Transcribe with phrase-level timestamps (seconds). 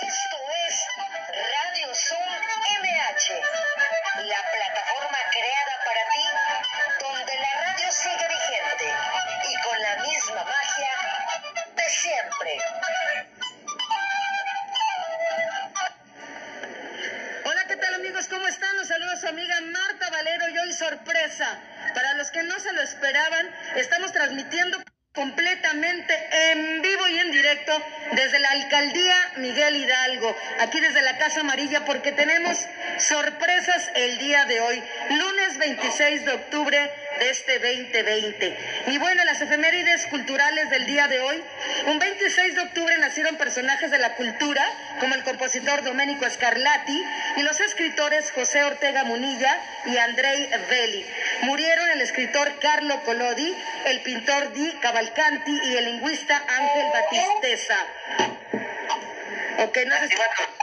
[0.00, 0.35] Esto
[31.26, 32.56] Casa Amarilla, porque tenemos
[32.98, 34.80] sorpresas el día de hoy,
[35.10, 38.56] lunes 26 de octubre de este 2020.
[38.86, 41.42] Y bueno, las efemérides culturales del día de hoy,
[41.88, 44.64] un 26 de octubre nacieron personajes de la cultura
[45.00, 47.04] como el compositor Domenico Scarlatti
[47.38, 51.04] y los escritores José Ortega Munilla y Andrei Belli.
[51.42, 53.52] Murieron el escritor Carlo Collodi,
[53.86, 57.78] el pintor Di Cavalcanti y el lingüista Ángel Batisteza.
[59.58, 60.55] Ok, no si...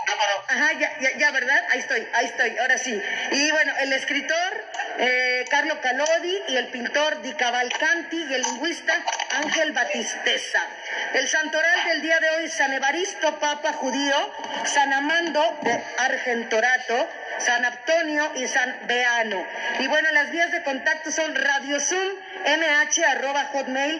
[0.53, 1.65] Ajá, ya, ya, ya, ¿verdad?
[1.71, 3.01] Ahí estoy, ahí estoy, ahora sí.
[3.31, 4.65] Y bueno, el escritor
[4.99, 8.93] eh, Carlo Calodi y el pintor Di Cavalcanti y el lingüista
[9.31, 10.61] Ángel Batisteza.
[11.15, 14.31] El santoral del día de hoy, San Evaristo, Papa Judío,
[14.65, 19.43] San Amando de Argentorato, San Antonio y San Beano.
[19.79, 22.13] Y bueno, las vías de contacto son Radio Zoom,
[22.45, 23.99] mh, arroba hotmail,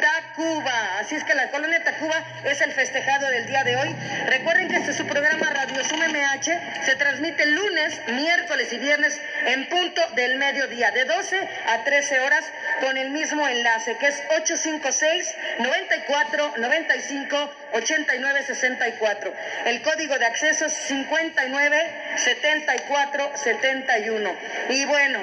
[0.00, 0.98] Tacuba.
[0.98, 3.94] Así es que la colonia Tacuba es el festejado del día de hoy.
[4.26, 6.84] Recuerden que este es su programa Radio Sum MH.
[6.84, 12.44] Se transmite lunes, miércoles y viernes en punto del mediodía, de 12 a 13 horas,
[12.80, 19.34] con el mismo enlace que es 856 94 95 89 64.
[19.66, 21.76] El código de acceso es 59
[22.16, 24.36] 74 71.
[24.70, 25.18] Y bueno,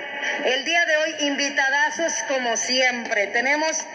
[0.46, 3.28] el día de hoy invitadazos como siempre.
[3.28, 3.86] Tenemos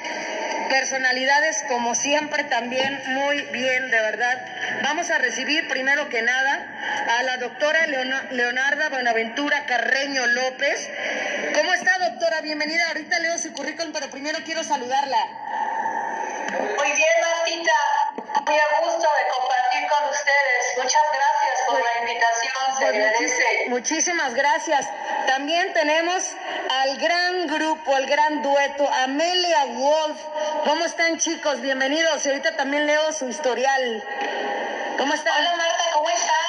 [0.71, 4.41] personalidades como siempre también muy bien, de verdad.
[4.83, 6.67] Vamos a recibir primero que nada
[7.19, 10.89] a la doctora Leonarda Buenaventura Carreño López.
[11.55, 12.41] ¿Cómo está doctora?
[12.41, 12.89] Bienvenida.
[12.89, 15.19] Ahorita leo su currículum, pero primero quiero saludarla.
[16.53, 17.73] Muy bien, Martita.
[18.47, 20.77] Muy a gusto de compartir con ustedes.
[20.77, 22.79] Muchas gracias por la invitación.
[22.79, 23.67] Se agradece.
[23.69, 24.89] Muchísimas gracias.
[25.27, 26.23] También tenemos
[26.71, 30.21] al gran grupo, al gran dueto, Amelia Wolf.
[30.65, 31.61] ¿Cómo están chicos?
[31.61, 32.25] Bienvenidos.
[32.25, 34.05] Y ahorita también leo su historial.
[34.99, 35.35] ¿Cómo están?
[35.39, 36.47] Hola Marta, ¿cómo estás?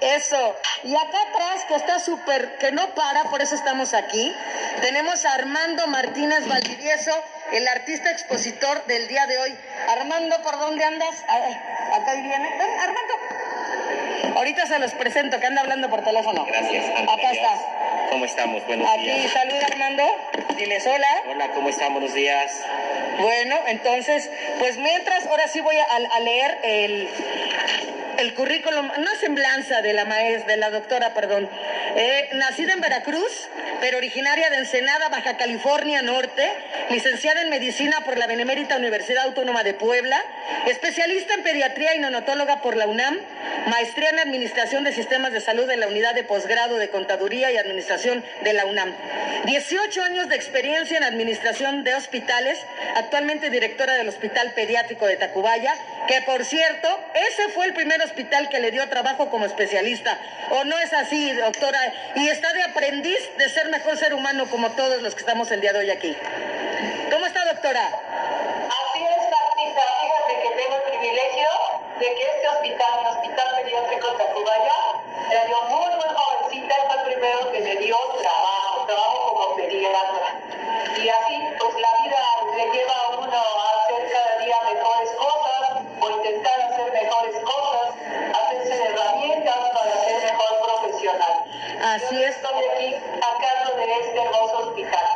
[0.00, 0.56] Eso.
[0.82, 4.34] Y acá atrás, que está súper, que no para, por eso estamos aquí,
[4.80, 7.12] tenemos a Armando Martínez Valdivieso,
[7.54, 9.56] el artista expositor del día de hoy.
[9.88, 11.24] Armando, ¿por dónde andas?
[11.28, 12.50] Ah, Acá viene.
[12.58, 13.14] Ven, Armando.
[14.34, 16.44] Ahorita se los presento, que anda hablando por teléfono.
[16.44, 16.84] Gracias.
[16.96, 18.08] Acá está.
[18.10, 18.64] ¿Cómo estamos?
[18.66, 19.32] Buenos Aquí, días.
[19.32, 20.04] saluda Armando.
[20.56, 21.22] Diles hola.
[21.28, 21.92] Hola, ¿cómo están?
[21.92, 22.60] Buenos días.
[23.18, 27.08] Bueno, entonces, pues mientras, ahora sí voy a, a leer el,
[28.18, 31.48] el currículum, una semblanza de la maestra, de la doctora, perdón.
[31.96, 33.48] Eh, nacida en Veracruz,
[33.80, 36.52] pero originaria de Ensenada, Baja California Norte,
[36.90, 40.20] licenciada en medicina por la Benemérita Universidad Autónoma de Puebla,
[40.66, 43.16] especialista en pediatría y neonatóloga por la UNAM,
[43.66, 47.56] maestría en administración de sistemas de salud en la unidad de posgrado de contaduría y
[47.56, 48.94] administración de la UNAM.
[49.44, 52.58] 18 años de experiencia en administración de hospitales,
[52.96, 55.74] actualmente directora del Hospital Pediátrico de Tacubaya,
[56.08, 60.18] que por cierto, ese fue el primer hospital que le dio trabajo como especialista.
[60.50, 61.78] ¿O no es así, doctora?
[62.16, 65.60] Y está de aprendiz de ser mejor ser humano como todos los que estamos el
[65.60, 66.16] día de hoy aquí.
[67.10, 67.86] ¿Cómo está, doctora?
[67.86, 70.13] Así es,
[70.54, 71.48] tengo el privilegio
[71.98, 74.74] de que este hospital, el Hospital Pediátrico Tacubaya,
[75.28, 80.40] me dio muy, muy jovencita, fue el primero que me dio trabajo, trabajo como pediatra.
[80.96, 82.20] Y así, pues la vida
[82.56, 87.94] le lleva a uno a hacer cada día mejores cosas, o intentar hacer mejores cosas,
[88.32, 91.33] hacerse de herramientas para ser mejor profesional.
[91.84, 92.36] Así es.
[92.36, 95.06] Estoy aquí a cargo de este hermoso hospital.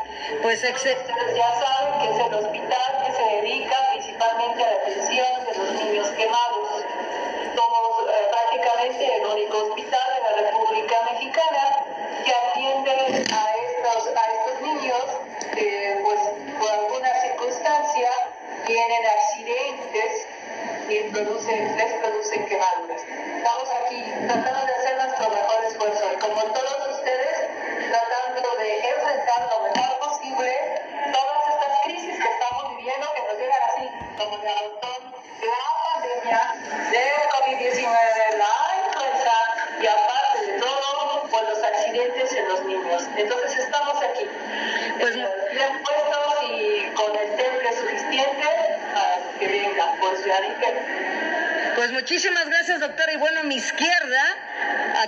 [0.43, 1.15] Pues excepto.
[1.35, 5.73] Ya saben que es el hospital que se dedica principalmente a la atención de los
[5.73, 6.85] niños quemados.
[7.57, 11.85] Somos eh, prácticamente el único hospital de la República Mexicana
[12.23, 12.91] que atiende
[13.33, 15.05] a estos, a estos niños
[15.55, 16.21] que, pues,
[16.61, 18.11] por alguna circunstancia
[18.67, 20.28] tienen accidentes
[20.89, 23.03] circunstancias produce, les producen quemaduras.
[23.03, 27.37] Estamos aquí tratando de hacer nuestro mejor esfuerzo y como todos ustedes,
[27.91, 30.83] tratando de enfrentar lo mejor posible
[31.13, 33.87] todas estas crisis que estamos viviendo que nos llegan así,
[34.17, 35.13] como el botón,
[35.45, 35.61] la
[35.93, 36.41] pandemia
[36.91, 38.55] del COVID-19, la
[38.87, 39.37] influenza
[39.83, 43.03] y aparte de todo, por los accidentes en los niños.
[43.15, 44.27] Entonces estamos aquí,
[45.01, 48.58] Pues, bien puestos y con el temple suficiente
[51.77, 53.13] Pues muchísimas gracias, doctora.
[53.13, 54.23] Y bueno, mi izquierda,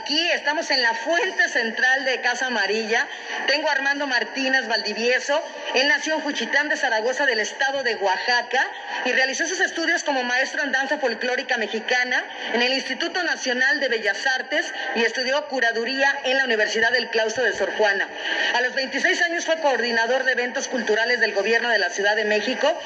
[0.01, 3.07] aquí estamos en la fuente central de Casa Amarilla.
[3.47, 5.43] Tengo a Armando Martínez Valdivieso.
[5.75, 8.67] Él nació en Juchitán de Zaragoza, del estado de Oaxaca,
[9.05, 12.25] y realizó sus estudios como maestro en danza folclórica mexicana
[12.55, 17.45] en el Instituto Nacional de Bellas Artes y estudió curaduría en la Universidad del Claustro
[17.45, 18.09] de Sor Juana.
[18.55, 22.25] A los 26 años fue coordinador de eventos culturales del gobierno de la Ciudad de
[22.25, 22.81] México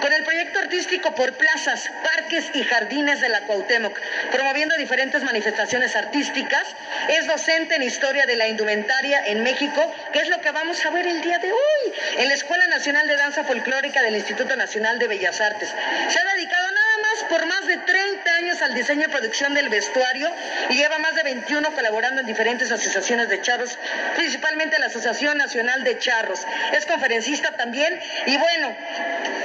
[0.00, 3.98] con el proyecto artístico por plazas, parques y jardines de la Cuauhtémoc,
[4.30, 6.59] promoviendo diferentes manifestaciones artísticas.
[7.08, 10.90] Es docente en historia de la indumentaria en México, que es lo que vamos a
[10.90, 14.98] ver el día de hoy en la Escuela Nacional de Danza Folclórica del Instituto Nacional
[14.98, 15.68] de Bellas Artes.
[16.08, 19.68] Se ha dedicado nada más por más de 30 años al diseño y producción del
[19.68, 20.30] vestuario
[20.68, 23.78] y lleva más de 21 colaborando en diferentes asociaciones de charros,
[24.16, 26.46] principalmente la Asociación Nacional de Charros.
[26.72, 28.74] Es conferencista también y bueno,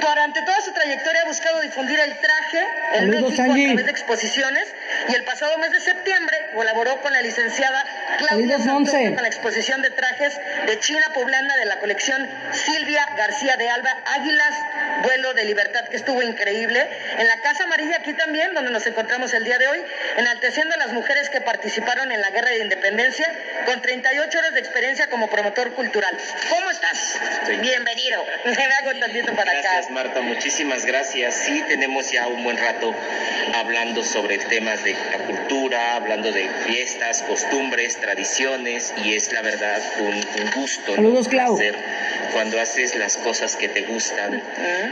[0.00, 4.66] durante toda su trayectoria ha buscado difundir el traje en México a través de exposiciones
[5.08, 7.84] y el pasado mes de septiembre colaboró con la licenciada
[8.18, 8.58] Claudia.
[8.58, 13.68] Santos con la exposición de trajes de China poblana de la colección Silvia García de
[13.68, 14.54] Alba Águilas
[15.02, 16.88] Vuelo de Libertad que estuvo increíble
[17.18, 19.82] en la Casa Amarilla aquí también donde nos encontramos el día de hoy
[20.16, 23.26] enalteciendo a las mujeres que participaron en la Guerra de Independencia
[23.66, 26.16] con 38 horas de experiencia como promotor cultural.
[26.50, 27.16] ¿Cómo estás?
[27.40, 28.24] Estoy- Bienvenido.
[28.44, 29.92] Me hago tantito para Gracias acá.
[29.94, 31.34] Marta, muchísimas gracias.
[31.34, 32.94] Sí, tenemos ya un buen rato
[33.54, 39.80] hablando sobre temas de la cultura, hablando de fiestas, costumbres, tradiciones y es la verdad
[40.00, 40.90] un, un gusto.
[40.92, 40.96] ¿no?
[40.96, 41.54] Saludos, Clau.
[41.54, 41.76] Hacer
[42.32, 44.42] cuando haces las cosas que te gustan,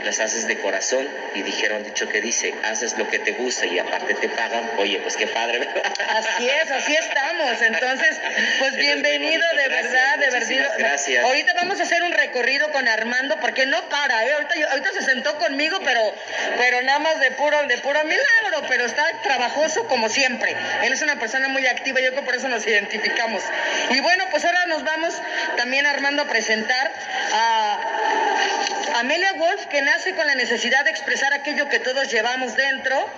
[0.05, 3.79] las haces de corazón y dijeron dicho que dice, haces lo que te gusta y
[3.79, 4.71] aparte te pagan.
[4.79, 5.83] Oye, pues qué padre, ¿verdad?
[6.09, 7.61] Así es, así estamos.
[7.61, 8.17] Entonces,
[8.61, 10.75] pues bienvenido, de Gracias, verdad, de verdad.
[10.79, 11.25] gracias.
[11.25, 14.33] Ahorita vamos a hacer un recorrido con Armando, porque no para, ¿eh?
[14.35, 16.01] Ahorita, yo- ahorita se sentó conmigo, pero,
[16.56, 20.56] pero nada más de puro, de puro milagro, pero está trabajoso como siempre.
[20.82, 23.44] Él es una persona muy activa, yo creo que por eso nos identificamos.
[23.91, 25.14] Y bueno, pues ahora nos vamos
[25.56, 26.91] también, Armando, a presentar
[27.32, 27.79] a
[28.94, 33.11] Amelia Wolf, que nace con la necesidad de expresar aquello que todos llevamos dentro.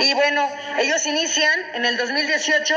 [0.00, 2.74] Y bueno, ellos inician en el 2018.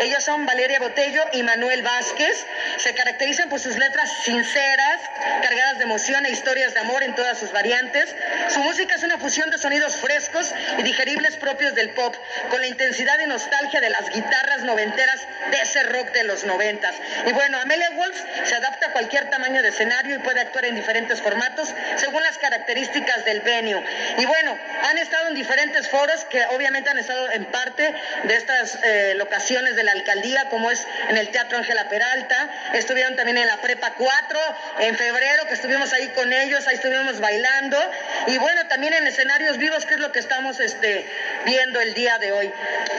[0.00, 2.46] Ellos son Valeria Botello y Manuel Vázquez.
[2.76, 5.00] Se caracterizan por sus letras sinceras,
[5.42, 8.14] cargadas de emoción e historias de amor en todas sus variantes.
[8.48, 12.14] Su música es una fusión de sonidos frescos y digeribles propios del pop,
[12.48, 16.94] con la intensidad y nostalgia de las guitarras noventeras de ese rock de los noventas.
[17.26, 20.76] Y bueno, Amelia Wolf se adapta a cualquier tamaño de escenario y puede actuar en
[20.76, 21.57] diferentes formatos
[21.96, 23.82] según las características del venue.
[24.18, 27.94] Y bueno, han estado en diferentes foros que obviamente han estado en parte
[28.24, 33.16] de estas eh, locaciones de la alcaldía, como es en el Teatro Ángela Peralta, estuvieron
[33.16, 34.40] también en la Prepa 4
[34.80, 37.78] en febrero, que estuvimos ahí con ellos, ahí estuvimos bailando,
[38.26, 41.06] y bueno, también en escenarios vivos, que es lo que estamos este,
[41.44, 42.52] viendo el día de hoy.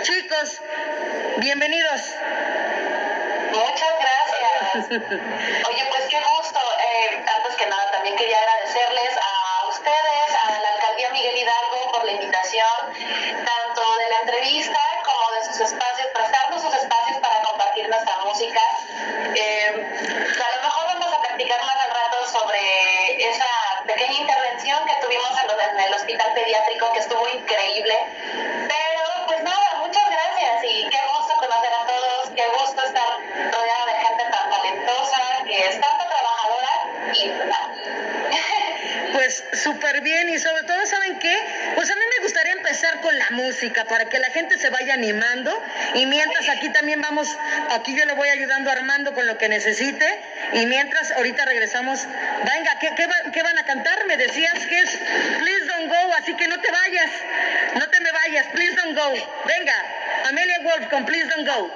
[0.04, 0.62] Chicos,
[1.38, 2.02] bienvenidos.
[3.52, 5.02] Muchas gracias.
[5.70, 5.89] Oye,
[12.66, 18.62] tanto de la entrevista como de sus espacios, prestarnos sus espacios para compartir nuestra música.
[19.36, 23.48] Eh, a lo mejor vamos a practicar más al rato sobre esa
[23.86, 27.96] pequeña intervención que tuvimos en el hospital pediátrico, que estuvo increíble.
[39.54, 41.36] Súper bien y sobre todo, ¿saben qué?
[41.76, 44.94] Pues a mí me gustaría empezar con la música para que la gente se vaya
[44.94, 45.52] animando
[45.96, 47.36] y mientras aquí también vamos,
[47.72, 50.06] aquí yo le voy ayudando Armando con lo que necesite
[50.54, 52.06] y mientras ahorita regresamos,
[52.46, 54.06] venga, ¿qué, qué, qué van a cantar?
[54.06, 54.90] Me decías que es
[55.40, 57.10] Please Don't Go, así que no te vayas,
[57.76, 59.14] no te me vayas, Please Don't Go.
[59.46, 59.76] Venga,
[60.28, 61.72] Amelia Wolf con Please Don't Go.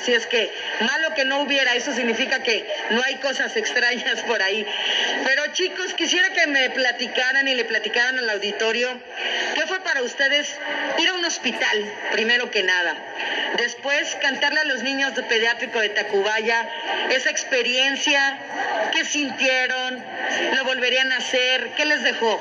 [0.00, 4.40] Así es que malo que no hubiera, eso significa que no hay cosas extrañas por
[4.40, 4.64] ahí.
[5.24, 8.88] Pero chicos, quisiera que me platicaran y le platicaran al auditorio
[9.54, 10.54] qué fue para ustedes
[10.98, 12.94] ir a un hospital, primero que nada.
[13.56, 16.68] Después cantarle a los niños de pediátrico de Tacubaya
[17.10, 18.38] esa experiencia,
[18.92, 20.04] qué sintieron,
[20.54, 22.40] lo volverían a hacer, qué les dejó.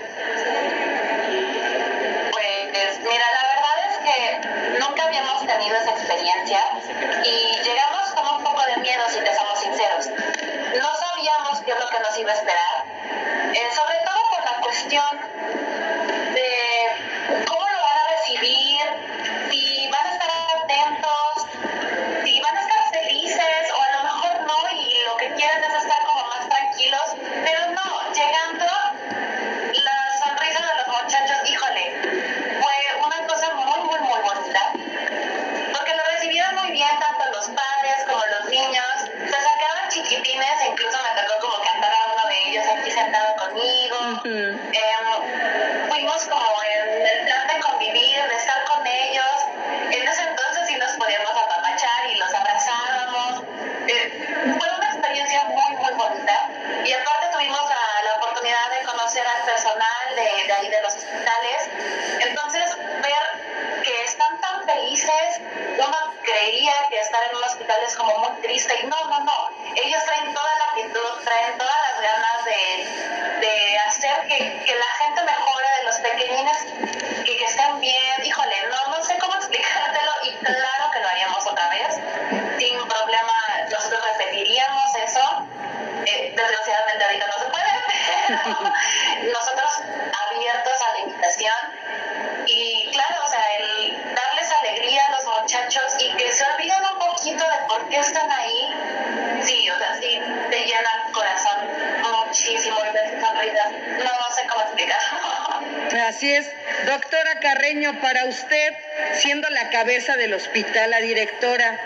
[110.90, 111.80] la directora.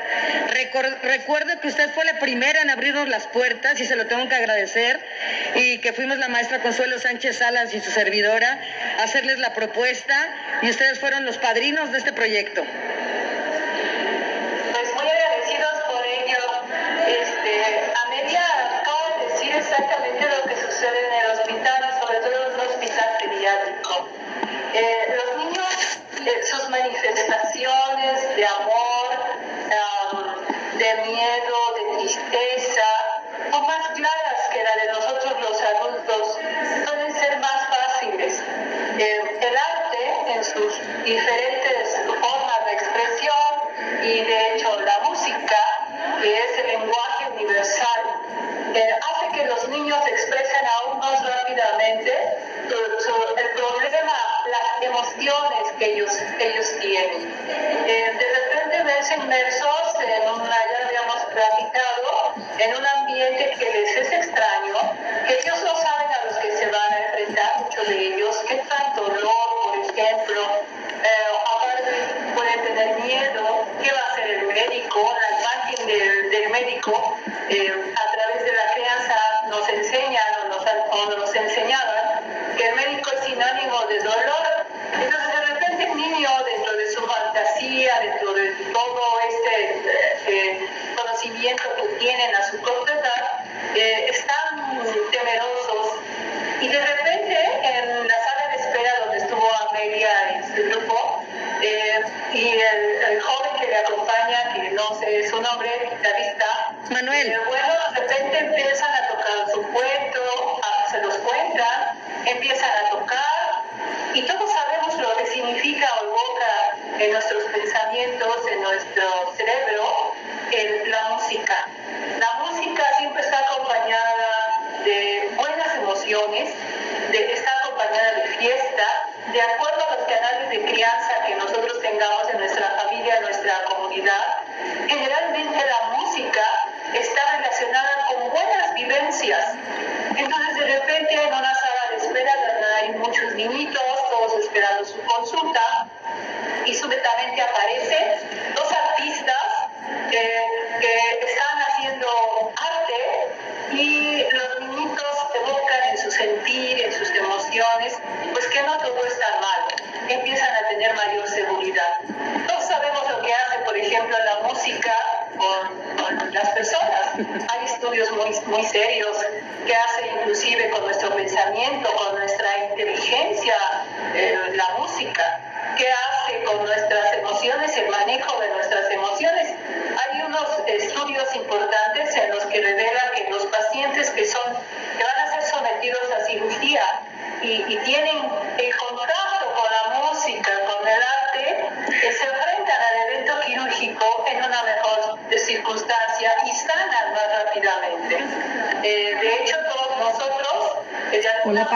[1.04, 4.36] recuerdo que usted fue la primera en abrirnos las puertas y se lo tengo que
[4.36, 5.00] agradecer
[5.56, 8.60] y que fuimos la maestra Consuelo Sánchez Salas y su servidora
[9.00, 10.30] a hacerles la propuesta
[10.62, 12.64] y ustedes fueron los padrinos de este proyecto.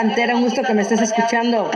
[0.06, 1.72] Pantera, un gusto que me estés escuchando.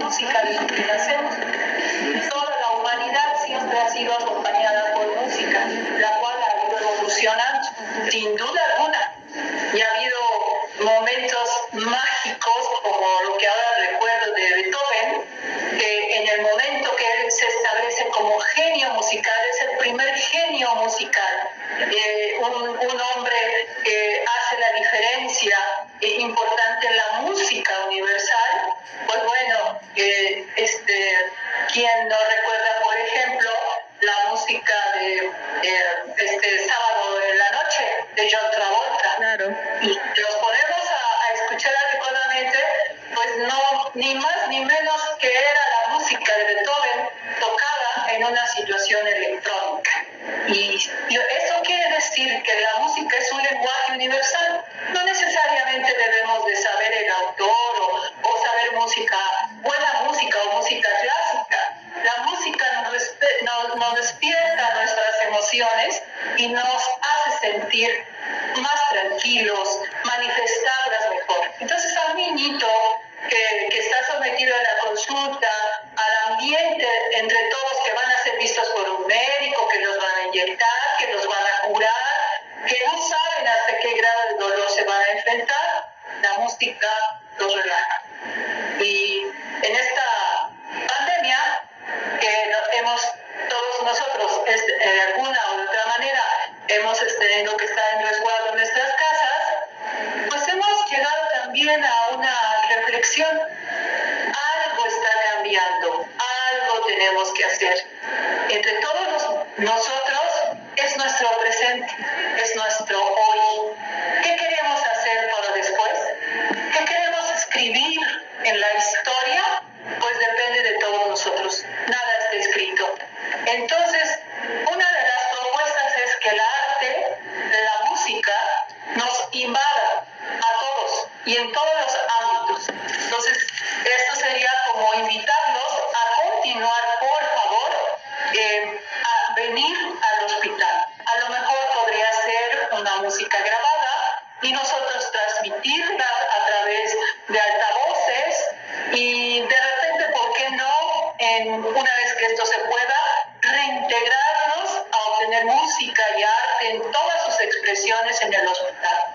[151.39, 152.95] en, una vez que esto se pueda,
[153.41, 159.08] reintegrarlos a obtener música y arte en todas sus expresiones en el hospital.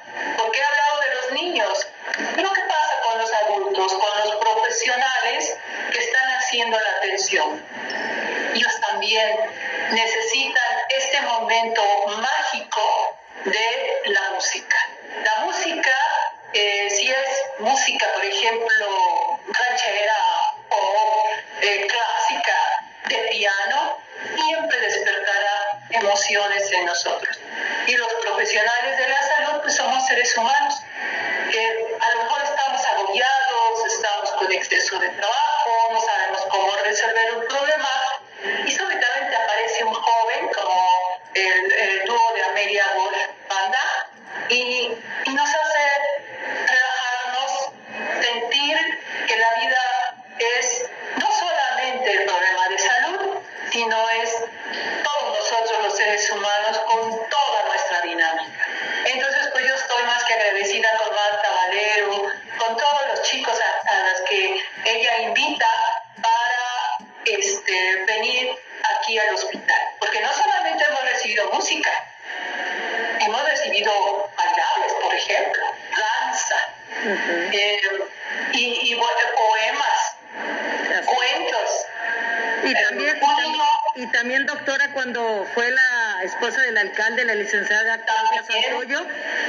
[87.34, 89.06] la licenciada Claudia Santoyo,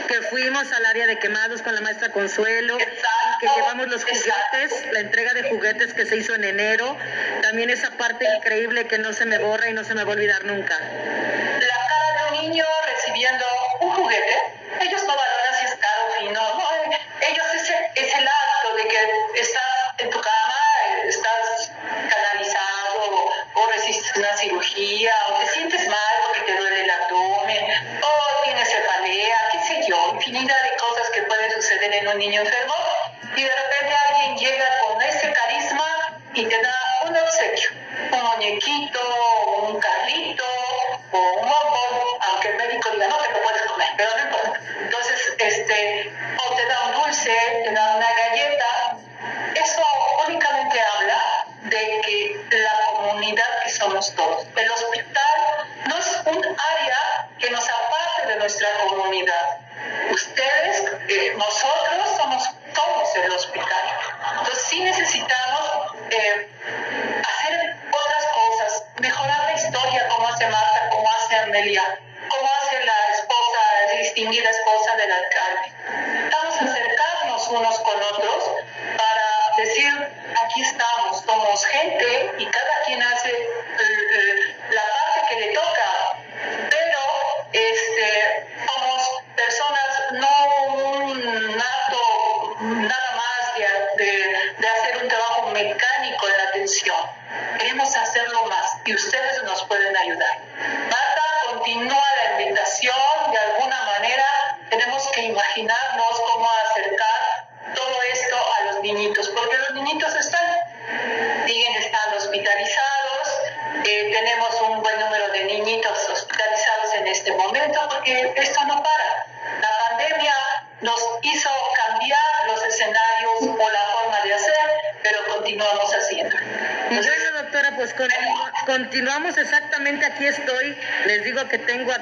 [0.07, 4.99] que fuimos al área de quemados con la maestra Consuelo, que llevamos los juguetes, la
[5.01, 6.97] entrega de juguetes que se hizo en enero.
[7.41, 10.15] También esa parte increíble que no se me borra y no se me va a
[10.15, 10.77] olvidar nunca.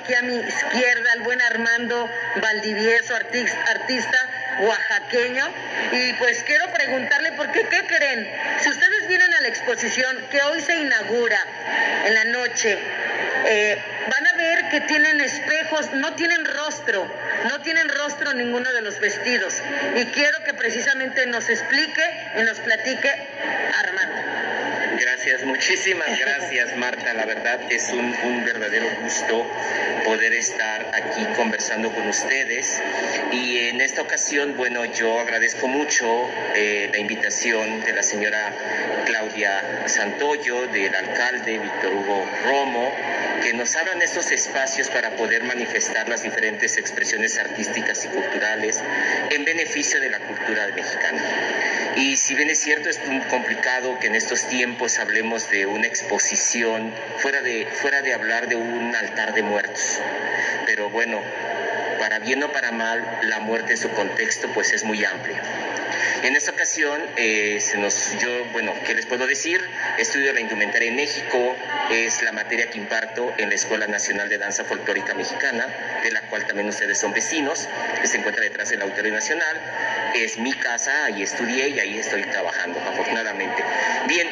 [0.03, 2.09] aquí a mi izquierda, el buen Armando
[2.41, 4.17] Valdivieso, artista,
[4.59, 5.45] oaxaqueño.
[5.93, 8.29] Y pues quiero preguntarle, ¿por qué qué creen?
[8.61, 11.39] Si ustedes vienen a la exposición que hoy se inaugura
[12.05, 12.77] en la noche,
[13.45, 17.09] eh, van a ver que tienen espejos, no tienen rostro,
[17.49, 19.61] no tienen rostro ninguno de los vestidos.
[19.95, 22.03] Y quiero que precisamente nos explique
[22.39, 23.09] y nos platique
[25.23, 27.13] gracias, muchísimas gracias Marta.
[27.13, 29.49] La verdad es un, verdadero gusto
[30.03, 32.81] poder estar aquí conversando con ustedes.
[33.31, 38.53] Y en esta ocasión, bueno, yo agradezco mucho eh, la invitación de la señora
[39.05, 42.93] Claudia Santoyo, del alcalde Víctor Hugo Romo,
[43.41, 48.81] que nos abran estos espacios para poder manifestar las diferentes expresiones artísticas y culturales
[49.29, 51.21] en beneficio de la cultura mexicana.
[51.95, 56.93] Y si bien es cierto, es complicado que en estos tiempos hablemos de una exposición,
[57.17, 59.99] fuera de, fuera de hablar de un altar de muertos.
[60.65, 61.21] Pero bueno,
[61.99, 65.41] para bien o para mal, la muerte en su contexto pues es muy amplia.
[66.23, 67.59] En esta ocasión, eh,
[68.19, 69.61] yo, bueno, ¿qué les puedo decir?
[69.97, 71.55] Estudio la indumentaria en México,
[71.91, 75.67] es la materia que imparto en la Escuela Nacional de Danza Folclórica Mexicana,
[76.01, 77.67] de la cual también ustedes son vecinos,
[78.01, 79.57] que se encuentra detrás del Auditorio Nacional.
[80.15, 83.63] Es mi casa, ahí estudié y ahí estoy trabajando, afortunadamente.
[84.07, 84.27] Bien,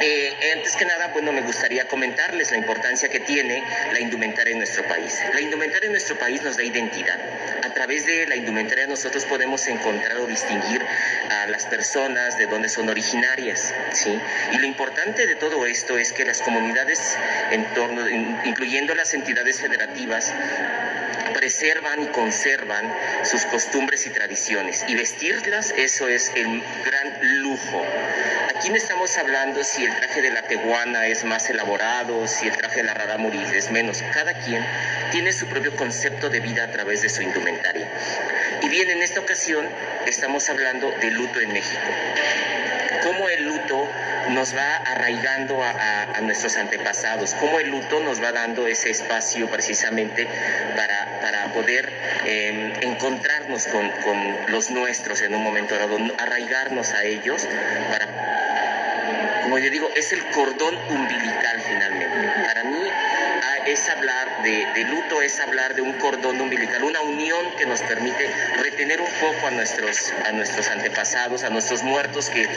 [0.00, 4.58] eh, antes que nada, bueno, me gustaría comentarles la importancia que tiene la indumentaria en
[4.58, 5.18] nuestro país.
[5.32, 7.18] La indumentaria en nuestro país nos da identidad.
[7.62, 10.84] A través de la indumentaria nosotros podemos encontrar o distinguir
[11.30, 14.18] a las personas de dónde son originarias, ¿sí?
[14.52, 17.16] Y lo importante de todo esto es que las comunidades
[17.50, 18.08] en torno,
[18.44, 20.32] incluyendo las entidades federativas,
[21.32, 22.92] preservan y conservan
[23.24, 24.84] sus costumbres y tradiciones.
[24.88, 27.84] Y vestirlas, eso es el gran lujo.
[28.54, 32.56] Aquí no estamos hablando si el traje de la teguana es más elaborado, si el
[32.56, 34.02] traje de la rarámuri es menos.
[34.12, 34.64] Cada quien
[35.10, 37.88] tiene su propio concepto de vida a través de su indumentaria.
[38.62, 39.68] Y bien, en esta ocasión
[40.06, 41.80] estamos hablando de luto en México.
[44.30, 50.26] Nos va arraigando a, nuestros antepasados, cómo el luto nos va dando ese espacio precisamente
[50.74, 51.92] para, para poder
[52.24, 57.46] em, encontrarnos con, con los nuestros en un momento dado, arraigarnos a ellos
[57.90, 58.06] para
[59.46, 62.28] como yo digo, es el cordón umbilical finalmente.
[62.44, 62.82] Para mí
[63.66, 68.30] es hablar de, luto, es hablar de un cordón umbilical, una unión que nos permite
[68.62, 72.48] retener un poco a nuestros, a nuestros antepasados, a nuestros muertos que,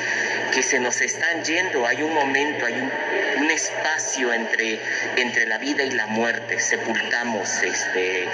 [0.54, 1.88] que se nos están yendo.
[1.88, 4.80] Hay un momento, hay un, espacio entre,
[5.17, 8.28] entre la vida y la muerte, sepultamos, este,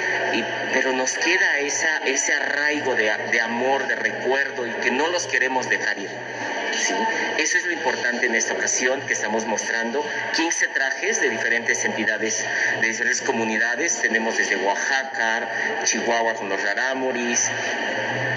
[0.74, 5.70] pero nos queda esa, ese arraigo de amor, de recuerdo y que no los queremos
[5.70, 6.10] dejar ir.
[7.38, 12.46] Eso es lo importante en esta ocasión que estamos mostrando 15 trajes de diferentes entidades,
[12.82, 14.02] de diferentes comunidades.
[14.02, 15.48] Tenemos desde Oaxaca,
[15.84, 17.50] Chihuahua con los rarámuris,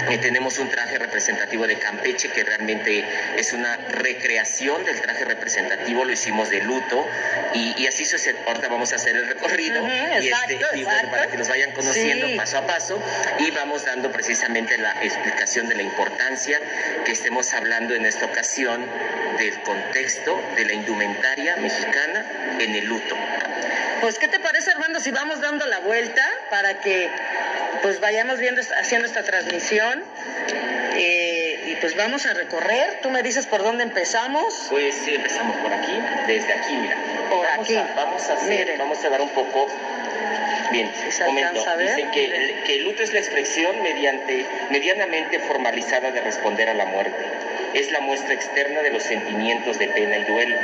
[0.09, 3.05] eh, tenemos un traje representativo de Campeche que realmente
[3.37, 7.07] es una recreación del traje representativo, lo hicimos de luto
[7.53, 8.37] y, así sucede.
[8.47, 9.85] Ahorita vamos a hacer el recorrido
[10.21, 10.59] y, este,
[11.09, 13.01] para que nos vayan conociendo paso a paso
[13.39, 16.59] y vamos dando precisamente la explicación de la importancia
[17.05, 18.85] que estemos hablando en esta ocasión
[19.37, 22.25] del contexto de la indumentaria mexicana
[22.59, 23.15] en el luto.
[24.01, 27.09] Pues, ¿qué te parece, Armando, si vamos dando la vuelta para que
[27.81, 30.03] pues vayamos viendo, haciendo esta transmisión?
[30.95, 32.99] Eh, y pues vamos a recorrer.
[33.01, 34.67] Tú me dices por dónde empezamos.
[34.69, 36.97] Pues sí, empezamos por aquí, desde aquí, mira.
[37.29, 37.77] Por vamos aquí.
[37.77, 39.67] A, vamos a hacer, vamos a dar un poco
[40.71, 40.91] Bien,
[41.25, 41.65] momento.
[41.77, 46.73] Dicen que el, que el luto es la expresión mediante, medianamente formalizada de responder a
[46.73, 47.25] la muerte.
[47.73, 50.57] Es la muestra externa de los sentimientos de pena y duelo.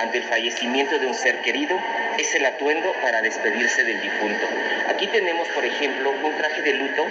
[0.00, 1.78] Ante el fallecimiento de un ser querido,
[2.18, 4.46] es el atuendo para despedirse del difunto.
[4.88, 7.06] Aquí tenemos, por ejemplo, un traje de luto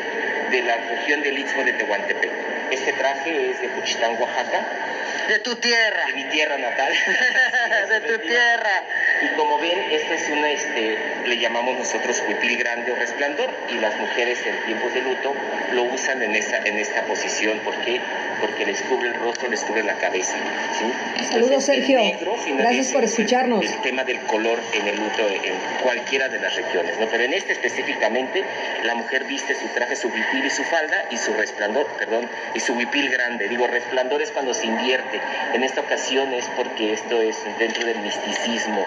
[0.51, 2.31] de la región del Istmo de Tehuantepec.
[2.71, 4.65] Este traje es de Puchitán, Oaxaca.
[5.27, 6.05] De tu tierra.
[6.07, 6.93] De mi tierra natal.
[7.89, 8.83] de tu tierra.
[9.21, 13.75] Y como ven, este es una, este, le llamamos nosotros huipil grande o resplandor, y
[13.79, 15.35] las mujeres en tiempos de luto
[15.71, 17.59] lo usan en esta, en esta posición.
[17.59, 18.01] ¿Por qué?
[18.41, 20.35] Porque les cubre el rostro, les cubre la cabeza.
[21.29, 21.99] Saludos, Sergio.
[22.57, 23.65] Gracias por escucharnos.
[23.65, 27.07] El tema del color en el luto en cualquiera de las regiones, ¿no?
[27.07, 28.43] Pero en este específicamente,
[28.83, 32.59] la mujer viste su traje, su huipil y su falda, y su resplandor, perdón, y
[32.59, 33.47] su huipil grande.
[33.47, 35.19] Digo, resplandor es cuando se invierte.
[35.53, 38.85] En esta ocasión es porque esto es dentro del misticismo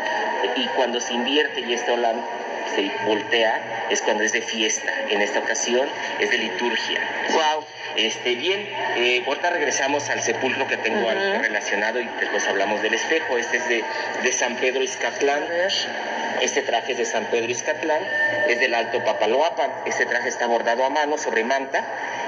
[0.56, 1.96] y cuando se invierte y esto
[2.74, 4.92] se voltea es cuando es de fiesta.
[5.08, 7.00] En esta ocasión es de liturgia.
[7.32, 7.64] Wow.
[7.98, 8.60] Este, bien,
[8.96, 13.36] eh, ahorita regresamos al sepulcro que tengo relacionado y después hablamos del espejo.
[13.36, 13.84] Este es de,
[14.22, 15.42] de San Pedro Izcatlán.
[16.40, 18.00] Este traje es de San Pedro Izcatlán,
[18.46, 19.72] es del Alto Papaloapan.
[19.84, 21.82] Este traje está bordado a mano sobre manta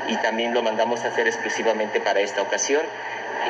[0.09, 2.85] y también lo mandamos a hacer exclusivamente para esta ocasión.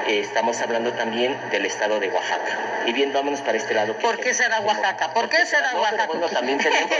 [0.06, 2.58] Eh, estamos hablando también del estado de Oaxaca.
[2.86, 3.94] Y bien, vámonos para este lado.
[3.98, 5.12] ¿Por qué será Oaxaca?
[5.12, 6.06] ¿Por qué será No, pero Oaxaca?
[6.06, 6.90] bueno, también tenemos,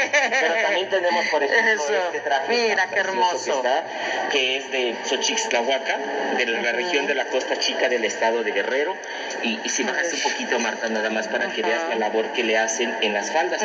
[0.41, 1.95] pero también tenemos, por ejemplo, Eso.
[2.07, 2.49] este traje.
[2.49, 3.45] Mira, qué hermoso.
[3.45, 3.85] Que, está,
[4.31, 5.97] que es de Xochixtlahuaca,
[6.37, 8.97] de la región de la Costa Chica del estado de Guerrero.
[9.43, 11.69] Y, y si bajas un poquito, Marta, nada más para que Ajá.
[11.71, 13.61] veas la labor que le hacen en las faldas.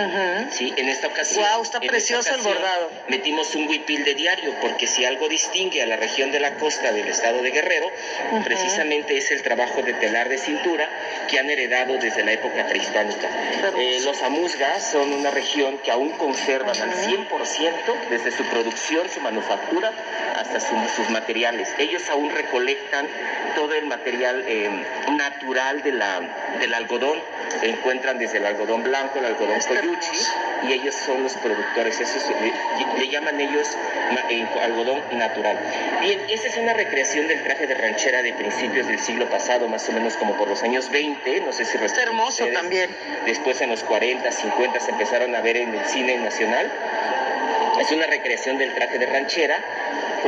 [0.52, 1.44] Sí, en esta ocasión.
[1.44, 2.92] Guau, está precioso el ocasión, bordado.
[3.08, 6.92] Metimos un huipil de diario, porque si algo distingue a la región de la costa
[6.92, 7.92] del estado de Guerrero,
[8.44, 10.88] precisamente es el trabajo de telar de cintura
[11.30, 13.28] que han heredado desde la época prehispánica.
[13.78, 19.22] Eh, los amuzgas son una región que aún conservan al 100% desde su producción, su
[19.22, 19.92] manufactura,
[20.36, 21.70] hasta su- sus materiales.
[21.78, 23.08] Ellos aún recolectan
[23.56, 24.70] todo el material eh,
[25.18, 26.22] natural de la,
[26.60, 27.20] del algodón.
[27.60, 30.18] Se encuentran desde el algodón blanco, el algodón coyuchi,
[30.68, 32.00] y ellos son los productores.
[32.00, 33.68] Eso es- le, le llaman ellos
[34.30, 35.58] eh, algodón natural.
[36.02, 39.88] Bien, esa es una recreación del traje de ranchera de principios del siglo pasado, más
[39.90, 42.54] o menos como por los años 20, no sé si Está recuerdan hermoso ustedes.
[42.54, 42.90] también.
[43.26, 46.72] Después en los 40, 50 se empezaron a ver en el cine nacional.
[47.80, 49.58] Es una recreación del traje de ranchera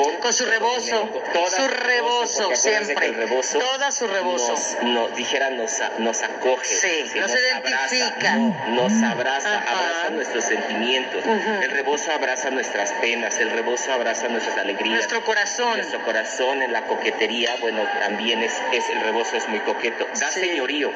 [0.03, 1.09] con, Con su rebozo,
[1.49, 3.11] su rebozo, siempre.
[3.11, 4.51] rebozo Toda su rebozo.
[4.51, 6.65] Nos, nos- dijera, nos, nos acoge.
[6.65, 8.33] Sí, nos identifica.
[8.33, 9.71] Abraza, no, nos abraza, Ajá.
[9.71, 11.25] abraza nuestros sentimientos.
[11.25, 11.61] Ujú.
[11.63, 14.95] El rebozo abraza nuestras penas, el rebozo abraza nuestras alegrías.
[14.97, 15.77] Nuestro corazón.
[15.77, 20.05] Nuestro corazón en la coquetería, bueno, también es, es el rebozo es muy coqueto.
[20.19, 20.41] Da Sí.
[20.41, 20.91] señorío.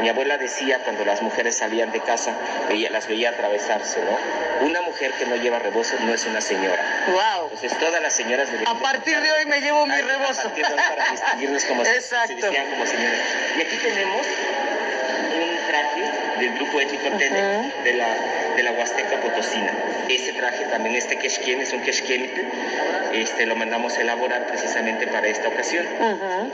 [0.00, 2.32] Mi abuela decía cuando las mujeres salían de casa,
[2.68, 4.64] veía, las veía atravesarse, ¿no?
[4.66, 7.04] Una mujer que no lleva rebozo no es una señora.
[7.08, 7.44] Wow.
[7.52, 10.48] Entonces todas las señoras deberían A partir de hoy me llevo mi rebozo.
[10.54, 12.34] de para distinguirnos como se- se Exacto.
[12.36, 13.18] vestían como señoras.
[13.56, 14.26] Y aquí tenemos
[16.38, 18.06] del grupo étnico Tene de la
[18.58, 19.72] de la Huasteca Potosina.
[20.08, 22.28] Ese traje también, este quechquén, es un quechquén,
[23.12, 25.86] este lo mandamos a elaborar precisamente para esta ocasión.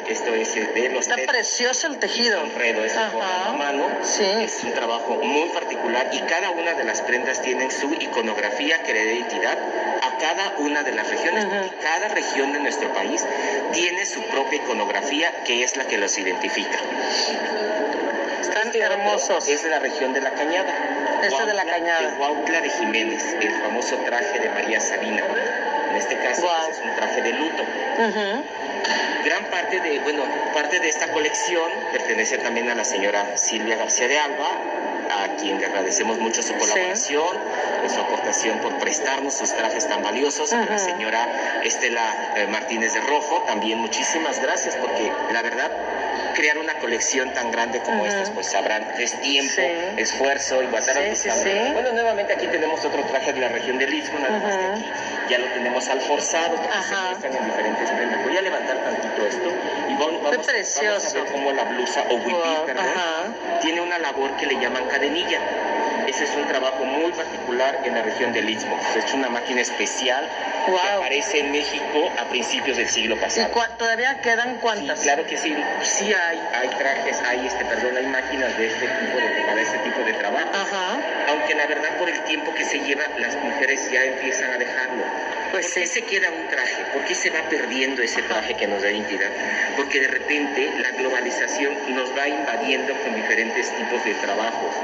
[0.06, 2.42] Esto es eh, de los Está precioso el tejido.
[2.44, 3.88] Enredo, es bordado a mano.
[4.02, 4.22] Sí.
[4.22, 8.92] Es un trabajo muy particular y cada una de las prendas tienen su iconografía que
[8.92, 9.58] le da identidad
[10.02, 11.46] a cada una de las regiones.
[11.80, 13.24] Cada región de nuestro país
[13.72, 16.78] tiene su propia iconografía que es la que los identifica.
[18.82, 19.48] Otro hermosos.
[19.48, 20.72] Es de la región de la Cañada.
[21.22, 22.10] Este de la Cañada.
[22.10, 25.22] De Huautla de Jiménez, el famoso traje de María Sabina.
[25.90, 27.62] En este caso pues, es un traje de luto.
[27.62, 28.44] Ujú.
[29.24, 34.08] Gran parte de, bueno, parte de esta colección pertenece también a la señora Silvia García
[34.08, 34.48] de Alba,
[35.10, 37.36] a quien le agradecemos mucho su colaboración,
[37.84, 40.52] eh, su aportación por prestarnos sus trajes tan valiosos.
[40.52, 45.70] A la señora Estela eh, Martínez de Rojo, también muchísimas gracias, porque la verdad,
[46.34, 48.22] crear una colección tan grande como Ajá.
[48.22, 50.00] esta, pues sabrán, es tiempo, Sí.
[50.00, 51.50] esfuerzo y guardar Sí, sí.
[51.72, 54.72] Bueno, nuevamente aquí tenemos otro traje de la región del Istmo, nada más que Ajá.
[54.74, 54.84] aquí
[55.30, 57.06] ya lo tenemos al forzado, porque se Ajá.
[57.10, 58.24] muestran en diferentes prendas.
[58.24, 59.48] Voy a levantar tantito esto
[59.88, 60.52] y vamos, vamos, vamos a
[61.14, 63.58] ver cómo la blusa o huipil, Wow, perdón, ajá.
[63.60, 65.38] tiene una labor que le llaman cadenilla.
[66.06, 68.78] Ese es un trabajo muy particular en la región del Istmo.
[68.92, 70.28] Se ha hecho una máquina especial
[70.66, 73.52] que aparece en México a principios del siglo ¿Y pasado.
[73.52, 74.98] cua- todavía quedan cuántas?
[74.98, 75.56] Sí, claro que sí.
[75.82, 79.78] Sí hay, hay trajes, hay este, perdón, hay máquinas de este tipo de, para este
[79.78, 80.48] tipo de trabajo.
[80.52, 80.98] Ajá.
[81.28, 85.04] Aunque la verdad por el tiempo que se lleva, las mujeres ya empiezan a dejarlo.
[85.54, 86.82] Pues ¿Por qué se queda un traje?
[86.92, 89.30] ¿Por qué se va perdiendo ese traje que nos da identidad?
[89.76, 94.74] Porque de repente la globalización nos va invadiendo con diferentes tipos de trabajos.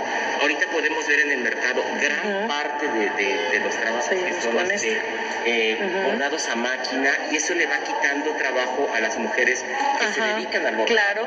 [0.41, 4.71] Ahorita podemos ver en el mercado gran parte de, de- de los trabajos que son
[4.71, 5.01] este,
[5.45, 9.65] eh, bordados a máquina y eso le va quitando trabajo a las mujeres
[9.99, 10.87] que se dedican al bordado.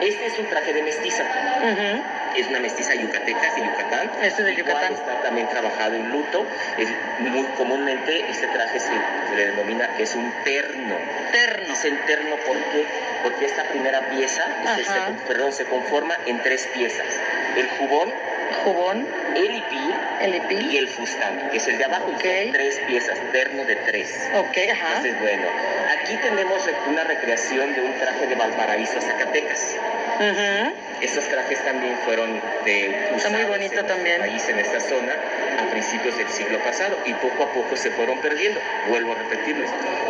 [0.00, 1.24] Este es un traje de mestiza
[2.36, 4.10] Es una mestiza yucateca de Yucatán.
[4.22, 4.92] Este es de Yucatán.
[4.92, 6.46] está también trabajado en luto.
[6.78, 6.88] Es
[7.20, 10.96] muy comúnmente este traje se, se le denomina que es un terno.
[11.32, 11.66] Terno.
[11.68, 12.84] Dicen terno ¿por qué?
[13.22, 14.76] porque esta primera pieza Ajá.
[14.76, 17.06] se- perdón, se conforma en tres piezas.
[17.56, 18.12] El jubón,
[18.64, 19.06] Jubón.
[19.36, 22.06] El hipil El y el fustán, que es el de abajo.
[22.10, 22.22] y Ok.
[22.24, 24.08] son tres piezas, terno de tres.
[24.34, 24.88] Ok, ajá.
[24.96, 25.46] Entonces, bueno,
[25.98, 29.76] aquí tenemos una recreación de un traje de Valparaíso, Zacatecas.
[30.16, 30.74] Ujú.
[31.00, 34.20] Estos trajes también fueron de Está muy usados bonito en también.
[34.20, 35.12] país, en esta zona,
[35.60, 38.60] a principios del siglo pasado y poco a poco se fueron perdiendo.
[38.88, 39.68] Vuelvo a repetirles,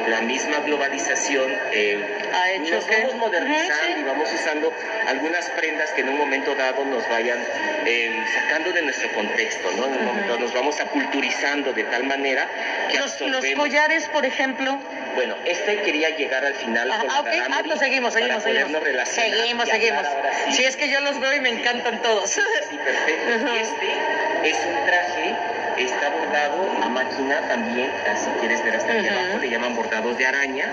[0.08, 4.00] la misma globalización eh, Ha hecho nos que- vamos modernizando Ujú, sí.
[4.00, 4.72] y vamos usando
[5.08, 7.38] algunas prendas que en un momento dado nos vayan
[7.86, 9.86] eh, sacando de nuestro contexto, ¿no?
[9.86, 12.48] En un momento nos vamos aculturizando de tal manera
[12.90, 14.78] que Los, los collares, por ejemplo.
[15.14, 17.28] Bueno, este quería llegar al final Ah, con ah, la ok.
[17.50, 18.82] Ah, pues seguimos, para seguimos, podernos seguimos.
[18.82, 20.06] relacionar Seguimos, seguimos.
[20.48, 22.30] sí Si es que yo los veo y me encantan todos.
[22.30, 22.40] Sí,
[22.84, 23.32] perfecto.
[23.46, 23.56] Ajá.
[23.60, 25.34] Este es un traje
[25.78, 30.26] está bordado a máquina también, si quieres ver hasta aquí abajo, le llaman bordados de
[30.26, 30.68] araña.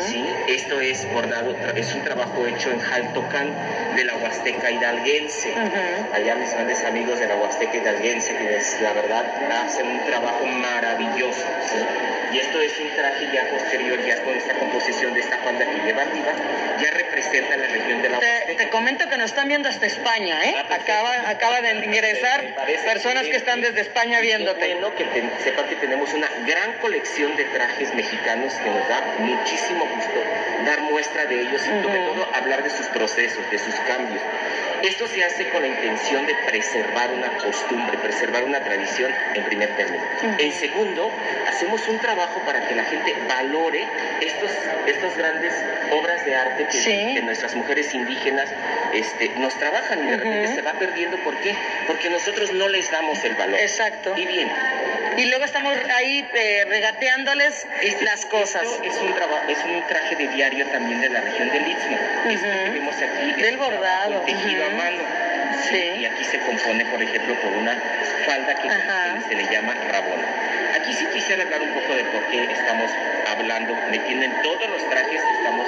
[0.00, 0.24] ¿sí?
[0.48, 3.52] Esto es bordado, es un trabajo hecho en Jaltocán
[3.94, 5.54] de la Huasteca Hidalguense.
[6.14, 9.24] Allá mis grandes amigos de la Huasteca Hidalguense, que es, la verdad
[9.64, 11.46] hacen un trabajo maravilloso.
[12.32, 15.78] Y esto es un traje ya posterior, ya con esta composición de esta falda que
[15.86, 16.32] lleva arriba,
[16.82, 20.44] ya representa la región de la te, te comento que nos están viendo hasta España,
[20.44, 20.54] ¿eh?
[20.58, 22.44] Ah, acaba, acaba de ingresar
[22.84, 24.74] personas que están desde España viéndote.
[24.74, 25.04] Bueno, que
[25.42, 30.20] sepan que tenemos una gran colección de trajes mexicanos que nos da muchísimo gusto
[30.64, 34.22] dar muestra de ellos y sobre todo hablar de sus procesos, de sus cambios.
[34.82, 39.74] Esto se hace con la intención de preservar una costumbre, preservar una tradición en primer
[39.76, 40.02] término.
[40.38, 41.10] En segundo,
[41.48, 43.86] hacemos un trabajo para que la gente valore
[44.20, 44.50] estos,
[44.86, 45.52] estas grandes
[45.90, 48.48] obras de arte que, nuestras mujeres indígenas
[48.92, 51.16] este, nos trabajan y de repente se va perdiendo.
[51.18, 51.54] ¿Por qué?
[51.86, 53.58] Porque nosotros no les damos el valor.
[53.58, 54.14] Exacto.
[54.16, 54.50] Y bien,
[55.16, 57.66] y luego estamos ahí eh, regateándoles
[58.02, 58.64] las cosas.
[58.82, 59.14] es un,
[59.48, 61.98] es un traje de diario también de la región del Istmo.
[62.28, 63.40] que vemos aquí.
[63.40, 64.20] Del bordado.
[64.22, 65.02] Tejido mano.
[65.70, 66.00] Sí.
[66.00, 67.76] Y aquí se compone, por ejemplo, por una
[68.26, 68.68] falda que
[69.28, 70.26] se le llama rabona.
[70.76, 72.90] Aquí sí quisiera hablar un poco de por qué estamos
[73.26, 75.66] hablando, metiendo en todos los trajes, estamos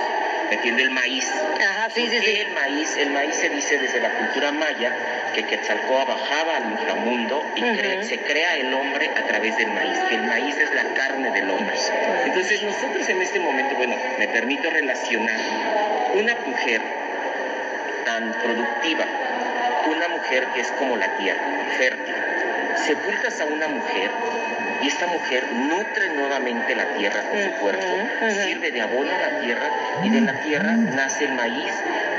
[0.51, 1.31] metiendo el maíz.
[1.61, 2.41] Ajá, sí, sí, sí.
[2.41, 4.93] El maíz, el maíz se dice desde la cultura maya
[5.35, 10.15] que Quetzalcóatl bajaba al inframundo y se crea el hombre a través del maíz, que
[10.15, 11.77] el maíz es la carne del hombre.
[12.25, 15.39] Entonces nosotros en este momento, bueno, me permito relacionar
[16.15, 16.81] una mujer
[18.09, 19.05] tan productiva,
[19.87, 21.43] una mujer que es como la tierra,
[21.77, 22.38] fértil.
[22.87, 24.11] Sepultas a una mujer
[24.83, 27.87] y esta mujer nutre nuevamente la tierra con su cuerpo,
[28.45, 29.70] sirve de abono a la tierra
[30.05, 31.72] y de la tierra nace el maíz,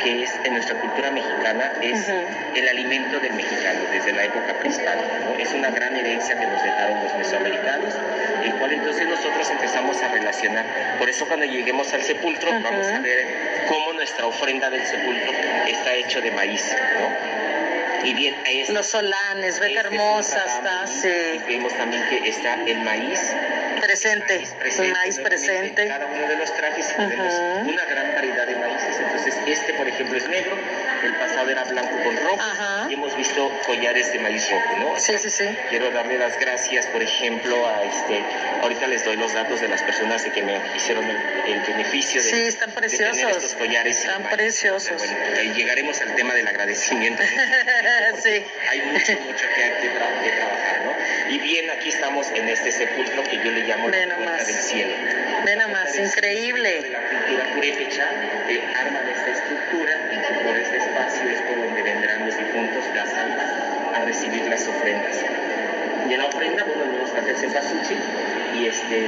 [0.03, 2.09] que es en nuestra cultura mexicana es
[2.55, 5.07] el alimento del mexicano desde la época prehispánica.
[5.37, 7.93] Es una gran herencia que nos dejaron los mesoamericanos,
[8.43, 10.65] el cual entonces nosotros empezamos a relacionar.
[10.97, 15.31] Por eso cuando lleguemos al sepulcro vamos a ver cómo nuestra ofrenda del sepulcro
[15.67, 16.75] está hecho de maíz.
[18.03, 18.35] Y bien,
[18.69, 21.07] los solanes, ve hermosa está, sí.
[21.07, 23.19] Y vemos también que está el maíz.
[23.81, 24.43] Presente,
[24.79, 25.83] el maíz presente.
[25.83, 27.33] En cada uno de los trajes tenemos
[27.65, 28.99] una gran variedad de maíces.
[28.99, 30.57] Entonces, este, por ejemplo, es negro,
[31.07, 32.39] el pasado era blanco con rojo
[32.89, 34.99] y hemos visto collares de maíz rojo, ¿no?
[34.99, 35.45] Sí, sí, sí.
[35.69, 38.23] Quiero darle las gracias, por ejemplo, a este,
[38.61, 42.29] ahorita les doy los datos de las personas de que me hicieron el, beneficio de,
[42.29, 43.17] sí, están preciosos.
[43.17, 43.99] tener estos collares.
[43.99, 44.97] Están preciosos.
[44.97, 47.21] Bueno, llegaremos al tema del agradecimiento.
[48.23, 48.43] sí.
[48.69, 51.33] Hay mucho, mucho que, trabajar, ¿no?
[51.33, 54.93] Y bien, aquí estamos en este sepulcro que yo le llamo la puerta del cielo.
[55.45, 56.89] Ve nomás, increíble.
[56.89, 58.09] La cultura purépecha
[58.49, 59.31] eh, arma de esta
[64.09, 65.17] recibir las ofrendas.
[66.09, 67.99] Y en la ofrenda, bueno, vamos a hacer cempasúchil
[68.55, 69.07] y este,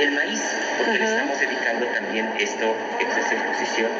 [0.00, 0.40] el maíz,
[0.78, 3.90] porque le estamos dedicando también esto, esta exposición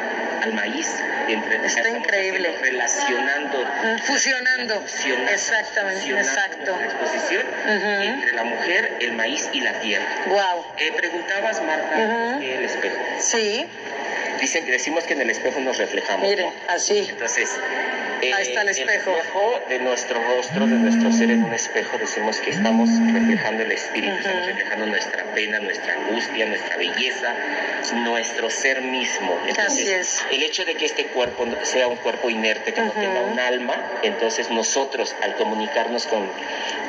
[0.41, 0.87] al maíz.
[1.27, 2.55] Entre, Está increíble.
[2.61, 3.65] Relacionando.
[4.03, 4.83] Fusionando.
[5.31, 6.77] Exactamente, exacto.
[6.79, 10.05] La exposición entre la mujer, el maíz y la tierra.
[10.27, 10.65] Wow.
[10.77, 12.97] Eh, preguntabas, Marta, el espejo.
[13.19, 13.67] Sí.
[14.39, 16.27] Dicen, decimos que en el espejo nos reflejamos.
[16.27, 17.07] Mire, así.
[17.09, 17.49] Entonces,
[18.21, 19.15] Ahí está el espejo.
[19.63, 23.71] El de nuestro rostro, de nuestro ser en un espejo, decimos que estamos reflejando el
[23.71, 27.33] espíritu, estamos reflejando nuestra pena, nuestra angustia, nuestra belleza,
[27.95, 29.39] nuestro ser mismo.
[29.47, 30.25] Entonces, Así es.
[30.31, 33.75] el hecho de que este cuerpo sea un cuerpo inerte, que no tenga un alma,
[34.03, 36.29] entonces nosotros al comunicarnos con,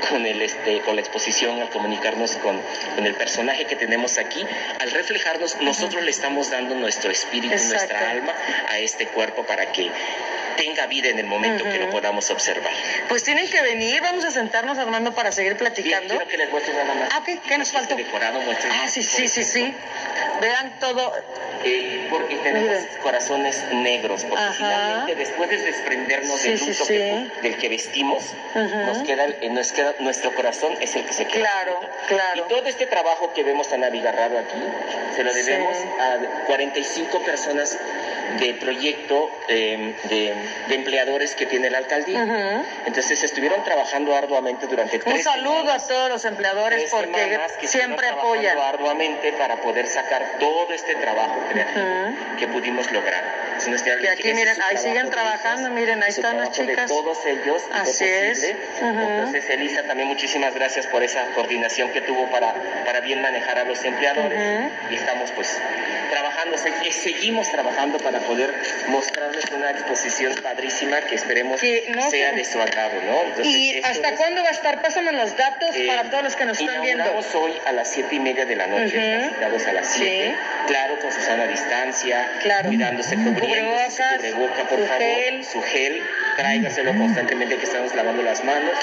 [0.08, 2.60] con, el, este, con la exposición, al comunicarnos con,
[2.94, 4.44] con el personaje que tenemos aquí,
[4.80, 8.32] al reflejarnos, nosotros le estamos dando nuestro espíritu, nuestra alma
[8.68, 9.90] a este cuerpo para que
[10.56, 12.72] tenga vida en el momento que lo podamos observar.
[13.08, 16.14] Pues tienen que venir, vamos a sentarnos Armando para seguir platicando.
[16.14, 17.08] quiero que les muestre nada más.
[17.12, 17.94] Ah, ok, ¿qué nos falta?
[17.94, 19.74] decorado, ah, sí, sí, sí, sí.
[20.40, 21.12] Vean todo.
[21.64, 26.86] Eh, porque tenemos corazones negros, porque finalmente después de desprendernos del luto
[27.40, 28.24] del que vestimos,
[28.54, 31.48] nos, queda, eh, nos queda, nuestro corazón es el que se queda.
[31.50, 32.46] Claro, claro.
[32.46, 34.58] Y todo este trabajo que vemos tan abigarrado aquí,
[35.14, 37.78] se lo debemos a 45 personas
[38.40, 40.34] de proyecto eh, de
[40.68, 42.64] de empleadores que tiene la alcaldía.
[42.86, 48.58] Entonces estuvieron trabajando arduamente durante tres Un saludo a todos los empleadores porque siempre apoyan.
[48.58, 51.84] arduamente para poder sacar todo este trabajo creativo
[52.38, 53.51] que pudimos lograr.
[53.68, 56.88] Nuestra Y aquí miren, ahí siguen trabajando, miren, ahí están las chicas.
[56.88, 57.62] De todos ellos.
[57.72, 58.54] Así es.
[58.80, 62.54] Entonces, Elisa, también muchísimas gracias por esa coordinación que tuvo para,
[62.84, 64.38] para bien manejar a los empleadores.
[64.90, 65.58] Y estamos pues
[66.10, 66.56] trabajando,
[66.90, 68.54] seguimos trabajando para poder
[68.88, 73.44] mostrarles una exposición padrísima que esperemos sea de su agrado, ¿no?
[73.44, 74.82] ¿Y hasta cuándo va a estar?
[74.82, 77.04] Pásame los datos eh, para todos los que nos están viendo.
[77.34, 80.34] hoy a las siete y media de la noche, uh a las siete,
[80.66, 82.68] claro, con Susana a distancia, claro.
[82.68, 83.16] cuidándose,
[83.52, 84.36] cubriéndose, su
[84.68, 85.44] por favor, gel.
[85.44, 86.02] su gel,
[86.36, 88.74] tráigaselo constantemente que estamos lavando las manos.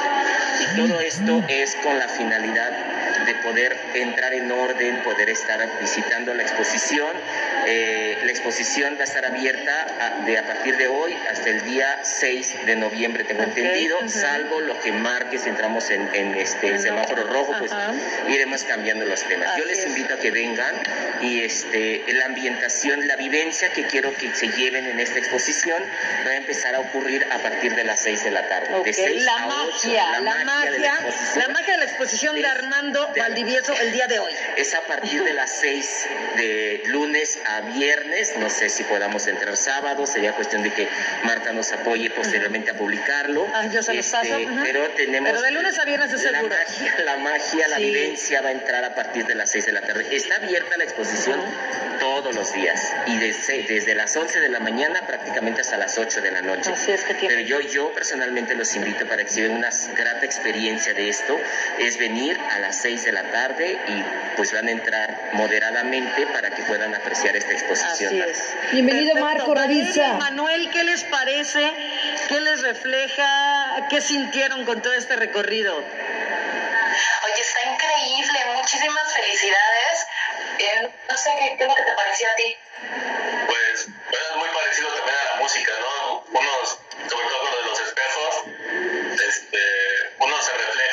[0.61, 2.71] Y todo esto es con la finalidad
[3.29, 7.11] de poder entrar en orden, poder estar visitando la exposición.
[7.67, 11.61] Eh, la exposición va a estar abierta a, de a partir de hoy hasta el
[11.63, 17.23] día 6 de noviembre, tengo entendido, salvo lo que marques, entramos en, en este semáforo
[17.25, 17.71] rojo, pues
[18.29, 19.55] iremos cambiando los temas.
[19.57, 20.75] Yo les invito a que vengan
[21.21, 25.83] y este, la ambientación, la vivencia que quiero que se lleven en esta exposición
[26.25, 28.69] va a empezar a ocurrir a partir de las 6 de la tarde.
[28.83, 30.99] De la magia, la, magia,
[31.35, 34.31] la magia de la exposición de Armando Valdivieso el día de hoy.
[34.55, 36.07] Es a partir de las 6
[36.37, 40.87] de lunes a viernes, no sé si podamos entrar sábado, sería cuestión de que
[41.23, 43.45] Marta nos apoye posteriormente a publicarlo.
[43.53, 44.61] Ah, yo se los este, paso.
[44.63, 45.31] Pero tenemos...
[45.31, 46.47] Pero de lunes a viernes es seguro.
[46.47, 49.71] La magia, la, magia, la vivencia va a entrar a partir de las 6 de
[49.73, 50.07] la tarde.
[50.11, 51.41] Está abierta la exposición
[51.99, 56.21] todos los días y desde, desde las 11 de la mañana prácticamente hasta las 8
[56.21, 56.71] de la noche.
[56.71, 60.25] Así es que Pero yo, yo personalmente los invito para que se vean una grata
[60.25, 61.37] experiencia de esto,
[61.79, 64.03] es venir a las 6 de la tarde y
[64.35, 68.21] pues van a entrar moderadamente para que puedan apreciar esta exposición.
[68.21, 68.53] Así es.
[68.71, 70.13] Bienvenido Marco Ravizza.
[70.13, 71.71] Manuel, ¿qué les parece?
[72.27, 73.87] ¿Qué les refleja?
[73.89, 75.77] ¿Qué sintieron con todo este recorrido?
[75.77, 80.07] Oye, está increíble, muchísimas felicidades.
[80.59, 82.57] Eh, no sé qué, qué es lo que te pareció a ti.
[83.47, 86.25] Pues, es muy parecido también a la música, ¿no?
[86.33, 88.43] Unos, sobre todo con lo de los espejos,
[89.27, 89.59] este,
[90.19, 90.88] uno se refleja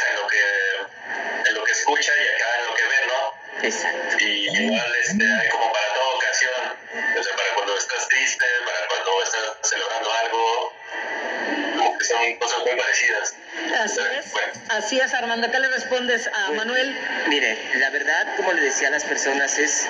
[1.87, 3.63] escucha y acá en lo que ve, ¿no?
[3.63, 4.17] Exacto.
[4.19, 6.53] Y igual este, hay como para toda ocasión,
[7.19, 10.73] o sea, para cuando estás triste, para cuando estás celebrando algo,
[11.77, 13.35] como que son cosas muy parecidas.
[13.83, 14.33] Así es.
[14.69, 15.51] Así es, Armando.
[15.51, 16.97] ¿Qué le respondes a Manuel?
[17.29, 19.87] Mire, la verdad, como le decía a las personas, es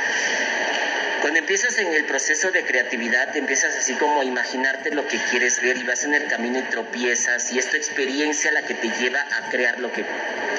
[1.27, 5.19] cuando empiezas en el proceso de creatividad, te empiezas así como a imaginarte lo que
[5.19, 8.75] quieres ver y vas en el camino y tropiezas y es tu experiencia la que
[8.75, 10.05] te lleva a crear lo que,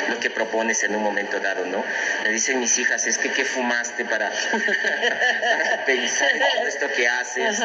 [0.09, 1.85] lo que propones en un momento dado, ¿no?
[2.23, 4.29] Me dicen mis hijas, es que ¿qué fumaste para,
[5.85, 7.59] pensar en todo esto que haces?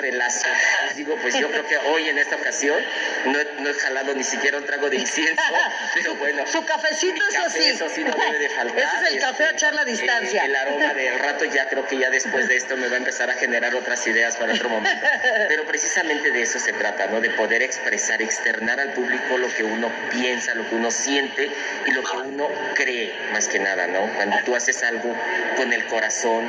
[0.00, 0.52] relación.
[0.86, 2.76] Les digo, pues yo creo que hoy en esta ocasión
[3.26, 5.42] no, no he jalado ni siquiera un trago de incienso,
[5.94, 6.46] pero bueno.
[6.46, 7.64] Su cafecito, eso sí.
[7.64, 8.78] Eso sí no debe de faltar.
[8.78, 10.44] Ese es el café a echar la distancia.
[10.44, 13.30] el aroma del rato ya creo que ya después de esto me va a empezar
[13.30, 15.06] a generar otras ideas para otro momento.
[15.48, 17.20] Pero precisamente de eso se trata, ¿no?
[17.20, 21.50] De poder expresar, externar al público lo que uno piensa, lo que uno siente
[21.86, 24.12] y lo que uno cree, más que nada, ¿no?
[24.14, 25.14] Cuando tú haces algo
[25.56, 26.44] con el corazón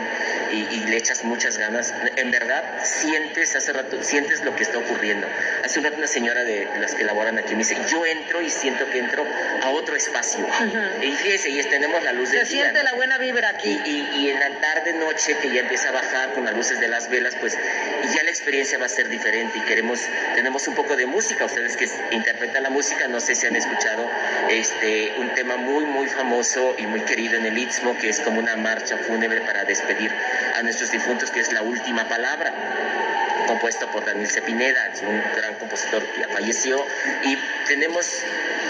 [0.52, 5.28] y, le echas muchas ganas, en verdad sientes, hace rato, sientes lo que está ocurriendo.
[5.64, 8.50] Hace un rato una señora de las que laboran aquí me dice, yo entro y
[8.50, 9.26] siento que entro
[9.62, 10.46] a otro espacio.
[11.02, 13.80] Y fíjese, y tenemos la luz del Se siente la buena vibra aquí.
[13.86, 16.88] Y, y en la tarde, noche, que ya empieza a bajar con las luces de
[16.88, 17.58] las velas, pues
[18.14, 20.00] ya la experiencia va a ser diferente y queremos,
[20.36, 24.10] tenemos un poco de música, ustedes que interpretan la música, no sé si han escuchado
[24.50, 28.40] este, un tema muy, muy famoso y muy querido en el Istmo, que es como
[28.40, 30.12] una marcha fúnebre para despedir
[30.56, 32.54] a nuestros difuntos, que es la última palabra
[33.46, 36.86] compuesto por Daniel Cepineda, un gran compositor que falleció,
[37.24, 37.38] y
[37.68, 38.24] tenemos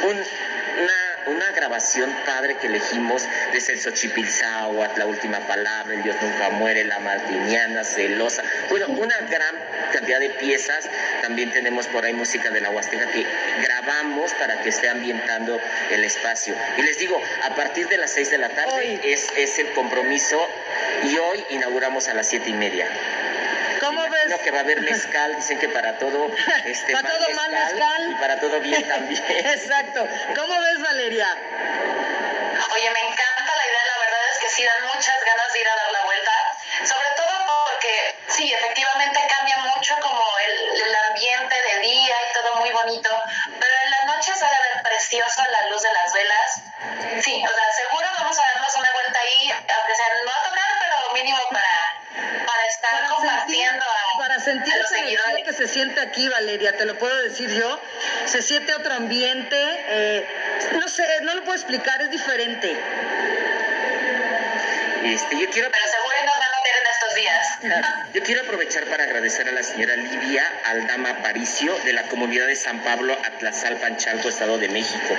[0.04, 6.16] un, una una grabación padre que elegimos de Celso Chipilzáhuatl, La Última Palabra, El Dios
[6.22, 8.44] Nunca Muere, La Martiniana, Celosa.
[8.70, 9.56] Bueno, una gran
[9.92, 10.90] cantidad de piezas.
[11.22, 13.26] También tenemos por ahí música de la Huasteca que
[13.62, 15.60] grabamos para que esté ambientando
[15.92, 16.56] el espacio.
[16.78, 20.46] Y les digo, a partir de las 6 de la tarde es, es el compromiso
[21.04, 22.88] y hoy inauguramos a las siete y media.
[24.40, 26.28] Que va a haber mezcal, dicen que para todo,
[26.66, 28.12] este, para todo mal mezcal.
[28.12, 29.24] Y para todo bien también.
[29.30, 30.08] Exacto.
[30.36, 31.28] ¿Cómo ves, Valeria?
[32.74, 35.68] Oye, me encanta la idea, la verdad es que sí dan muchas ganas de ir
[35.68, 35.76] a
[54.44, 57.80] sentir esa energía que se siente aquí, Valeria, te lo puedo decir yo.
[58.26, 60.26] Se siente otro ambiente, eh,
[60.74, 62.76] no sé, no lo puedo explicar, es diferente.
[65.04, 65.70] Este, yo quiero...
[65.70, 66.03] Pero
[68.14, 72.58] Yo quiero aprovechar para agradecer a la señora Lidia Aldama Aparicio de la comunidad de
[72.58, 75.16] San Pablo, Atlazalpan, Chalco, Estado de México.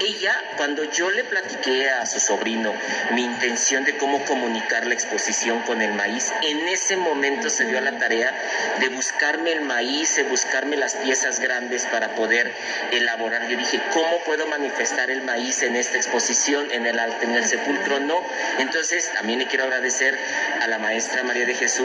[0.00, 2.74] Ella, cuando yo le platiqué a su sobrino
[3.12, 7.78] mi intención de cómo comunicar la exposición con el maíz, en ese momento se dio
[7.78, 8.34] a la tarea
[8.80, 12.52] de buscarme el maíz, de buscarme las piezas grandes para poder
[12.90, 13.46] elaborar.
[13.46, 18.00] Yo dije, ¿cómo puedo manifestar el maíz en esta exposición, en el, en el sepulcro?
[18.00, 18.20] No.
[18.58, 20.18] Entonces, también le quiero agradecer
[20.60, 21.83] a la maestra María de Jesús,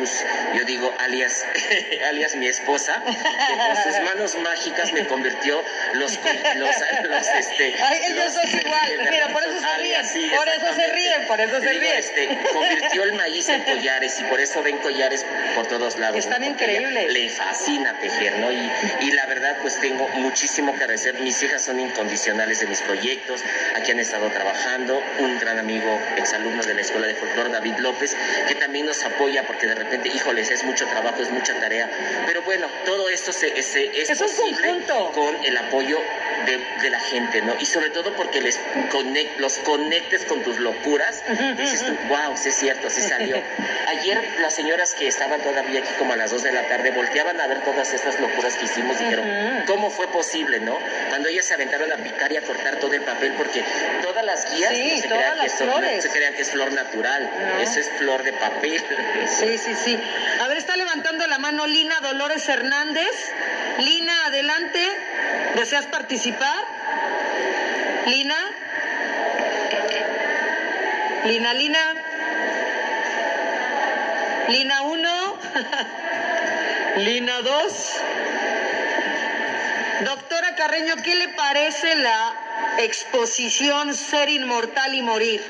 [0.56, 1.45] yo digo, alias,
[2.10, 3.14] alias mi esposa, que
[3.58, 6.20] con sus manos mágicas me convirtió los,
[6.56, 8.91] los, los, este, Ay, ellos los- dos igual.
[9.12, 10.06] Mira, por eso se ríen.
[10.06, 11.97] sí, Por eso se ríen, por eso se Digo, ríen.
[11.97, 15.26] este, convirtió el maíz en collares y por eso ven collares
[15.56, 16.18] por todos lados.
[16.18, 17.12] Están increíbles.
[17.14, 18.52] Le fascina tejer, ¿no?
[18.52, 18.72] Y,
[19.02, 21.16] y la verdad, pues tengo muchísimo que agradecer.
[21.16, 23.41] Mis hijas son incondicionales de mis proyectos.
[23.76, 25.02] Aquí han estado trabajando.
[25.20, 28.16] Un gran amigo, exalumno de la Escuela de Folclor, David López,
[28.47, 31.90] que también nos apoya porque de repente, híjoles, es mucho trabajo, es mucha tarea.
[32.26, 35.12] Pero bueno, todo esto se, se- es, Es un posible conjunto.
[35.14, 36.00] con el apoyo
[36.46, 37.56] de, de la gente, ¿no?
[37.60, 38.60] Y sobre todo porque les
[38.92, 41.24] conec- los conectes con tus locuras.
[41.58, 43.42] Dices tú, wow, sí es cierto, sí salió.
[43.88, 47.40] Ayer las señoras que estaban todavía aquí como a las 2 de la tarde volteaban
[47.42, 49.26] a ver todas estas locuras que hicimos y dijeron,
[49.68, 50.78] ¿cómo fue posible, no?
[51.10, 53.64] Cuando ellas se aventaron a picar y a cortar todo el papel porque
[54.02, 56.42] todas las guías Sí, no se, todas crean que las son- no se crean que
[56.44, 57.62] es flor natural, No.
[57.62, 58.84] eso es flor de papel.
[59.28, 59.79] Sí, sí, sí.
[60.42, 63.32] A ver, está levantando la mano Lina Dolores Hernández.
[63.78, 64.86] Lina, adelante.
[65.56, 66.66] ¿Deseas participar?
[68.08, 68.36] Lina.
[71.26, 71.80] Lina, Lina.
[74.50, 75.40] Lina 1.
[76.98, 78.02] Lina 2.
[80.02, 82.34] Doctora Carreño, ¿qué le parece la
[82.80, 85.42] exposición Ser Inmortal y Morir?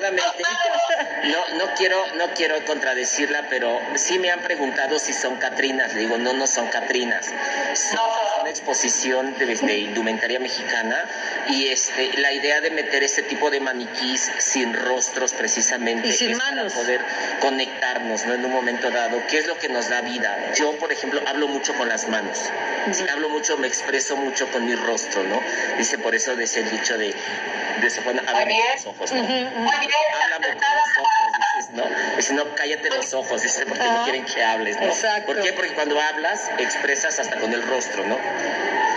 [0.00, 0.85] Pero afortunadamente
[1.30, 5.94] no, no quiero, no quiero contradecirla, pero sí me han preguntado si son Catrinas.
[5.94, 7.26] Le digo, no, no son Catrinas.
[7.74, 8.00] Son
[8.40, 11.04] una exposición de, de indumentaria mexicana
[11.48, 16.30] y este, la idea de meter este tipo de maniquís sin rostros precisamente Y sin
[16.32, 16.72] es manos.
[16.72, 17.00] para poder
[17.40, 18.34] conectarnos ¿no?
[18.34, 19.22] en un momento dado.
[19.28, 20.52] ¿Qué es lo que nos da vida?
[20.54, 22.38] Yo, por ejemplo, hablo mucho con las manos.
[22.92, 25.40] Sí, hablo mucho, me expreso mucho con mi rostro, ¿no?
[25.78, 27.90] Dice, por eso dice el dicho de, de
[28.26, 28.60] háblame bien.
[28.62, 29.22] con los ojos, ¿no?
[29.22, 29.28] Muy
[29.80, 29.90] bien,
[30.22, 31.12] Háblame con los ojos,
[31.72, 31.84] ¿no?
[32.16, 34.86] Dice, no, cállate los ojos, dice, porque no quieren que hables, ¿no?
[34.86, 35.32] Exacto.
[35.32, 35.52] ¿Por qué?
[35.52, 38.18] Porque cuando hablas, expresas hasta con el rostro, ¿no?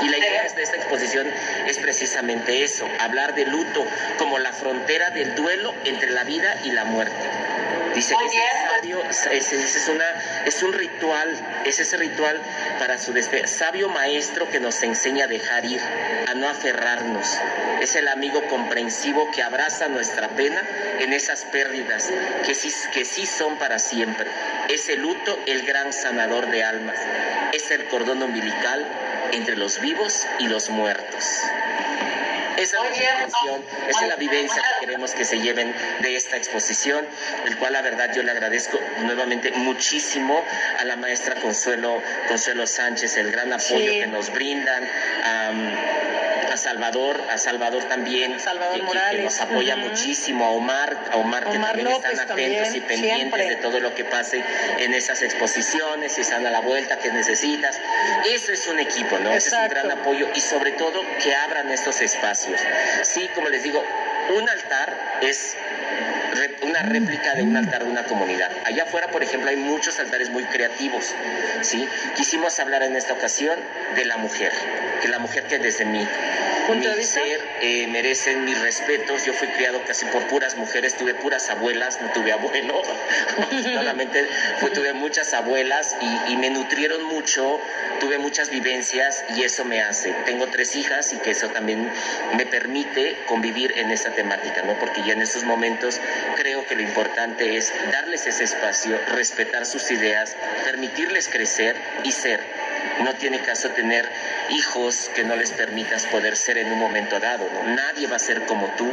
[0.01, 1.27] Y la idea de esta exposición
[1.67, 3.85] es precisamente eso, hablar de luto
[4.17, 7.29] como la frontera del duelo entre la vida y la muerte.
[7.99, 8.43] Dice Muy que bien.
[8.45, 9.25] es
[10.47, 12.39] sabio, un ritual, es ese ritual
[12.79, 13.13] para su.
[13.43, 15.81] Sabio maestro que nos enseña a dejar ir,
[16.25, 17.27] a no aferrarnos.
[17.81, 20.61] Es el amigo comprensivo que abraza nuestra pena
[20.99, 22.09] en esas pérdidas
[22.45, 24.27] que sí, que sí son para siempre.
[24.69, 26.97] Es el luto el gran sanador de almas.
[27.51, 28.85] Es el cordón umbilical
[29.33, 31.25] entre los vivos y los muertos.
[32.59, 33.09] Esa es bien.
[33.13, 37.05] intención, esa es la vivencia que queremos que se lleven de esta exposición,
[37.45, 40.43] el cual la verdad yo le agradezco nuevamente muchísimo
[40.79, 43.99] a la maestra Consuelo, Consuelo Sánchez, el gran apoyo Sí.
[43.99, 44.83] que nos brindan,
[46.51, 51.49] a Salvador, a Salvador también, Salvador que- que- nos apoya muchísimo, a Omar, a Omar,
[51.49, 53.49] que también López están atentos también, y pendientes siempre.
[53.49, 54.43] de todo lo que pase
[54.79, 57.79] en esas exposiciones, si están a la vuelta que necesitas.
[58.31, 59.31] Eso es un equipo, ¿no?
[59.31, 62.59] Ese es un gran apoyo y sobre todo que abran estos espacios.
[63.03, 63.83] Sí, como les digo,
[64.37, 65.55] un altar es
[66.61, 68.51] una réplica de un altar de una comunidad.
[68.65, 71.13] Allá afuera, por ejemplo, hay muchos altares muy creativos,
[71.61, 71.87] ¿sí?
[72.15, 73.59] Quisimos hablar en esta ocasión
[73.95, 74.51] de la mujer,
[75.01, 76.07] que la mujer que desde mi,
[76.69, 77.19] ¿Punto de vista?
[77.21, 79.25] ser eh, merecen mis respetos.
[79.25, 82.81] Yo fui criado casi por puras mujeres, tuve puras abuelas, no tuve abuelo.
[83.63, 84.25] Solamente
[84.59, 87.59] fue- tuve muchas abuelas y, y me nutrieron mucho,
[87.99, 90.11] tuve muchas vivencias y eso me hace.
[90.25, 91.89] Tengo tres hijas y que eso también
[92.37, 94.73] me permite convivir en esta temática, ¿no?
[94.79, 95.99] Porque ya en estos momentos
[96.35, 102.39] creo que lo importante es darles ese espacio, respetar sus ideas, permitirles crecer y ser.
[103.03, 104.09] No tiene caso tener
[104.49, 107.49] hijos que no les permitas poder ser en un momento dado.
[107.53, 107.75] ¿no?
[107.75, 108.91] Nadie va a ser como tú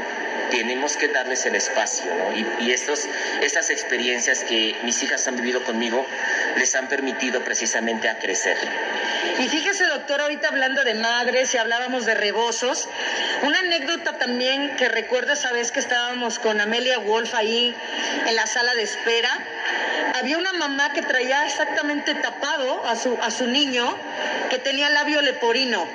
[0.50, 2.32] tenemos que darles el espacio, ¿no?
[2.60, 3.08] Y, estos,
[3.42, 6.06] estas experiencias que mis hijas han vivido conmigo
[6.56, 8.56] les han permitido precisamente a crecer.
[9.38, 12.88] Y fíjese, doctor, ahorita hablando de madres y hablábamos de rebozos,
[13.42, 17.74] una anécdota también que recuerdo esa vez que estábamos con Amelia Wolf ahí
[18.26, 19.35] en la sala de espera,
[20.16, 23.96] había una mamá que traía exactamente tapado a su, a su niño
[24.50, 25.86] que tenía labio leporino.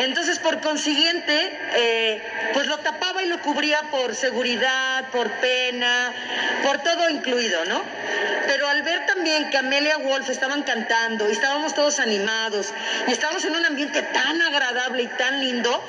[0.00, 2.22] Entonces, por consiguiente, eh,
[2.54, 6.12] pues lo tapaba y lo cubría por seguridad, por pena,
[6.64, 7.82] por todo incluido, ¿no?
[8.46, 12.72] Pero al ver también que Amelia Wolf estaban cantando y estábamos todos animados
[13.06, 15.82] y estábamos en un ambiente tan agradable y tan lindo,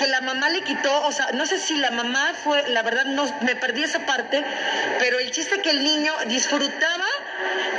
[0.00, 3.04] que la mamá le quitó, o sea, no sé si la mamá fue, la verdad
[3.04, 4.42] no, me perdí esa parte,
[4.98, 7.04] pero el chiste que el niño disfrutaba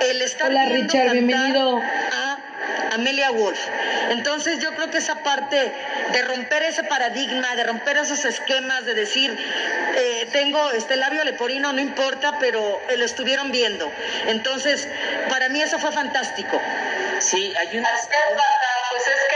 [0.01, 1.79] el estar Hola viendo Richard, bienvenido.
[1.79, 2.37] a
[2.91, 3.59] Amelia Wolf.
[4.11, 5.73] Entonces yo creo que esa parte
[6.13, 9.35] de romper ese paradigma, de romper esos esquemas, de decir,
[9.95, 13.91] eh, tengo este labio leporino, no importa, pero eh, lo estuvieron viendo.
[14.27, 14.87] Entonces,
[15.27, 16.61] para mí eso fue fantástico.
[17.19, 17.89] Sí, hay una...
[18.91, 19.30] Pues es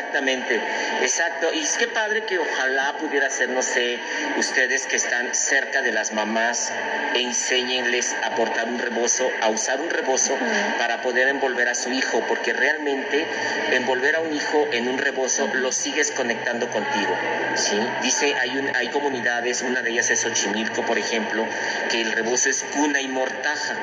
[0.00, 0.58] Exactamente,
[1.02, 1.52] exacto.
[1.52, 3.98] Y es que padre que ojalá pudiera ser, no sé,
[4.38, 6.72] ustedes que están cerca de las mamás,
[7.14, 10.38] enséñenles a portar un rebozo, a usar un rebozo
[10.78, 13.26] para poder envolver a su hijo, porque realmente
[13.72, 17.14] envolver a un hijo en un rebozo lo sigues conectando contigo.
[17.54, 17.78] ¿sí?
[18.02, 21.46] Dice, hay, un, hay comunidades, una de ellas es Xochimilco, por ejemplo,
[21.90, 23.76] que el rebozo es cuna y mortaja.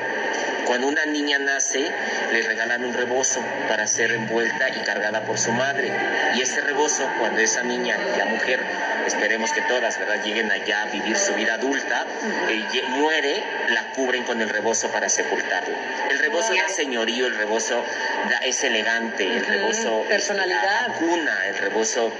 [0.68, 1.90] Cuando una niña nace,
[2.30, 5.90] le regalan un rebozo para ser envuelta y cargada por su madre.
[6.34, 8.60] Y ese rebozo, cuando esa niña, la mujer,
[9.08, 12.06] esperemos que todas, ¿verdad?, lleguen allá a vivir su vida adulta,
[12.48, 15.74] eh, muere, la cubren con el rebozo para sepultarlo.
[16.10, 17.84] El rebozo da señorío, el rebozo
[18.30, 20.62] da- es elegante, el rebozo personalidad.
[20.88, 22.12] da cuna, el rebozo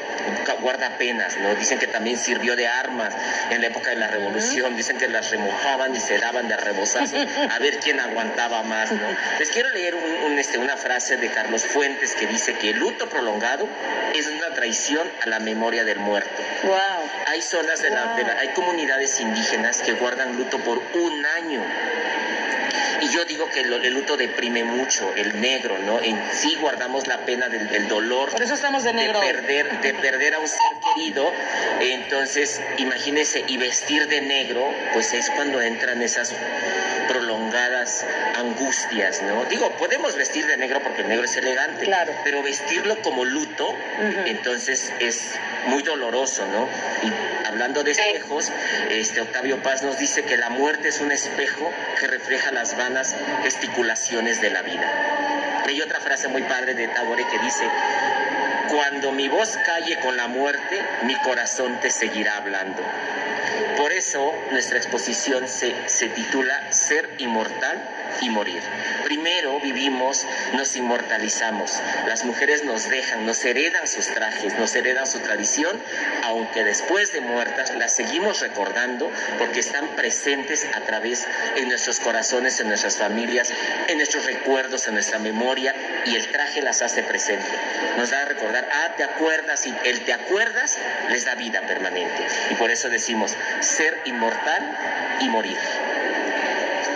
[0.60, 1.54] guarda penas, ¿no?
[1.54, 3.14] Dicen que también sirvió de armas
[3.50, 7.16] en la época de la revolución, dicen que las remojaban y se daban de rebozazo
[7.16, 9.06] a ver quién aguantaba más, ¿no?
[9.38, 12.78] Les quiero leer un- un, este, una frase de Carlos Fuentes que dice que el
[12.78, 13.68] luto prolongado
[14.14, 16.42] es una traición a la memoria del muerto.
[16.64, 16.77] Wow.
[17.26, 21.62] Hay zonas de la, de la- hay comunidades indígenas que guardan luto por un año.
[23.00, 26.00] Y yo digo que lo- el luto deprime mucho, el negro, ¿no?
[26.00, 29.20] En sí guardamos la pena del, del dolor Por eso estamos de negro.
[29.20, 30.58] de perder, de perder a un ser
[30.94, 31.32] querido.
[31.80, 36.32] Entonces, imagínese, y vestir de negro, pues es cuando entran esas
[37.06, 37.37] prolongadas
[38.36, 39.44] angustias, ¿no?
[39.46, 42.12] Digo, podemos vestir de negro porque el negro es elegante, Claro.
[42.24, 43.74] pero vestirlo como luto,
[44.26, 45.34] entonces es
[45.66, 46.68] muy doloroso, ¿no?
[47.06, 47.12] Y
[47.46, 48.50] hablando de espejos,
[48.90, 53.14] este Octavio Paz nos dice que la muerte es un espejo que refleja las vanas
[53.42, 55.62] gesticulaciones de la vida.
[55.66, 57.64] Hay otra frase muy padre de Tagore que dice,
[58.70, 62.82] cuando mi voz calle con la muerte, mi corazón te seguirá hablando.
[63.78, 67.80] Por eso nuestra exposición se, se titula Ser inmortal
[68.20, 68.60] y morir.
[69.04, 71.80] Primero vivimos, nos inmortalizamos.
[72.06, 75.80] Las mujeres nos dejan, nos heredan sus trajes, nos heredan su tradición,
[76.24, 81.26] aunque después de muertas las seguimos recordando porque están presentes a través
[81.56, 83.52] en nuestros corazones, en nuestras familias,
[83.86, 85.74] en nuestros recuerdos, en nuestra memoria
[86.04, 87.46] y el traje las hace presente.
[87.96, 90.78] Nos da a recordar, ah, te acuerdas y el te acuerdas
[91.10, 92.26] les da vida permanente.
[92.50, 93.36] Y por eso decimos
[93.68, 94.76] ser inmortal
[95.20, 95.58] y morir.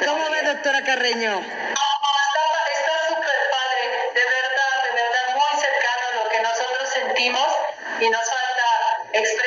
[0.07, 1.41] ¿Cómo ve, doctora Carreño?
[1.41, 7.47] Está súper padre, de verdad, de verdad, muy cercano a lo que nosotros sentimos
[8.01, 8.69] y nos falta
[9.13, 9.42] expresar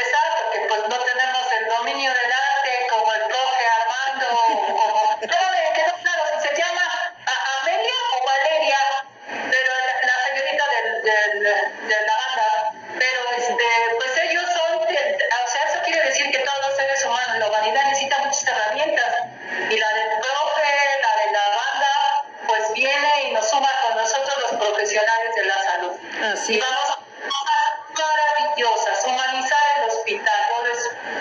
[26.53, 26.59] Es.
[26.59, 30.41] vamos a cosas maravillosas, humanizar el hospital.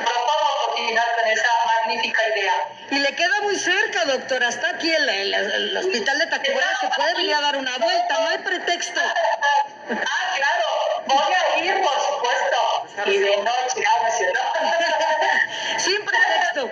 [0.05, 2.55] Propongo continuar con esa magnífica idea.
[2.91, 4.49] Y le queda muy cerca, doctora.
[4.49, 6.77] Está aquí el, el- el hospital de Tacubaya.
[6.81, 8.19] Se puede venir a dar una vuelta.
[8.21, 9.01] No hay pretexto.
[9.01, 10.67] Ah, claro,
[11.07, 13.11] voy a ir, por supuesto.
[13.11, 15.79] Y de noche, ah, ¿no?
[15.79, 16.71] Sin pretexto.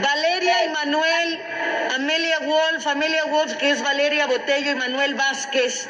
[0.00, 1.42] Valeria y Manuel,
[1.94, 5.88] Amelia Wolf, Amelia Wolf, que es Valeria Botello y Manuel Vázquez.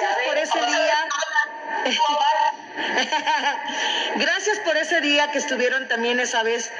[0.00, 1.08] Gracias por ese día.
[4.16, 6.70] Gracias por ese día que estuvieron también esa vez.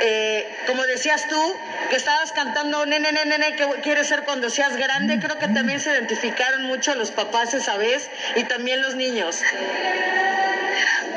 [0.00, 1.56] Eh, como decías tú,
[1.90, 5.18] que estabas cantando nene, nene, nene, que quieres ser cuando seas grande.
[5.18, 9.42] Creo que también se identificaron mucho los papás esa vez y también los niños.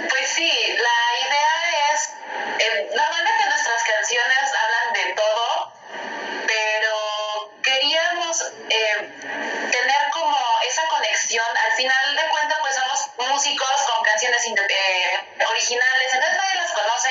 [0.09, 2.09] Pues sí, la idea es,
[2.59, 4.46] eh, normalmente nuestras canciones
[14.55, 17.09] eh, originales, entonces nadie las conoce.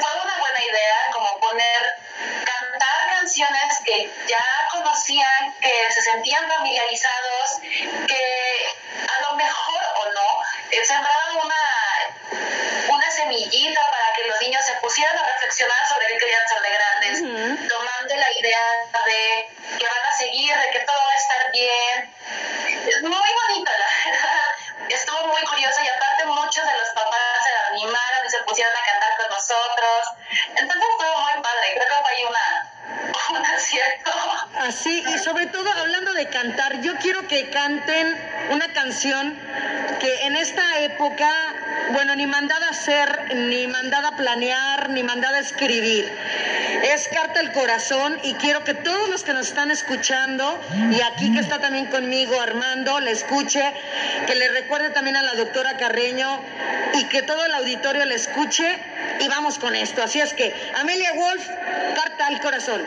[0.00, 1.96] Fue una buena idea como poner,
[2.44, 7.60] cantar canciones que ya conocían, que se sentían familiarizados,
[8.06, 8.76] que
[9.08, 14.74] a lo mejor o no, eh, sembraban una, una semillita para que los niños se
[14.74, 16.43] pusieran a reflexionar sobre querían
[35.24, 38.14] sobre todo hablando de cantar, yo quiero que canten
[38.50, 39.34] una canción
[39.98, 41.30] que en esta época,
[41.92, 46.12] bueno, ni mandada a hacer, ni mandada a planear, ni mandada a escribir.
[46.92, 50.60] Es Carta al Corazón y quiero que todos los que nos están escuchando,
[50.90, 53.62] y aquí que está también conmigo Armando, le escuche,
[54.26, 56.38] que le recuerde también a la doctora Carreño
[56.94, 58.78] y que todo el auditorio le escuche
[59.20, 60.02] y vamos con esto.
[60.02, 61.48] Así es que, Amelia Wolf,
[61.94, 62.82] Carta al Corazón.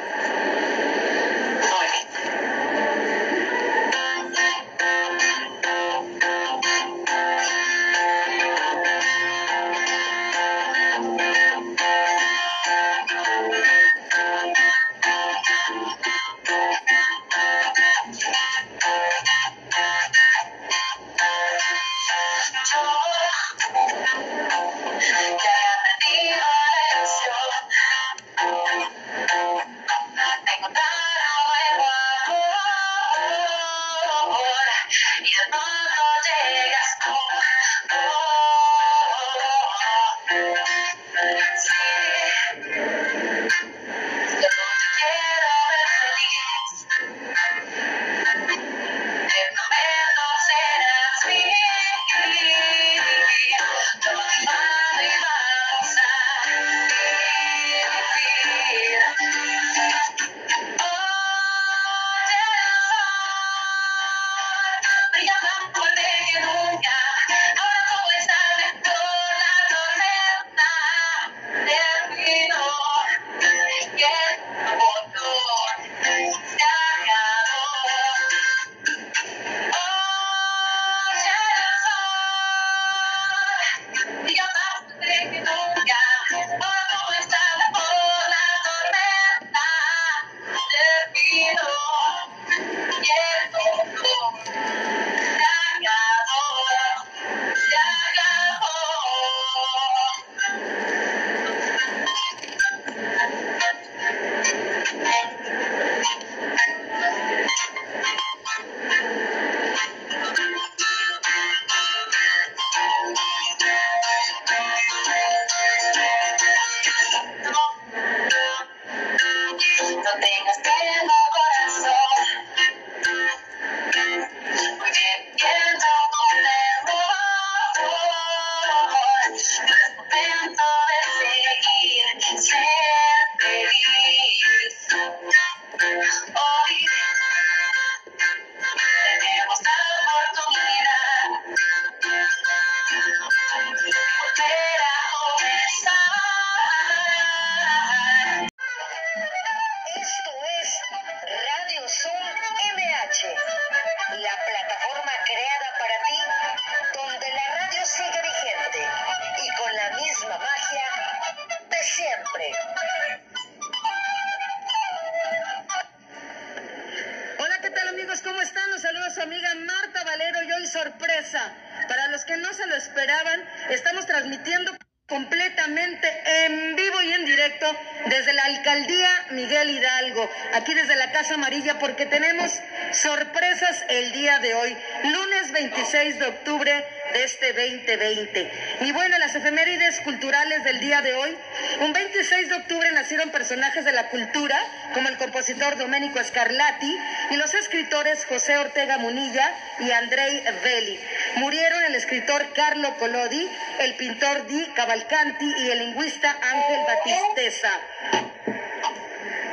[198.26, 201.00] José Ortega Munilla y Andrei Belli.
[201.36, 203.50] Murieron el escritor Carlo Collodi,
[203.80, 207.72] el pintor Di Cavalcanti y el lingüista Ángel Batisteza.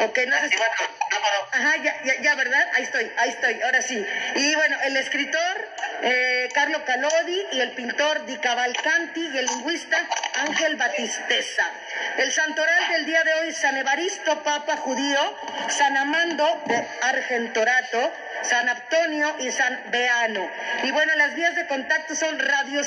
[0.01, 0.57] Ok, no sé
[1.53, 2.69] Ajá, ya, ya, ¿verdad?
[2.75, 4.05] Ahí estoy, ahí estoy, ahora sí.
[4.37, 5.69] Y bueno, el escritor
[6.03, 9.97] eh, Carlo Calodi y el pintor Di Cavalcanti y el lingüista
[10.35, 11.65] Ángel Batisteza.
[12.19, 18.13] El santoral del día de hoy, San Evaristo, Papa Judío, San Amando de Argentorato,
[18.43, 20.51] San Antonio y San Beano.
[20.83, 22.83] Y bueno, las vías de contacto son Radio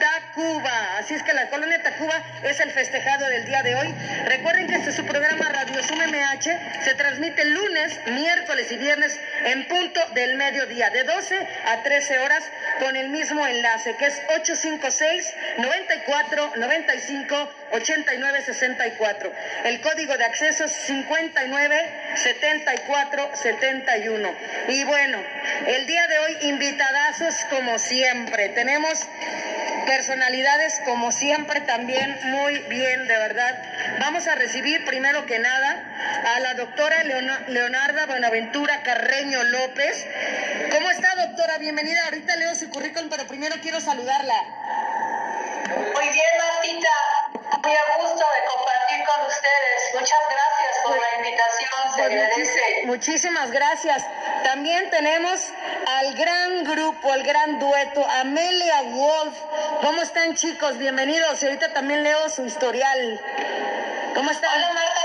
[0.00, 0.98] Tacuba.
[0.98, 3.94] Así es que la colonia Tacuba es el festejado del día de hoy.
[4.24, 6.82] Recuerden que este es su programa Radio Sum MH.
[6.82, 12.42] Se transmite lunes, miércoles y viernes en punto del mediodía, de 12 a 13 horas,
[12.80, 19.32] con el mismo enlace que es 856 94 95 89 64.
[19.64, 24.34] El código de acceso es 59 74 71.
[24.68, 28.50] Y bueno, el día de hoy invitadazos como siempre.
[28.50, 29.06] Tenemos
[29.86, 33.62] personalidades como siempre también muy bien, de verdad.
[33.98, 35.84] Vamos a recibir primero que nada
[36.36, 40.06] a la doctora Leona- Leonarda Buenaventura Carreño López.
[40.72, 41.58] ¿Cómo está doctora?
[41.58, 42.04] Bienvenida.
[42.04, 44.34] Ahorita leo su currículum, pero primero quiero saludarla.
[45.94, 46.88] Muy bien, Martita.
[47.62, 49.94] Muy a gusto de compartir con ustedes.
[49.94, 51.70] Muchas gracias por la invitación.
[51.94, 52.82] Se Pues agradece.
[52.86, 54.04] muchísimas gracias.
[54.44, 55.40] También tenemos
[55.86, 59.36] al gran grupo, al gran dueto, Amelia Wolf.
[59.82, 60.78] ¿Cómo están chicos?
[60.78, 61.42] Bienvenidos.
[61.42, 63.20] Y ahorita también leo su historial.
[64.14, 64.50] ¿Cómo están?
[64.56, 64.99] Hola, Marta,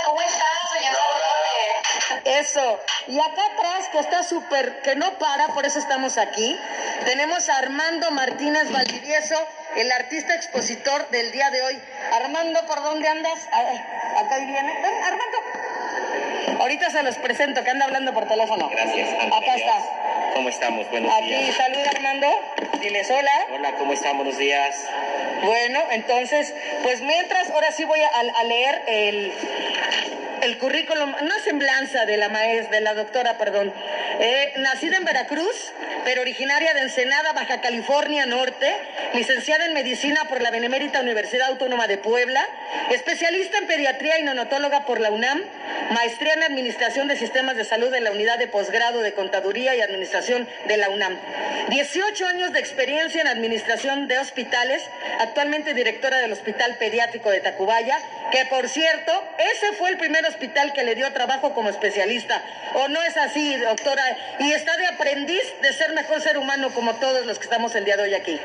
[2.26, 2.80] Eso.
[3.08, 6.58] Y acá atrás, que está súper, que no para, por eso estamos aquí,
[7.06, 9.36] tenemos a Armando Martínez Valdivieso,
[9.76, 11.80] el artista expositor del día de hoy.
[12.14, 13.48] Armando, ¿por dónde andas?
[13.52, 14.74] Ah, Acá viene.
[14.82, 16.62] Ven, Armando.
[16.62, 18.70] Ahorita se los presento, que anda hablando por teléfono.
[18.70, 19.56] Gracias, Acá Andrea.
[19.56, 20.32] está.
[20.34, 20.90] ¿Cómo estamos?
[20.90, 21.56] Buenos Aquí, días.
[21.58, 22.28] saluda Armando.
[22.82, 23.46] Diles hola.
[23.54, 24.18] Hola, ¿cómo están?
[24.18, 24.76] Buenos días.
[25.44, 29.34] Bueno, entonces, pues mientras, ahora sí voy a, a leer el,
[30.46, 33.74] el currículum, una semblanza de la maestra, de la doctora, perdón.
[34.20, 35.74] Eh, nacida en Veracruz,
[36.06, 38.72] pero originaria de Ensenada, Baja California Norte,
[39.16, 42.48] licenciada en medicina por la Benemérita Universidad Autónoma de Puebla,
[42.92, 45.42] especialista en pediatría y neonatóloga por la UNAM,
[45.92, 49.82] maestría en administración de sistemas de salud en la unidad de posgrado de contaduría y
[49.82, 51.20] administración de la UNAM.
[51.70, 54.84] 18 años de experiencia en administración de hospitales,
[55.20, 57.98] actualmente directora del Hospital Pediátrico de Tacubaya,
[58.32, 60.35] que por cierto, ese fue el primer hospital
[60.74, 62.42] que le dio trabajo como especialista.
[62.74, 64.04] ¿O no es así, doctora?
[64.40, 67.86] Y está de aprendiz de ser mejor ser humano como todos los que estamos el
[67.86, 68.40] día de hoy aquí.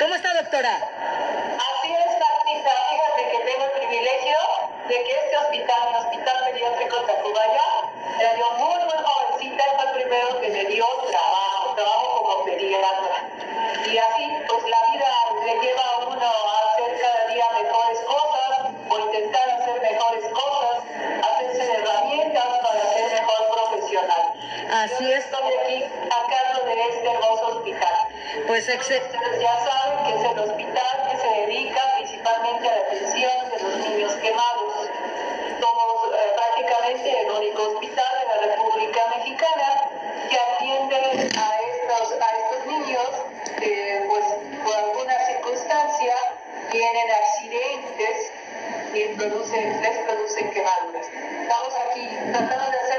[0.00, 0.76] ¿Cómo está, doctora?
[0.76, 2.70] Así es, Martita.
[2.90, 4.36] Fíjate que tengo el privilegio
[4.88, 7.66] de que este hospital, el Hospital Pediátrico Tacubaya,
[8.20, 13.28] era yo muy, muy jovencita, fue el primero que me dio trabajo, trabajo como pediatra.
[13.86, 15.08] Y así, pues la vida
[15.46, 20.49] le lleva a uno a hacer cada día mejores cosas, o intentar hacer mejores cosas,
[24.72, 25.24] Así es.
[25.24, 27.94] Estoy aquí a cargo de este hermoso hospital.
[28.46, 29.02] Pues Ustedes
[29.40, 33.76] ya saben que es el hospital que se dedica principalmente a la atención de los
[33.78, 34.74] niños quemados.
[35.60, 39.90] Somos eh, prácticamente el único hospital de la República Mexicana
[40.30, 40.96] que atiende
[41.36, 43.08] a estos, a estos niños
[43.58, 44.24] que, pues,
[44.62, 46.14] por alguna circunstancia
[46.70, 48.32] tienen accidentes
[48.94, 51.06] y producen, les producen quemaduras.
[51.42, 52.89] Estamos aquí tratando de hacer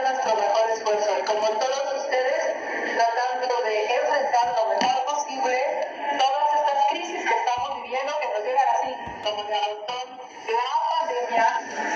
[0.82, 2.56] esfuerzo y como todos ustedes,
[2.96, 8.68] tratando de enfrentar lo mejor posible todas estas crisis que estamos viviendo que nos llegan
[8.76, 9.60] así, como de
[10.50, 11.48] la pandemia,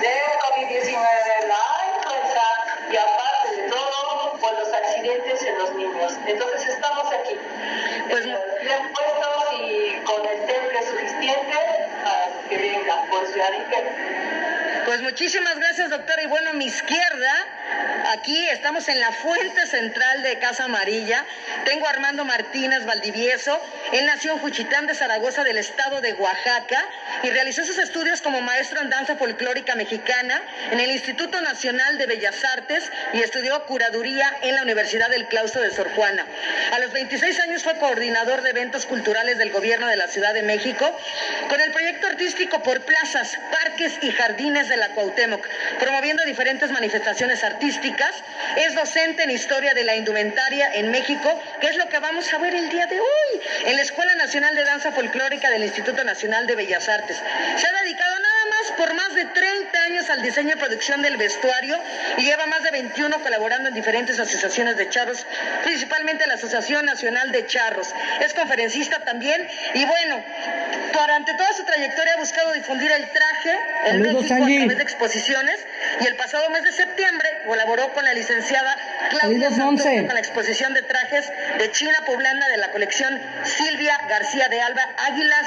[0.01, 1.65] del COVID-19, la
[1.97, 2.45] influenza
[2.91, 6.13] y aparte de todo, pues los accidentes en los niños.
[6.27, 7.39] Entonces estamos aquí,
[8.09, 11.57] Pues- eh, bien puestos y con el temple suficiente
[12.03, 14.14] para que por su ciudad digente.
[14.85, 16.21] Pues muchísimas gracias, doctora.
[16.21, 17.33] Y bueno, mi izquierda,
[18.13, 21.25] aquí estamos en la fuente central de Casa Amarilla.
[21.65, 23.59] Tengo a Armando Martínez Valdivieso.
[23.93, 26.85] Él nació en Juchitán de Zaragoza, del estado de Oaxaca,
[27.23, 32.05] y realizó sus estudios como maestro en danza folclórica mexicana en el Instituto Nacional de
[32.05, 36.27] Bellas Artes y estudió curaduría en la Universidad del Claustro de Sor Juana.
[36.73, 40.43] A los 26 años fue coordinador de eventos culturales del gobierno de la Ciudad de
[40.43, 40.95] México
[41.49, 45.47] con el proyecto artístico por plazas, parques y jardines de la Cuauhtémoc,
[45.79, 48.15] promoviendo diferentes manifestaciones artísticas.
[48.57, 52.37] Es docente en historia de la indumentaria en México, que es lo que vamos a
[52.37, 56.47] ver el día de hoy en la Escuela Nacional de Danza Folclórica del Instituto Nacional
[56.47, 57.17] de Bellas Artes.
[57.57, 58.44] Se ha dedicado nada
[58.77, 61.79] por más de 30 años al diseño y producción del vestuario
[62.17, 65.25] y lleva más de 21 colaborando en diferentes asociaciones de charros,
[65.63, 67.93] principalmente la Asociación Nacional de Charros.
[68.21, 70.23] Es conferencista también y bueno,
[70.93, 75.59] durante toda su trayectoria ha buscado difundir el traje en México a través de exposiciones
[76.01, 78.75] y el pasado mes de septiembre colaboró con la licenciada
[79.09, 84.49] Claudia Santos con la exposición de trajes de China poblana de la colección Silvia García
[84.49, 85.45] de Alba Águilas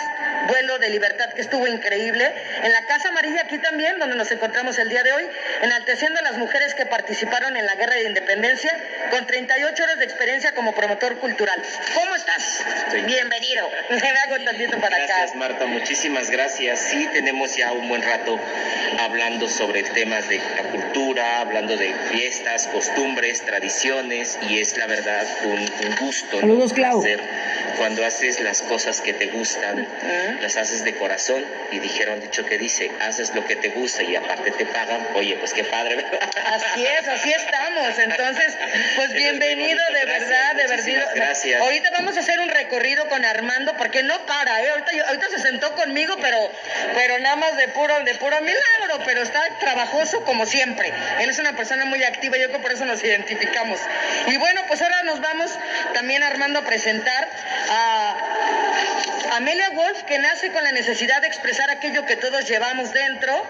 [0.48, 4.78] Vuelo de Libertad que estuvo increíble en la Casa Amarilla aquí también donde nos encontramos
[4.78, 5.26] el día de hoy
[5.62, 8.70] enalteciendo a las mujeres que participaron en la Guerra de Independencia
[9.10, 11.60] con 38 horas de experiencia como promotor cultural.
[11.94, 12.60] ¿Cómo estás?
[12.84, 13.28] Estoy bien.
[13.28, 13.68] Bienvenido.
[13.90, 15.38] Me hago tantito para Gracias, acá.
[15.38, 16.80] Marta, muchísimas gracias.
[16.80, 18.38] Sí, tenemos ya un buen rato
[19.00, 25.26] hablando sobre temas de la cultura, hablando de fiestas, costumbres, tradiciones, y es la verdad
[25.44, 26.36] un, un gusto.
[26.36, 26.40] ¿no?
[26.40, 27.00] Saludos, Clau.
[27.00, 27.20] Hacer
[27.78, 29.86] cuando haces las cosas que te gustan,
[30.42, 34.16] las haces de corazón, y dijeron, dicho que dice, haces lo que te gusta y
[34.16, 36.30] aparte te pagan, oye, pues qué padre, ¿verdad?
[36.52, 37.98] Así es, así estamos.
[37.98, 38.56] Entonces,
[38.96, 41.08] pues bienvenido de verdad, de verdad.
[41.14, 41.60] gracias.
[41.60, 44.70] Ahorita vamos a hacer un recorrido con Armando porque no para, ¿eh?
[44.70, 46.50] Ahorita, yo- ahorita se sentó conmigo, pero,
[46.94, 50.92] pero nada más de puro, de puro milagro, pero está trabajoso como siempre.
[51.20, 53.80] Él es una persona muy activa, yo creo que por eso nos identificamos.
[54.26, 55.50] Y bueno, pues ahora nos vamos
[55.94, 57.28] también Armando a presentar
[59.38, 63.46] Amelia Wolf, que nace con la necesidad de expresar aquello que todos llevamos dentro.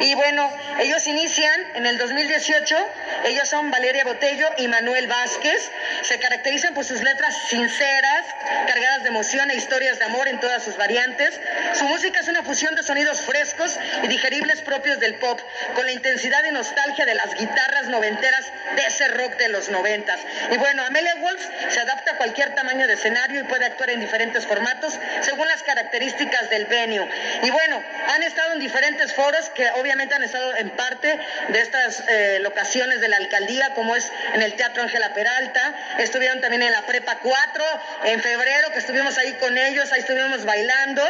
[0.00, 0.50] Y bueno,
[0.80, 2.76] ellos inician en el 2018.
[3.24, 5.70] Ellos son Valeria Botello y Manuel Vázquez.
[6.02, 8.24] Se caracterizan por sus letras sinceras,
[8.66, 11.38] cargadas de emoción e historias de amor en todas sus variantes.
[11.74, 15.38] Su música es una fusión de sonidos frescos y digeribles propios del pop,
[15.74, 18.46] con la intensidad y nostalgia de las guitarras noventeras
[18.76, 20.20] de ese rock de los noventas.
[20.50, 24.00] Y bueno, Amelia Wolf se adapta a cualquier tamaño de escenario y puede actuar en
[24.00, 27.06] diferentes formatos según las características del venue.
[27.42, 31.18] Y bueno, han estado en diferentes foros que obviamente han estado en parte
[31.48, 36.40] de estas eh, locaciones de la alcaldía, como es en el Teatro Ángela Peralta, estuvieron
[36.40, 37.64] también en la Prepa 4
[38.04, 41.02] en febrero, que estuvimos ahí con ellos, ahí estuvimos bailando,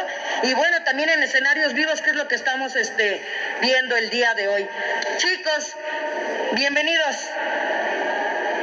[0.43, 3.25] y bueno, también en escenarios vivos, que es lo que estamos este,
[3.61, 4.67] viendo el día de hoy.
[5.17, 5.75] Chicos,
[6.53, 7.17] bienvenidos.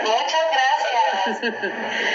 [0.05, 1.43] Muchas gracias.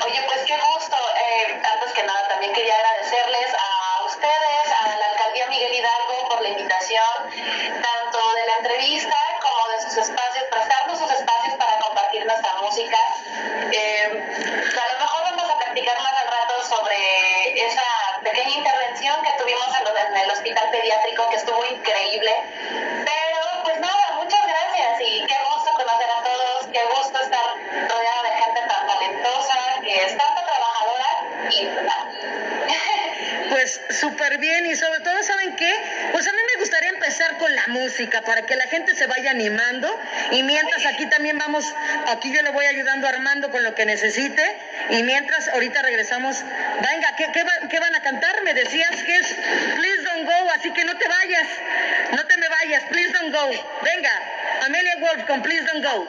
[0.05, 0.95] Oye, pues qué gusto.
[0.95, 6.41] Eh, antes que nada, también quería agradecerles a ustedes, a la alcaldía Miguel Hidalgo por
[6.41, 10.32] la invitación, tanto de la entrevista como de sus espacios,
[33.89, 35.73] súper bien y sobre todo, ¿saben qué?
[36.11, 39.31] Pues a mí me gustaría empezar con la música para que la gente se vaya
[39.31, 39.99] animando
[40.31, 41.73] y mientras aquí también vamos,
[42.07, 44.43] aquí yo le voy ayudando a Armando con lo que necesite
[44.89, 46.43] y mientras ahorita regresamos,
[46.81, 48.43] venga, ¿qué, qué, qué van a cantar?
[48.43, 49.27] Me decías que es
[49.75, 51.47] Please Don't Go, así que no te vayas,
[52.11, 53.49] no te me vayas, Please Don't Go.
[53.81, 54.11] Venga,
[54.65, 56.07] Amelia Wolf con Please Don't Go.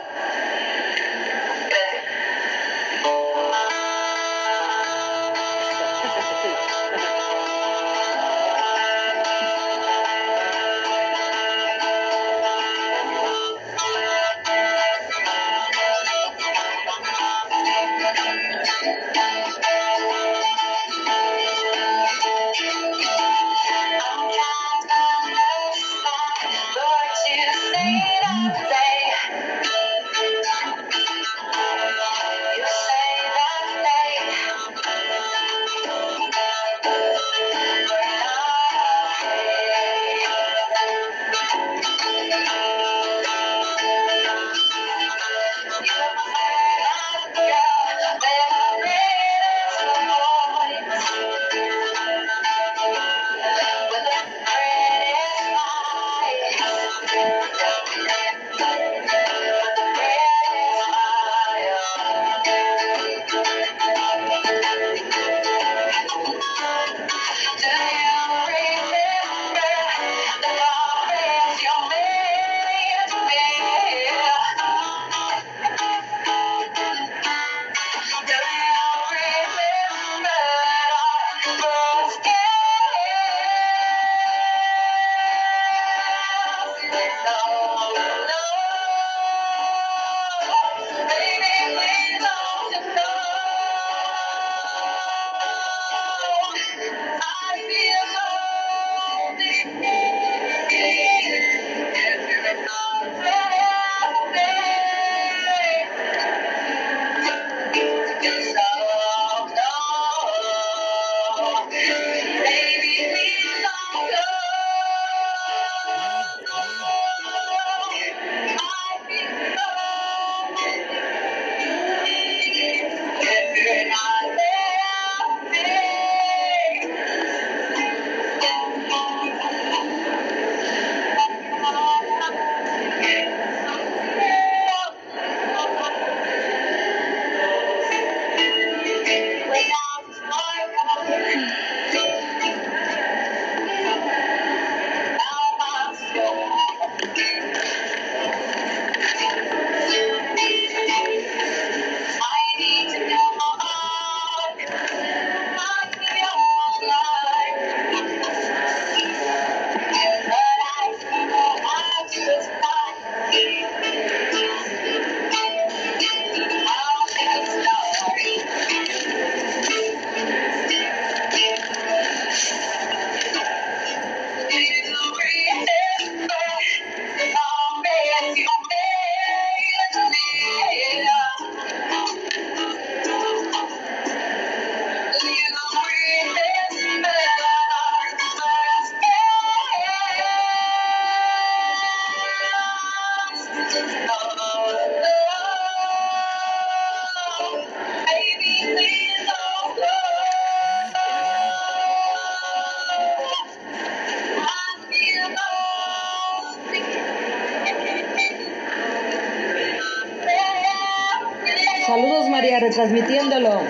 [211.86, 213.61] Saludos María, retransmitiéndolo.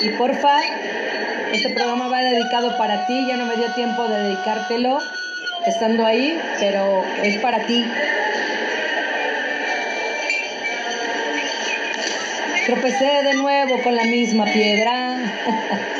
[0.00, 0.56] Y porfa,
[1.52, 4.98] este programa va dedicado para ti, ya no me dio tiempo de dedicártelo
[5.66, 7.84] estando ahí, pero es para ti.
[12.66, 15.18] Tropecé de nuevo con la misma piedra.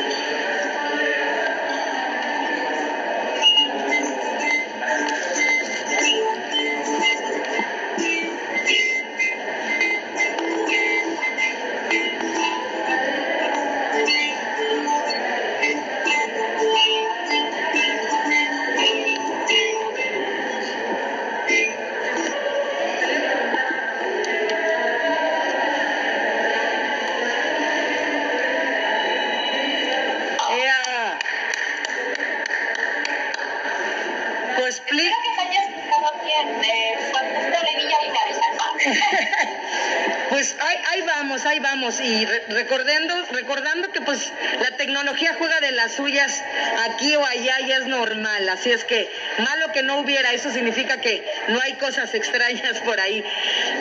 [48.63, 49.09] Así es que
[49.39, 53.21] malo que no hubiera, eso significa que no hay cosas extrañas por ahí.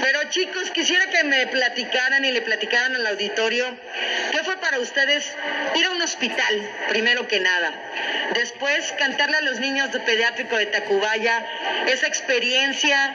[0.01, 3.65] Pero chicos, quisiera que me platicaran y le platicaran al auditorio
[4.33, 5.37] qué fue para ustedes
[5.77, 7.73] ir a un hospital, primero que nada.
[8.35, 11.47] Después cantarle a los niños de pediátrico de Tacubaya
[11.87, 13.15] esa experiencia,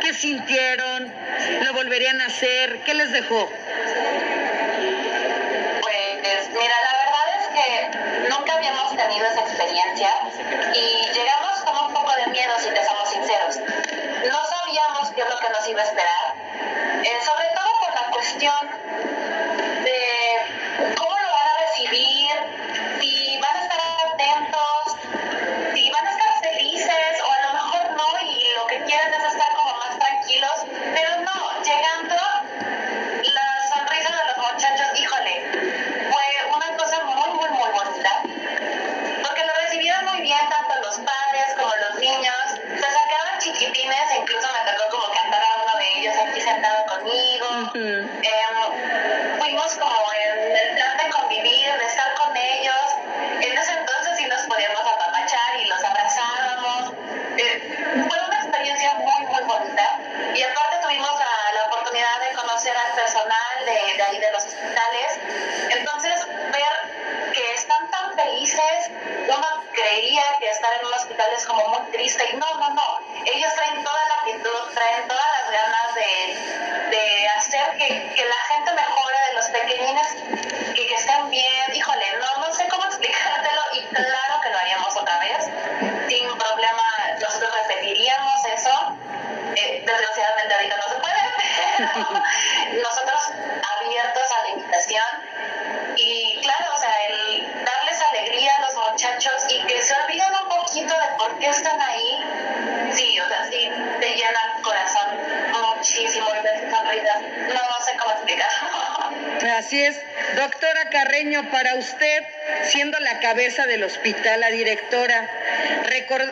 [0.00, 1.12] qué sintieron,
[1.64, 3.52] lo volverían a hacer, qué les dejó.
[113.62, 115.30] del hospital, la directora.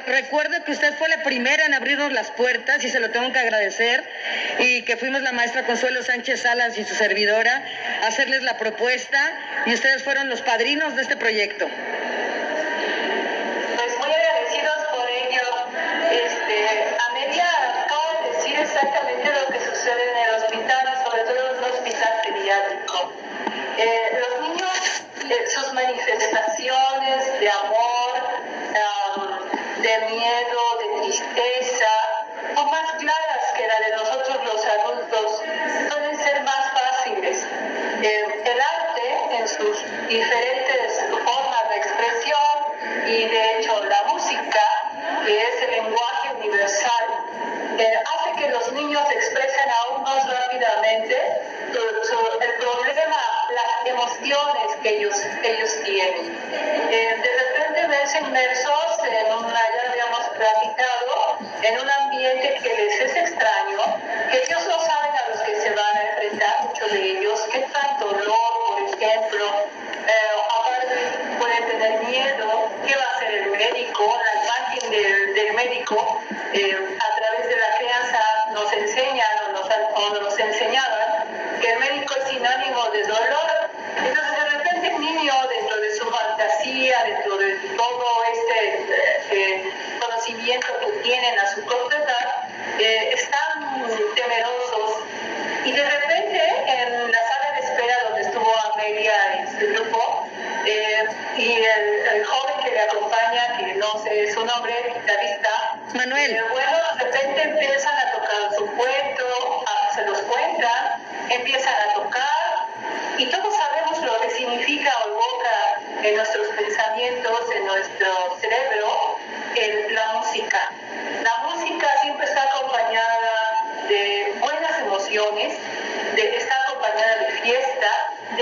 [0.07, 3.39] Recuerdo que usted fue la primera en abrirnos las puertas y se lo tengo que
[3.39, 4.03] agradecer
[4.59, 7.63] y que fuimos la maestra Consuelo Sánchez Salas y su servidora
[8.03, 9.33] a hacerles la propuesta
[9.67, 11.69] y ustedes fueron los padrinos de este proyecto.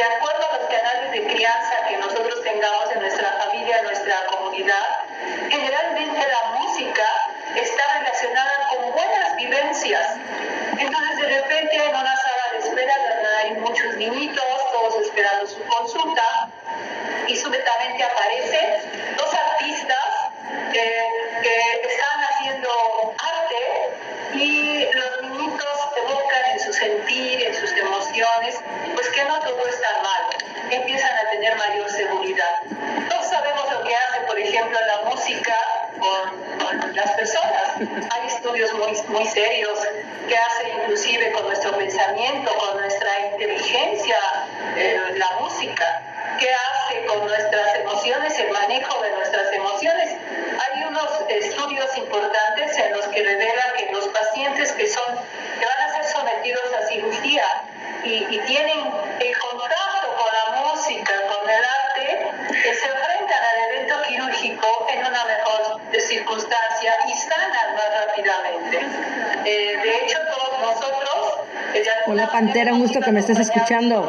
[0.00, 4.24] de acuerdo a los canales de crianza que nosotros tengamos en nuestra familia, en nuestra
[4.28, 4.86] comunidad,
[5.50, 7.04] generalmente la música
[7.54, 10.16] está relacionada con buenas vivencias.
[10.78, 12.94] Entonces de repente en una sala de espera
[13.42, 16.48] hay muchos niñitos, todos esperando su consulta
[17.26, 18.69] y súbitamente aparece
[39.10, 39.78] muy serios.
[72.40, 74.08] Pantera, un gusto que me estés escuchando.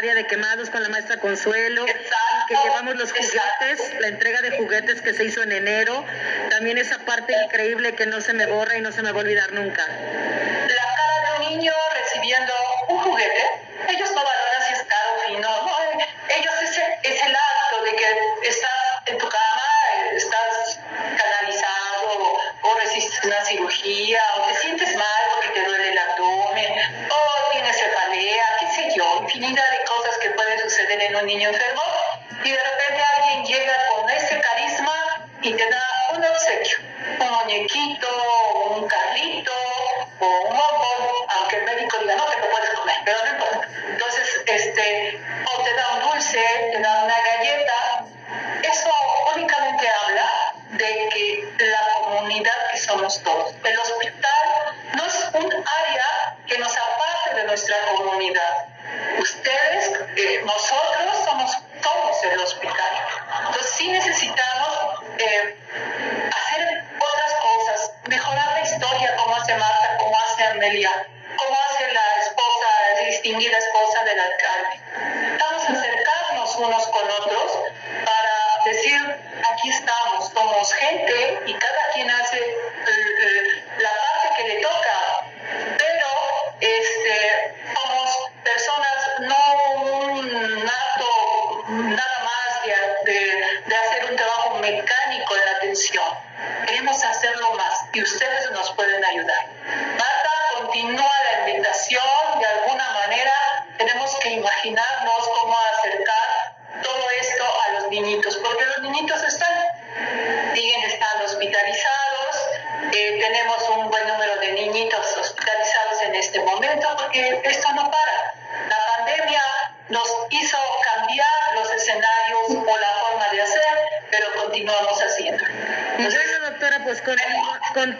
[0.00, 4.56] Área de quemados con la maestra Consuelo, Exacto, que llevamos los juguetes, la entrega de
[4.56, 6.06] juguetes que se hizo en enero,
[6.48, 9.22] también esa parte increíble que no se me borra y no se me va a
[9.22, 9.86] olvidar nunca.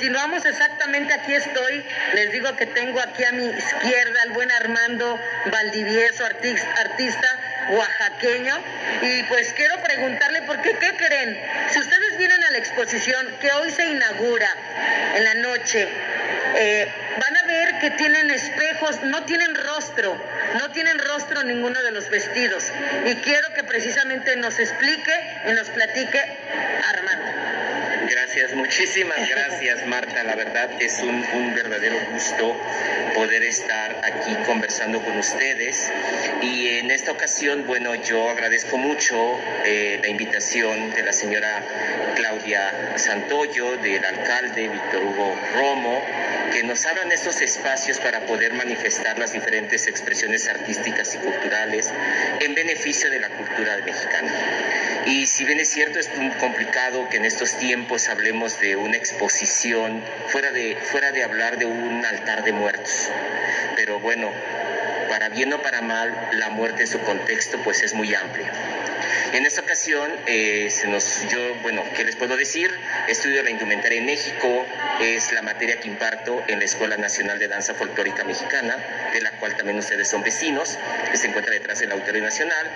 [0.01, 1.85] Continuamos exactamente, aquí estoy.
[2.15, 5.21] Les digo que tengo aquí a mi izquierda al buen Armando
[5.53, 7.29] Valdivieso, artista,
[7.69, 8.55] oaxaqueño.
[9.03, 10.73] Y pues quiero preguntarle, ¿por qué?
[10.79, 11.39] ¿Qué creen?
[11.69, 14.49] Si ustedes vienen a la exposición que hoy se inaugura
[15.17, 15.87] en la noche,
[16.57, 16.89] eh,
[17.21, 20.17] van a ver que tienen espejos, no tienen rostro,
[20.59, 22.73] no tienen rostro ninguno de los vestidos.
[23.05, 25.13] Y quiero que precisamente nos explique
[25.47, 26.39] y nos platique.
[28.33, 30.23] Gracias, muchísimas gracias Marta.
[30.23, 32.57] La verdad es un, verdadero gusto
[33.13, 35.91] poder estar aquí conversando con ustedes.
[36.41, 41.65] Y en esta ocasión, bueno, yo agradezco mucho eh, la invitación de la señora
[42.15, 46.01] Claudia Santoyo, del alcalde Víctor Hugo Romo,
[46.53, 51.93] que nos abran estos espacios para poder manifestar las diferentes expresiones artísticas y culturales
[52.39, 54.33] en beneficio de la cultura mexicana.
[55.07, 60.03] Y si bien es cierto, es complicado que en estos tiempos hablemos de una exposición
[60.29, 63.09] fuera de, fuera de hablar de un altar de muertos.
[63.77, 64.31] Pero bueno,
[65.09, 68.53] para bien o para mal, la muerte en su contexto pues es muy amplia.
[69.33, 72.71] En esta ocasión, eh, se nos, yo, bueno, ¿qué les puedo decir?
[73.07, 74.67] Estudio la indumentaria en México,
[75.01, 78.77] es la materia que imparto en la Escuela Nacional de Danza Folclórica Mexicana,
[79.13, 80.79] de la cual también ustedes son vecinos,
[81.11, 82.67] que se encuentra detrás del Auditorio Nacional.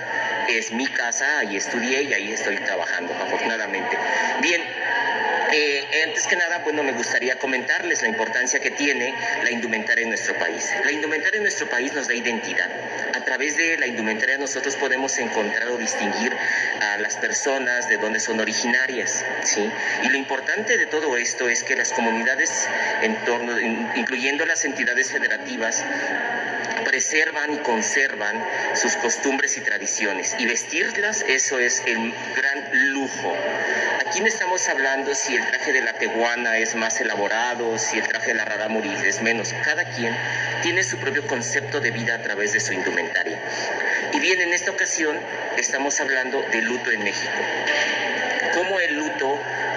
[0.48, 3.96] Es mi casa, ahí estudié y ahí estoy trabajando, afortunadamente.
[4.40, 4.62] Bien,
[5.52, 10.08] eh, antes que nada, bueno, me gustaría comentarles la importancia que tiene la indumentaria en
[10.08, 10.68] nuestro país.
[10.84, 12.68] La indumentaria en nuestro país nos da identidad.
[13.14, 16.36] A través de la indumentaria nosotros podemos encontrar o distinguir
[16.80, 19.70] a las personas de dónde son originarias, ¿sí?
[20.02, 22.68] Y lo importante de todo esto es que las comunidades
[23.02, 23.58] en torno,
[23.94, 25.84] incluyendo las entidades federativas,
[26.94, 28.40] preservan y conservan
[28.76, 30.36] sus costumbres y tradiciones.
[30.38, 33.36] Y vestirlas, eso es el gran lujo.
[34.06, 38.06] Aquí no estamos hablando si el traje de la teguana es más elaborado, si el
[38.06, 39.52] traje de la rarámuri es menos.
[39.64, 40.16] Cada quien
[40.62, 43.40] tiene su propio concepto de vida a través de su indumentaria.
[44.12, 45.18] Y bien, en esta ocasión
[45.56, 47.32] estamos hablando de luto en México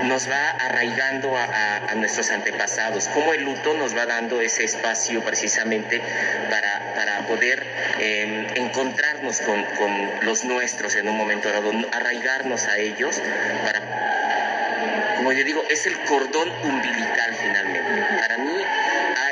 [0.08, 6.02] nos va arraigando a, nuestros antepasados, cómo el luto nos va dando ese espacio precisamente
[6.50, 7.64] para, para poder
[8.00, 13.22] em, encontrarnos con, con, los nuestros en un momento dado, arraigarnos a ellos
[15.28, 17.27] como yo digo, es el cordón umbilical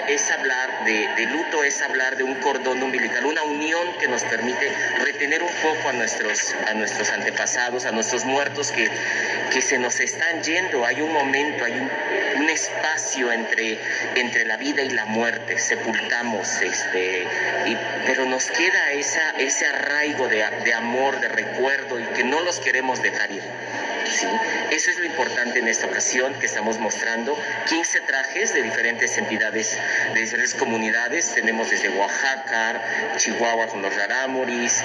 [0.07, 4.72] es hablar de, luto, es hablar de un cordón umbilical, una unión que nos permite
[5.03, 8.90] retener un poco a nuestros, a nuestros antepasados, a nuestros muertos que,
[9.52, 10.86] que se nos están yendo.
[10.86, 13.77] Hay un momento, hay un, espacio entre,
[14.15, 17.27] entre la vida y la muerte, sepultamos, este,
[18.06, 22.60] pero nos queda esa, ese arraigo de, de amor, de recuerdo y que no los
[22.60, 23.44] queremos dejar ir.
[24.07, 24.27] ¿Sí?
[24.72, 27.38] Eso es lo importante en esta ocasión que estamos mostrando.
[27.68, 29.77] 15 trajes de diferentes entidades,
[30.14, 31.34] de diferentes comunidades.
[31.34, 32.82] Tenemos desde Oaxaca,
[33.18, 34.84] Chihuahua con los rarámuris,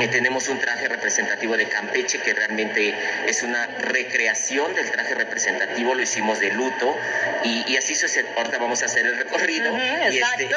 [0.00, 2.94] eh, tenemos un traje representativo de Campeche que realmente
[3.26, 6.96] es una recreación del traje representativo, lo hicimos de luto.
[7.44, 8.28] Y, así sucede.
[8.36, 9.76] Ahorita vamos a hacer el recorrido.
[10.10, 10.48] Y este,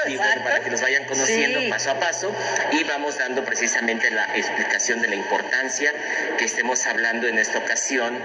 [0.44, 2.36] para que nos vayan conociendo paso a paso.
[2.74, 5.94] Y vamos dando precisamente la explicación de la importancia
[6.38, 8.18] que estemos hablando en esta ocasión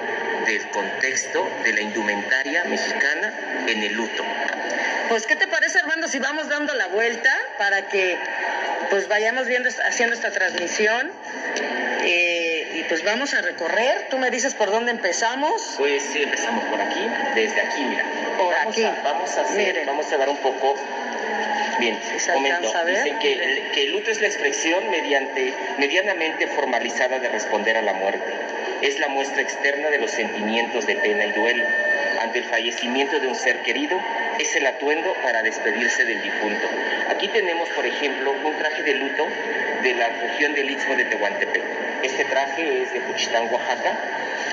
[0.47, 3.32] del contexto de la indumentaria mexicana
[3.66, 4.24] en el luto.
[5.09, 8.16] Pues, ¿qué te parece, Armando, si vamos dando la vuelta para que
[8.90, 11.11] pues vayamos viendo, haciendo esta transmisión?
[12.02, 14.09] Eh, y pues vamos a recorrer.
[14.11, 15.74] Tú me dices por dónde empezamos.
[15.78, 18.05] Pues sí, empezamos por aquí, desde aquí, mira.
[18.36, 18.85] Por vamos aquí.
[18.85, 20.74] A, vamos a hacer, vamos a dar un poco
[21.78, 21.98] Bien,
[22.32, 22.73] comento.
[22.86, 27.82] Dicen que el, que el luto es la expresión mediante, medianamente formalizada de responder a
[27.82, 31.64] la muerte es la muestra externa de los sentimientos de pena y duelo.
[32.20, 34.01] Ante el fallecimiento de un ser querido,
[34.38, 36.68] es el atuendo para despedirse del difunto.
[37.10, 39.26] Aquí tenemos, por ejemplo, un traje de luto
[39.82, 41.62] de la región del Istmo de Tehuantepec.
[42.02, 43.98] Este traje es de Puchitán, Oaxaca.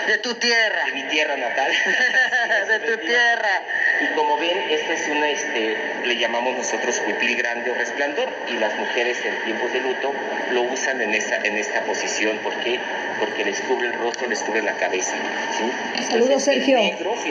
[0.08, 0.86] De tu tierra.
[0.86, 1.72] De mi tierra natal.
[2.68, 3.62] de tu tierra.
[4.02, 8.54] Y como ven, este es una, este, le llamamos nosotros huipil grande o resplandor, y
[8.54, 10.14] las mujeres en tiempos de luto
[10.52, 12.38] lo usan en esta, en esta posición.
[12.40, 12.80] ¿Por qué?
[13.22, 15.16] Porque les cubre el rostro, les cubre la cabeza.
[16.10, 16.78] Saludos, Sergio.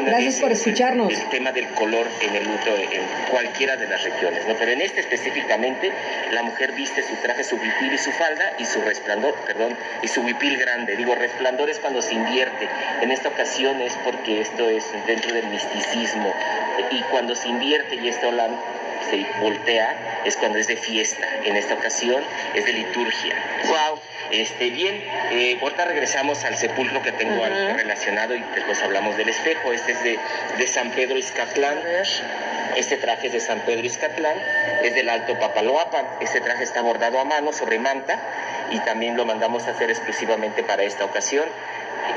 [0.06, 1.12] Gracias por escucharnos.
[1.12, 4.54] El tema del color en el luto en cualquiera de las regiones, ¿no?
[4.54, 5.90] Pero en este específicamente,
[6.30, 10.08] la mujer viste su traje, su huipil y su falda, y su resplandor, perdón, y
[10.08, 10.96] su huipil grande.
[10.96, 12.68] Digo, resplandor es cuando se invierte.
[13.02, 16.32] En esta ocasión es porque esto es dentro del misticismo.
[16.90, 18.48] Y cuando se invierte y esto la
[19.10, 21.26] se voltea es cuando es de fiesta.
[21.44, 22.22] En esta ocasión
[22.54, 23.34] es de liturgia.
[23.66, 23.99] Wow.
[24.30, 25.02] Este, bien,
[25.32, 29.72] eh, ahorita regresamos al sepulcro que tengo relacionado y después hablamos del espejo.
[29.72, 30.18] Este es de,
[30.56, 31.78] de San Pedro Izcatlán.
[32.76, 34.36] Este traje es de San Pedro Izcatlán,
[34.84, 36.06] es del Alto Papaloapan.
[36.20, 38.18] Este traje está bordado a mano sobre manta
[38.70, 41.48] y también lo mandamos a hacer exclusivamente para esta ocasión.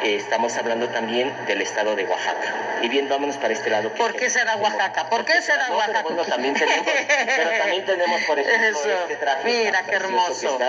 [0.04, 2.73] Eh, estamos hablando también del estado de Oaxaca.
[2.84, 3.94] Y bien, vámonos para este lado.
[3.94, 5.10] ¿Por qué se da Oaxaca?
[5.10, 6.02] ¿Por qué se da Oaxaca?
[6.02, 9.64] bueno, también tenemos, pero también tenemos, por ejemplo, este traje.
[9.64, 10.60] Mira, qué hermoso.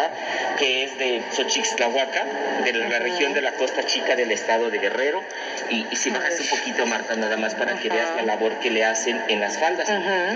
[0.56, 2.24] Que, es de Xochixtlahuaca,
[2.62, 5.24] de la región de la Costa Chica del estado de Guerrero.
[5.70, 8.84] Y, si bajas un poquito, Marta, nada más para que veas la labor que le
[8.84, 9.88] hacen en las faldas.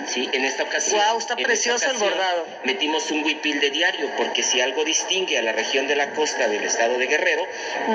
[0.09, 0.29] ¿sí?
[0.33, 1.01] En esta ocasión.
[1.11, 1.19] ¡Wow!
[1.19, 2.45] Está precioso el bordado.
[2.65, 6.49] Metimos un huipil de diario, porque si algo distingue a la región de la costa
[6.49, 7.47] del estado de Guerrero,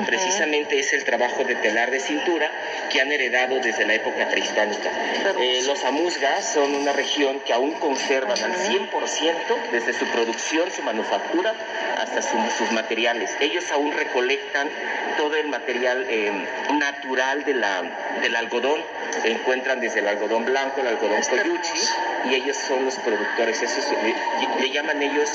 [0.06, 2.50] precisamente es el trabajo de telar de cintura
[2.90, 4.90] que han heredado desde la época prehispánica.
[5.40, 8.90] Eh, los amuzgas son una región que aún conservan al 100%
[9.72, 11.52] desde su producción, su manufactura,
[11.98, 13.32] hasta sus materiales.
[13.40, 14.68] Ellos aún recolectan
[15.16, 16.30] todo el material eh,
[16.78, 17.82] natural de la,
[18.22, 18.80] del algodón.
[19.24, 21.80] Encuentran desde el algodón blanco, el algodón coyuchi,
[22.30, 23.62] y ellos son los productores.
[23.62, 23.80] Eso
[24.60, 25.30] le, llaman ellos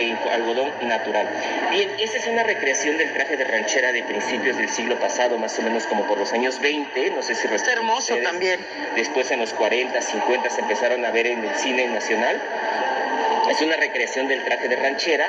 [0.00, 1.28] eh, algodón natural.
[1.70, 5.58] Bien, esa es una recreación del traje de ranchera de principios del siglo pasado, más
[5.58, 8.60] o menos como por los años 20, no sé si Está hermoso también.
[8.94, 12.40] Después en los 40, 50 se empezaron a ver en el cine nacional.
[13.50, 15.28] Es una recreación del traje de ranchera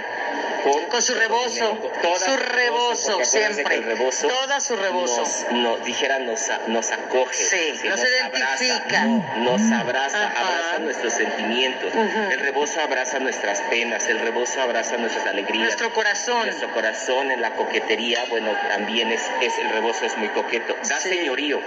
[0.64, 1.78] con, su rebozo,
[2.26, 3.82] su rebozo, siempre,
[4.22, 5.24] toda su rebozo.
[5.52, 9.06] Nos, dijera, nos, nos acoge, sí, nos, identifica,
[9.38, 11.94] nos abraza, abraza nuestros sentimientos.
[11.94, 15.66] El rebozo abraza nuestras penas, el rebozo abraza nuestras alegrías.
[15.66, 16.46] Nuestro corazón.
[16.46, 20.76] Nuestro corazón en la coquetería, bueno, también es, es el rebozo es muy coqueto.
[20.88, 21.60] Da señorío.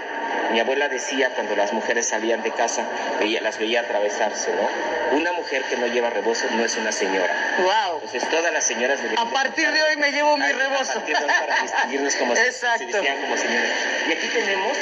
[0.53, 2.85] Mi abuela decía cuando las mujeres salían de casa,
[3.19, 5.17] veía, las veía atravesarse, ¿no?
[5.17, 7.57] Una mujer que no lleva rebozo no es una señora.
[7.59, 7.97] Wow.
[7.97, 10.93] Entonces todas las señoras de A partir de hoy me llevo mi rebozo.
[10.93, 12.85] A partir de hoy para distinguirnos como, Exacto.
[12.91, 13.71] Se como señoras.
[14.09, 14.77] Y aquí tenemos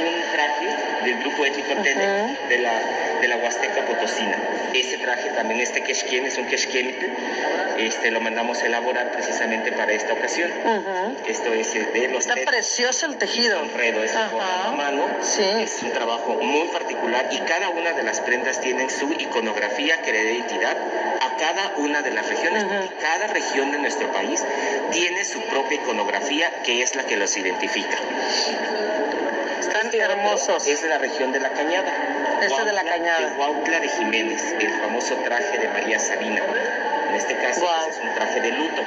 [0.00, 2.72] un traje del grupo étnico Tene de, la,
[3.20, 4.36] de la Huasteca Potosina.
[4.74, 6.94] Ese traje también, este quechquén, es un quechquén,
[7.78, 10.50] este, lo mandamos a elaborar precisamente para esta ocasión.
[11.26, 12.26] Esto es de los...
[12.26, 13.62] Está precioso el tejido.
[13.62, 15.06] Es enredo, es a mano.
[15.22, 15.42] Sí.
[15.60, 20.12] Es un trabajo muy particular y cada una de las prendas tienen su iconografía que
[20.12, 20.76] le da identidad
[21.20, 22.64] a cada una de las regiones.
[23.00, 24.42] Cada región de nuestro país
[24.90, 27.96] tiene su propia iconografía que es la que los identifica.
[29.60, 30.66] Están hermosos.
[30.66, 31.92] Es de la región de la Cañada.
[32.42, 33.30] Este de la Cañada.
[33.30, 36.42] De Huautla de Jiménez, el famoso traje de María Sabina.
[37.10, 38.82] En este caso pues, es un traje de luto.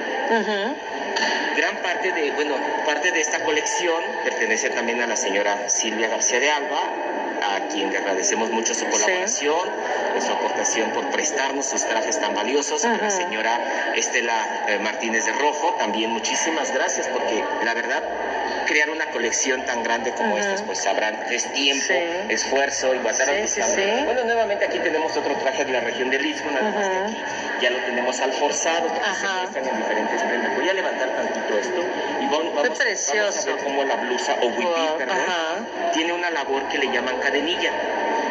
[1.56, 2.56] Gran parte de, bueno,
[2.86, 6.82] parte de esta colección pertenece también a la señora Silvia García de Alba,
[7.44, 9.70] a quien le agradecemos mucho su colaboración,
[10.20, 15.34] su aportación por prestarnos sus trajes tan valiosos, a la señora Estela eh, Martínez de
[15.34, 18.02] Rojo, también muchísimas gracias porque la verdad
[18.66, 21.94] crear una colección tan grande como esta, pues sabrán, es tiempo,
[22.30, 23.62] esfuerzo y batallar sí,
[24.06, 27.18] Bueno, nuevamente aquí tenemos otro traje de la región del Istmo, nada más que aquí
[27.62, 29.10] ya lo tenemos alforzado, porque
[29.52, 30.56] se en diferentes prendas.
[30.56, 31.82] Voy a levantar tantito esto
[32.22, 36.78] y vamos, vamos, a ver cómo la blusa o huipil, perdón, tiene una labor que
[36.78, 37.72] le llaman cadenilla.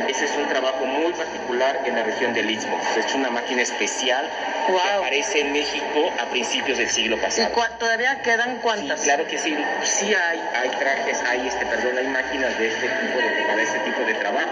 [0.09, 2.79] Ese es un trabajo muy particular en la región del Istmo.
[2.93, 4.29] Se ha hecho una máquina especial
[4.67, 7.51] que aparece en México a principios del siglo pasado.
[7.55, 9.01] ¿Y todavía quedan cuántas?
[9.01, 9.57] claro que sí.
[9.85, 13.79] Sí hay, hay trajes, hay este, perdón, hay máquinas de este tipo de, para este
[13.81, 14.51] tipo de trabajo.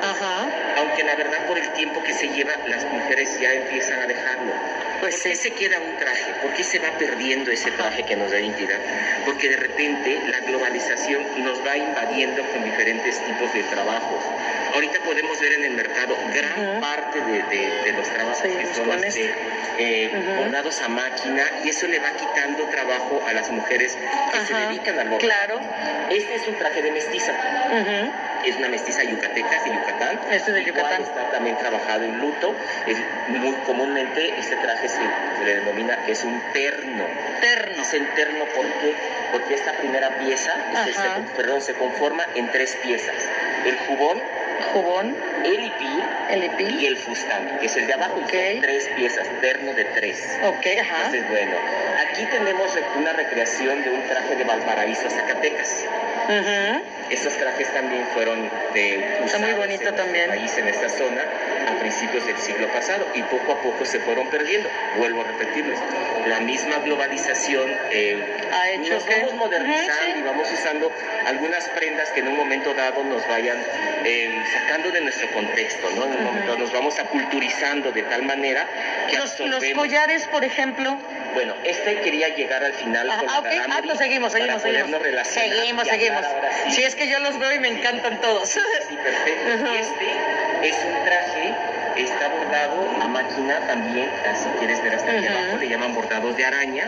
[0.79, 4.53] Aunque la verdad por el tiempo que se lleva, las mujeres ya empiezan a dejarlo.
[5.01, 6.33] Pues ¿Por qué se queda un traje?
[6.43, 8.79] ¿Por qué se va perdiendo ese traje que nos da identidad?
[9.25, 14.25] Porque de repente la globalización nos va invadiendo con diferentes tipos de trabajos.
[14.75, 19.35] Ahorita podemos ver en el mercado gran parte de, los trabajos que son este,
[19.79, 23.97] eh, bordados a máquina y eso le va quitando trabajo a las mujeres
[24.33, 25.19] que se dedican al bordado.
[25.19, 25.61] Claro.
[26.11, 27.33] Este es un traje de mestiza
[28.45, 30.21] es una mestiza yucateca de Yucatán.
[30.31, 31.03] Este de Yucatán.
[31.03, 32.55] está también trabajado en luto.
[32.87, 32.97] Es
[33.29, 35.01] muy comúnmente este traje se,
[35.45, 37.05] le denomina que es un terno.
[37.41, 37.83] Terno.
[37.83, 38.95] Es el terno porque,
[39.33, 40.53] porque esta primera pieza,
[40.87, 43.17] este, perdón, se conforma en tres piezas.
[43.65, 44.23] El jubón,
[44.73, 46.51] jubón, el hipil, el
[46.81, 48.55] y el fustán, que es el de abajo, okay.
[48.55, 50.39] son tres piezas, terno de tres.
[50.45, 50.97] Ok, ajá.
[51.07, 51.57] Entonces, bueno,
[52.07, 55.85] aquí tenemos una recreación de un traje de Valparaíso, Zacatecas.
[57.11, 60.29] Estos trajes también fueron de Está muy bonito en también.
[60.31, 61.23] país, en esta zona,
[61.67, 64.69] a principios del siglo pasado y poco a poco se fueron perdiendo.
[64.97, 65.79] Vuelvo a repetirles,
[66.27, 68.19] la misma globalización eh,
[68.53, 69.17] ha hecho nos que...
[69.17, 70.93] vamos modernizando y vamos usando
[71.27, 73.59] algunas prendas que en un momento dado nos vayan
[74.05, 76.05] eh, sacando de nuestro contexto, ¿no?
[76.05, 78.67] En un momento nos vamos aculturizando de tal manera
[79.09, 80.97] que los, los collares, por ejemplo,
[81.35, 83.59] bueno, este quería llegar al final ah, con ah, okay.
[83.59, 84.91] ah, pues seguimos, seguimos, seguimos.
[85.27, 86.25] Seguimos, seguimos.
[86.67, 88.49] Si sí, es que yo los veo y me encantan todos.
[88.49, 89.73] Sí, perfecto.
[89.75, 91.55] Este es un traje
[91.97, 96.45] está bordado a máquina también, si quieres ver hasta aquí abajo, le llaman bordados de
[96.45, 96.85] araña.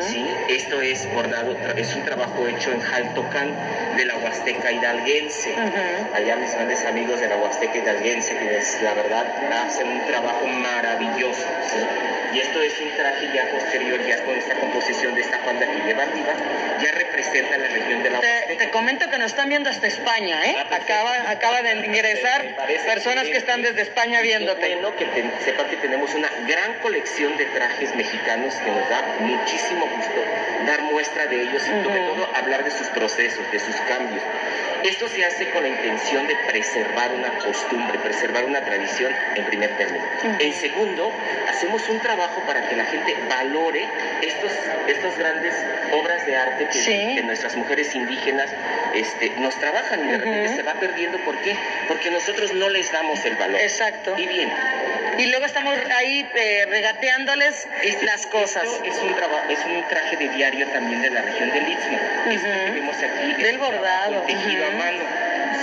[0.00, 0.26] ¿sí?
[0.48, 3.54] Esto es bordado, es un trabajo hecho en Jaltocán
[3.96, 5.54] de la Huasteca Hidalguense.
[6.14, 9.26] Allá mis grandes amigos de la Huasteca Hidalguense, que es, la verdad
[9.66, 11.46] hacen un trabajo maravilloso.
[12.34, 15.86] Y esto es un traje ya posterior, ya con esta composición de esta falda que
[15.86, 16.32] lleva arriba,
[16.82, 18.64] ya representa la región de la Huasteca.
[18.64, 20.56] Te, comento que nos están viendo hasta España, ¿eh?
[20.58, 22.44] Ah, acaba, acaba de ingresar
[22.84, 25.06] personas que están desde España viendo bueno que
[25.44, 30.24] sepan que tenemos una gran colección de trajes mexicanos que nos da muchísimo gusto
[30.66, 34.22] dar muestra de ellos y sobre todo hablar de sus procesos, de sus cambios.
[34.84, 39.70] Esto se hace con la intención de preservar una costumbre, preservar una tradición en primer
[39.78, 40.04] término.
[40.38, 41.10] En segundo,
[41.48, 43.88] hacemos un trabajo para que la gente valore
[44.20, 44.52] estos,
[44.86, 45.54] estas grandes
[45.92, 47.12] obras de arte que, Sí.
[47.14, 48.50] que nuestras mujeres indígenas
[48.94, 51.16] este, nos trabajan y de repente se va perdiendo.
[51.24, 51.56] ¿Por qué?
[51.88, 53.58] Porque nosotros no les damos el valor.
[53.62, 54.14] Exacto.
[54.18, 54.52] Y bien,
[55.18, 58.64] Y luego estamos ahí eh, regateándoles este- las cosas.
[58.84, 61.98] es un, traba- es un traje de diario también de la región del Istmo.
[62.30, 62.74] Esto que Ujú.
[62.74, 65.04] vemos aquí Del bordado, tejido a mano.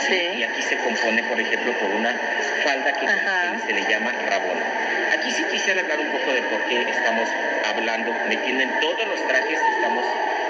[0.07, 0.29] Sí.
[0.37, 2.15] Y aquí se compone, por ejemplo, por una
[2.63, 3.55] falda que Ajá.
[3.65, 4.65] se le llama rabona.
[5.13, 7.27] Aquí sí quisiera hablar un poco de por qué estamos
[7.67, 10.05] hablando, metiendo en todos los trajes, estamos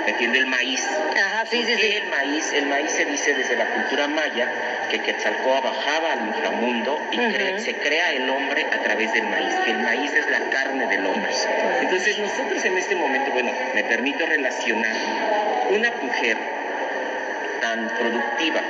[0.07, 0.81] el maíz.
[1.15, 1.97] Ajá, sí, sí, ¿Por qué sí.
[1.97, 2.53] el maíz?
[2.53, 4.47] El maíz se dice desde la cultura maya
[4.89, 9.53] que Quetzalcóatl bajaba al inframundo y cre- se crea el hombre a través del maíz,
[9.65, 11.31] que el maíz es la carne del hombre.
[11.81, 14.95] Entonces nosotros en este momento, bueno, me permito relacionar
[15.69, 16.37] una mujer
[17.61, 18.61] tan productiva,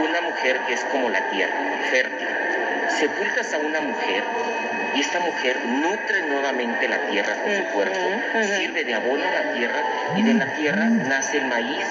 [0.00, 1.54] una mujer que es como la tierra,
[1.90, 2.26] fértil.
[2.88, 4.24] Sepultas a una mujer
[4.94, 7.98] y esta mujer nutre nuevamente la tierra con su cuerpo,
[8.56, 9.82] sirve de abono a la tierra
[10.16, 11.84] y de la tierra nace el maíz,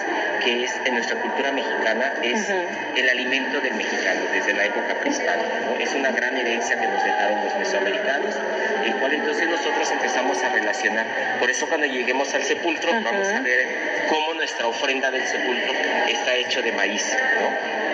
[0.44, 2.50] que es en nuestra cultura mexicana es
[2.96, 5.60] el alimento del mexicano desde la época prehispánica.
[5.66, 5.80] ¿no?
[5.80, 8.36] Es una gran herencia que nos dejaron los mesoamericanos,
[8.86, 11.06] el cual entonces nosotros empezamos a relacionar.
[11.40, 13.68] Por eso cuando lleguemos al sepulcro vamos a ver
[14.10, 15.74] cómo nuestra ofrenda del sepulcro
[16.10, 17.16] está hecho de maíz.
[17.40, 17.87] ¿no?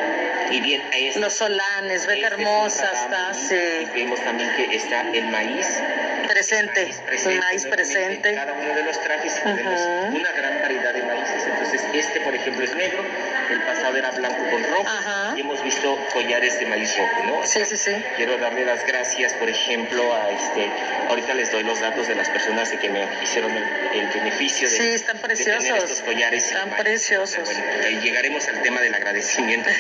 [0.52, 3.56] Y bien, es, Los solanes, ve qué es un hermosa está, y sí.
[3.94, 5.82] vemos también que está el maíz
[6.28, 8.30] Presente, el maíz nuevamente presente.
[8.30, 10.18] En cada uno de los trajes y tenemos Ujú.
[10.18, 11.44] una gran variedad de maíces.
[11.74, 13.04] Entonces, este, por ejemplo, es negro,
[13.50, 15.34] el pasado era blanco con rojo, Ajá.
[15.36, 17.46] y hemos visto collares de maíz rojo, ¿no?
[17.48, 17.92] Sí, sí, sí.
[18.16, 20.70] Quiero darle las gracias, por ejemplo, a este.
[21.10, 23.64] Ahorita les doy los datos de las personas de que me hicieron el,
[24.00, 25.84] el beneficio de, Sí, están de tener preciosos.
[25.92, 26.46] estos collares.
[26.46, 27.44] Están preciosos.
[27.46, 29.70] Bueno, llegaremos al tema del agradecimiento.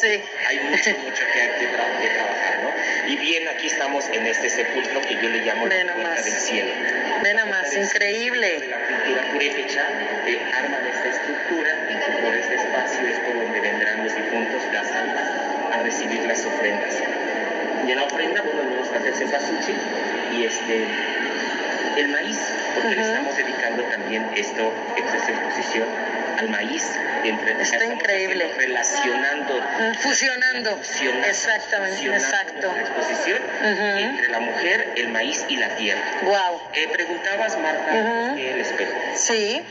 [0.00, 0.20] Sí.
[0.48, 3.10] Hay mucho, mucho que, que tra- que trabajar, ¿no?
[3.10, 6.72] Y bien, aquí estamos en este sepulcro que yo le llamo la puerta del cielo.
[7.22, 8.68] Ve nomás, De increíble.
[8.68, 9.82] la cultura purépecha
[10.26, 14.90] eh, arman esta estructura y por este espacio es por donde vendrán los difuntos, las
[14.92, 15.24] almas,
[15.72, 16.94] a recibir las ofrendas.
[17.86, 19.76] Y en la ofrenda, bueno, vamos a hacer cempasúchil
[20.32, 20.84] y este,
[21.96, 22.38] el maíz,
[22.74, 25.86] porque le estamos dedicando también esto, esta exposición
[26.38, 26.84] al maíz.
[27.24, 28.50] Entre, Está increíble.
[28.56, 30.76] Relacionando Mm, Fusionando.
[30.82, 32.72] fusionando- Exactamente, fusionando exacto.
[32.72, 33.38] nuestra exposición
[33.98, 36.02] entre la mujer, el maíz y la tierra.
[36.22, 36.60] Wow.
[36.74, 38.26] Eh, preguntabas, Marta, Ujú.
[38.28, 38.92] ¿por qué el espejo?
[39.14, 39.62] Sí,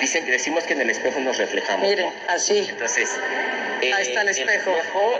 [0.00, 1.88] Dicen que decimos que en el espejo nos reflejamos.
[1.88, 2.12] miren, ¿no?
[2.32, 2.66] así.
[2.70, 3.10] Entonces,
[3.82, 4.74] eh, Ahí está el espejo.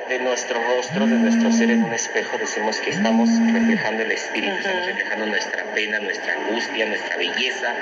[0.09, 4.55] de nuestro rostro, de nuestro ser en un espejo, decimos que estamos reflejando el espíritu,
[4.57, 7.75] estamos reflejando nuestra pena, nuestra angustia, nuestra belleza,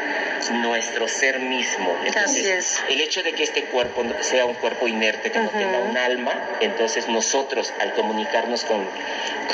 [0.52, 1.96] nuestro ser mismo.
[2.16, 2.82] Así es.
[2.88, 6.32] El hecho de que este cuerpo sea un cuerpo inerte, que no tenga un alma,
[6.60, 8.86] entonces nosotros al comunicarnos con,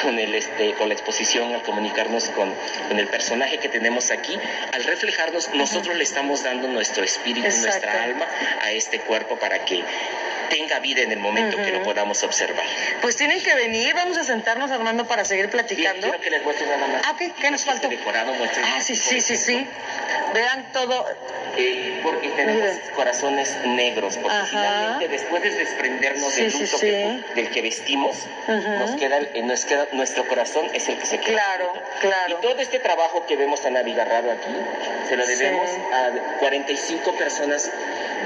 [0.02, 2.52] con, el, este, con la exposición, al comunicarnos con,
[2.88, 4.38] con el personaje que tenemos aquí,
[4.72, 7.66] al reflejarnos, nosotros le estamos dando nuestro espíritu, Exacto.
[7.68, 8.26] nuestra alma
[8.62, 9.82] a este cuerpo para que
[10.52, 12.64] tenga vida en el momento que lo podamos observar.
[13.00, 16.08] Pues tienen que venir, vamos a sentarnos Armando para seguir Bien, platicando.
[16.08, 17.02] quiero que les muestre nada más.
[17.06, 17.88] Ah, ¿qué nos Este faltó?
[17.88, 19.66] decorado, muestren Ah, sí, sí, sí, sí.
[20.34, 21.06] Vean todo.
[21.56, 22.80] Eh, porque tenemos Miren.
[22.94, 24.46] corazones negros, porque Ajá.
[24.46, 26.86] finalmente después de desprendernos Sí, del luto sí.
[26.86, 28.16] que- del que vestimos,
[28.48, 31.34] nos queda, eh, nos queda nuestro corazón es el que se queda.
[31.44, 32.38] Claro, claro.
[32.38, 34.48] Y todo este trabajo que vemos tan abigarrado aquí,
[35.08, 37.70] se lo debemos a 45 personas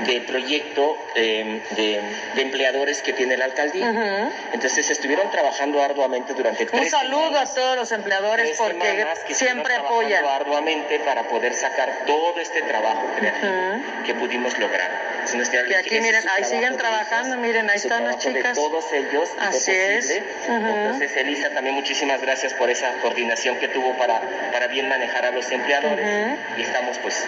[0.07, 2.01] de proyecto eh, de,
[2.35, 3.91] de empleadores que tiene la alcaldía.
[3.91, 4.33] Ujú.
[4.53, 9.35] Entonces estuvieron trabajando arduamente durante Un tres saludo semanas a todos los empleadores porque que
[9.35, 10.25] siempre apoyan.
[10.25, 14.03] arduamente para poder sacar todo este trabajo creativo Ujú.
[14.05, 15.17] que pudimos lograr.
[15.27, 18.55] Que aquí, miren, ahí siguen trabajando, miren, ahí están las trabajo de chicas.
[18.57, 20.07] todos ellos Así es.
[20.07, 20.25] posible.
[20.47, 20.67] Ujú.
[20.69, 24.21] Entonces, Elisa, también muchísimas gracias por esa coordinación que tuvo para,
[24.53, 26.07] para bien manejar a los empleadores.
[26.57, 27.25] Y estamos, pues,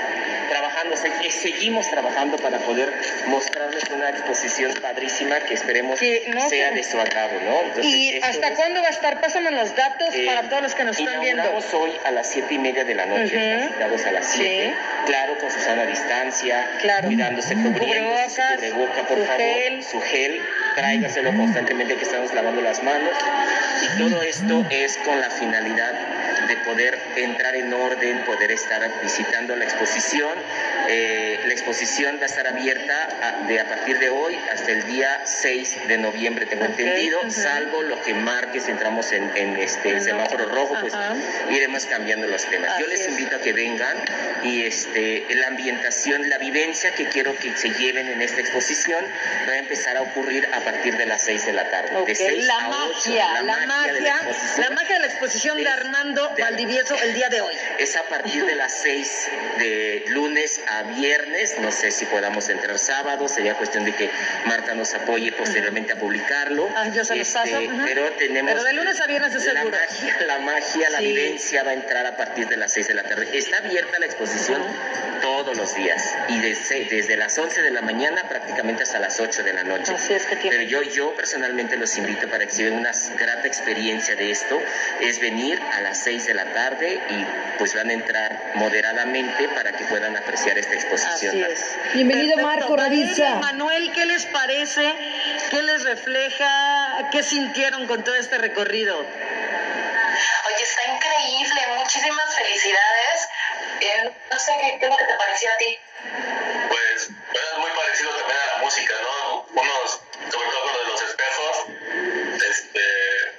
[0.49, 2.93] trabajando, se- seguimos trabajando para poder
[3.27, 7.61] mostrarles una exposición padrísima que esperemos Que no sea se- de su agrado, ¿no?
[7.63, 9.21] Entonces, ¿Y hasta es- cuándo va a estar?
[9.21, 11.43] Pásame los datos eh, para todos los que nos están viendo.
[11.73, 14.39] hoy a las siete y media de la noche, están citados a las Sí.
[14.39, 14.75] 7,
[15.07, 17.07] claro, con su sana distancia, Claro.
[17.07, 19.83] cuidándose, cubriendo Cubrebocas, su por su favor, gel.
[19.85, 20.41] su gel,
[20.75, 23.15] tráigaselo constantemente que estamos lavando las manos,
[23.83, 25.93] y todo esto es con la finalidad
[26.47, 30.31] de poder entrar en orden, poder estar visitando la exposición
[30.89, 34.85] Eh, la exposición va a estar abierta a, de, a partir de hoy hasta el
[34.87, 37.31] día 6 de noviembre, tengo Ok, entendido, ujú.
[37.31, 41.15] salvo lo que marque si entramos en, en este En semáforo rojo, pues ajá.
[41.51, 42.71] iremos cambiando los temas.
[42.79, 43.09] Yo Así les es.
[43.09, 43.97] invito a que vengan
[44.45, 49.05] y este, la ambientación, la vivencia que quiero que se lleven en esta exposición
[49.49, 51.97] va a empezar a ocurrir a partir de las 6 de la tarde.
[51.97, 54.61] Ok, De 6 la a 8, magia, la, magia, de la exposición.
[54.65, 57.55] la magia de la exposición de Es Armando de- Valdivieso el día de hoy.
[57.79, 59.29] Es a partir de las 6
[59.59, 64.11] de lunes a viernes, no sé si podamos entrar sábado, sería cuestión de que
[64.47, 66.69] Marta nos apoye posteriormente a publicarlo.
[66.77, 67.61] Ah, yo se los Este, paso.
[67.85, 68.53] Pero tenemos...
[68.53, 69.77] Pero de lunes a viernes es la seguro.
[69.79, 71.05] magia, la magia, la Sí.
[71.07, 73.29] vivencia va a entrar a partir de las 6 de la tarde.
[73.33, 74.63] Está abierta la exposición
[75.23, 79.43] todos los días y desde, desde las 11 de la mañana prácticamente hasta las 8
[79.43, 79.93] de la noche.
[79.95, 83.47] Así es que tiene- Pero yo, yo personalmente los invito para que se una grata
[83.47, 84.61] experiencia de esto,
[85.01, 89.73] es venir a las 6 de la tarde y pues van a entrar moderadamente para
[89.73, 91.43] que puedan apreciar esta exposición.
[91.45, 91.95] Así es.
[91.95, 92.61] Bienvenido, Perfecto.
[92.61, 93.35] Marco Ravizza.
[93.37, 94.95] Manuel, ¿qué les parece?
[95.51, 97.09] ¿Qué les refleja?
[97.13, 98.99] ¿Qué sintieron con todo este recorrido?
[98.99, 103.29] Oye, está increíble, muchísimas felicidades.
[103.81, 105.79] Eh, no sé qué, qué es lo que te pareció a ti.
[106.69, 109.47] Pues, pues es muy parecido también a la música, ¿no?
[109.55, 110.01] Unos,
[110.33, 111.57] sobre todo con lo de los espejos,
[112.51, 112.81] este,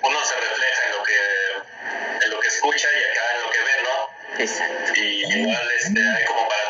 [0.03, 3.59] uno se refleja en lo que, en lo que escucha y acá en lo que
[3.59, 4.43] ve, ¿no?
[4.43, 4.93] Exacto.
[4.95, 6.68] Y igual este, hay como para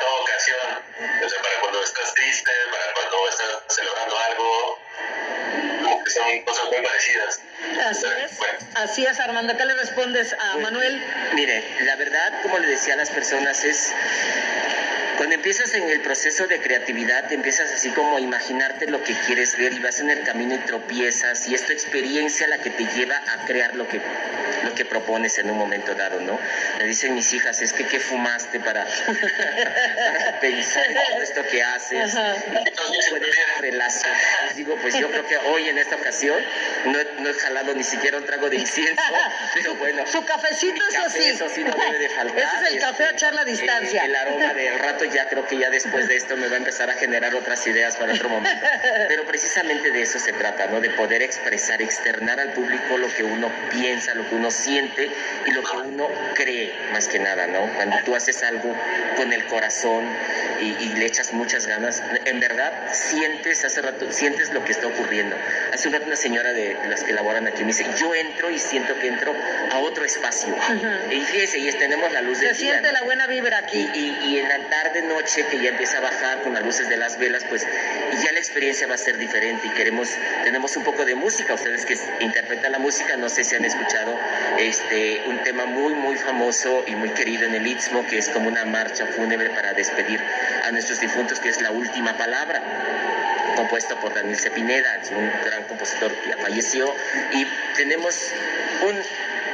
[6.10, 7.41] son cosas muy parecidas.
[7.86, 8.40] Así es.
[8.76, 9.56] Así es, Armando.
[9.57, 11.02] ¿Qué le respondes a Manuel?
[11.34, 13.94] Mire, la verdad, como le decía a las personas, es
[15.18, 19.57] cuando empiezas en el proceso de creatividad, empiezas así como a imaginarte lo que quieres
[19.57, 22.86] ver y vas en el camino y tropiezas y es tu experiencia la que te
[22.86, 23.99] lleva a crear lo que
[24.64, 26.40] lo que propones en un momento dado, ¿no?
[26.77, 31.64] Me dicen mis hijas, es que qué fumaste para, para pensar en todo esto que
[31.64, 32.15] haces.
[32.15, 34.22] Entonces puedes relacionar.
[34.48, 36.41] Les digo, pues yo creo que hoy en esta ocasión
[36.86, 39.01] no, no he jalado ni siquiera un trago de incienso,
[39.53, 40.05] pero bueno.
[40.05, 41.30] Su cafecito, eso Café, sí.
[41.30, 42.38] eso sí no debe de faltar.
[42.38, 44.03] Ese es el café a echar la distancia.
[44.03, 46.57] Eh, el aroma del rato ya creo que ya después de esto me va a
[46.57, 48.65] empezar a generar otras ideas para otro momento.
[49.07, 50.80] Pero precisamente de eso se trata, ¿no?
[50.80, 55.09] De poder expresar, externar al público lo que uno piensa, lo que uno siente
[55.45, 57.73] y lo que uno cree, más que nada, ¿no?
[57.76, 58.76] Cuando tú haces algo
[59.17, 60.05] con el corazón
[60.61, 64.88] y, y le echas muchas ganas, en verdad sientes, hace rato, sientes lo que está
[64.88, 65.35] ocurriendo.
[65.73, 68.60] Hace un rato una señora de las que laboran aquí me dice, yo entro y
[68.60, 69.34] siento que entro
[69.72, 70.56] a otro espacio.
[71.10, 73.90] Y fíjese, y tenemos la luz Se del día, siente la buena vibra Y, aquí.
[73.94, 76.98] y- y en la tarde noche que ya empieza a bajar con las luces de
[76.98, 77.66] las velas, pues
[78.11, 80.10] y ya la experiencia va a ser diferente y queremos,
[80.44, 84.18] tenemos un poco de música, ustedes que interpretan la música, no sé si han escuchado
[84.57, 88.48] este un tema muy muy famoso y muy querido en el Istmo, que es como
[88.49, 90.20] una marcha fúnebre para despedir
[90.66, 92.61] a nuestros difuntos, que es la última palabra
[93.60, 96.95] compuesto por Daniel Cepineda, un gran compositor que ya falleció,
[97.34, 97.45] y
[97.76, 98.31] tenemos
[98.84, 98.95] un,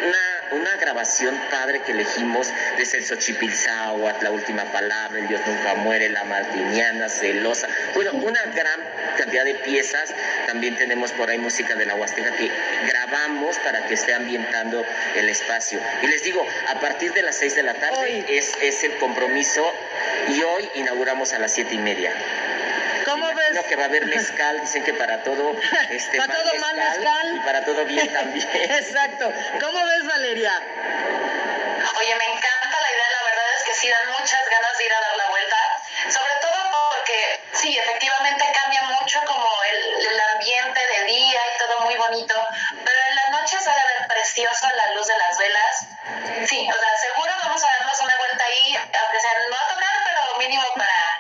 [0.08, 5.74] una, una grabación padre que elegimos de Celso Chipilzáhuatl, La Última Palabra, El Dios Nunca
[5.74, 8.80] Muere, La Martiniana, Celosa, bueno, una gran
[9.18, 10.14] cantidad de piezas,
[10.46, 12.52] también tenemos por ahí música de la Huasteca que
[12.88, 15.80] grabamos para que esté ambientando el espacio.
[16.04, 19.66] Y les digo, a partir de las 6 de la tarde es, es el compromiso
[20.30, 22.12] y hoy inauguramos a las siete y media.
[23.64, 25.56] Que va a haber mezcal, dicen que para todo,
[25.90, 27.36] este, Para todo mal mezcal.
[27.36, 28.48] y para todo bien también.
[28.54, 29.32] Exacto.
[29.62, 30.52] ¿Cómo ves, Valeria?
[31.98, 34.94] Oye, me encanta la idea, la verdad es que sí dan muchas ganas de ir
[34.94, 35.58] a dar la vuelta,
[36.12, 41.80] sobre todo porque sí, efectivamente cambia mucho como el, el ambiente de día y todo
[41.86, 42.36] muy bonito,
[42.84, 45.88] pero en la noche se debe ver precioso la luz de las velas.
[46.48, 49.96] Sí, o sea, seguro vamos a darnos una vuelta ahí, aunque sea no a tocar,
[50.04, 51.15] pero mínimo para,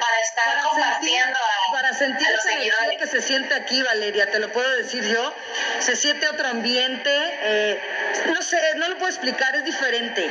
[0.00, 2.98] para estar Para sentir, compartiendo a, para sentir a los seguidores.
[2.98, 5.34] que se siente aquí, Valeria, te lo puedo decir yo.
[5.80, 7.10] Se siente otro ambiente.
[7.42, 7.80] eh,
[8.26, 10.30] no sé, no lo puedo explicar, es diferente.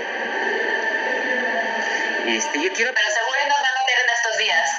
[2.27, 3.07] Este, yo quiero Pero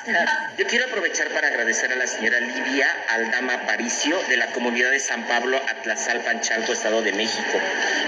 [0.59, 5.01] Yo quiero aprovechar para agradecer a la señora Livia Aldama Aparicio de la comunidad de
[5.01, 7.59] San Pablo, Atlazalpan, Chalco, Estado de México.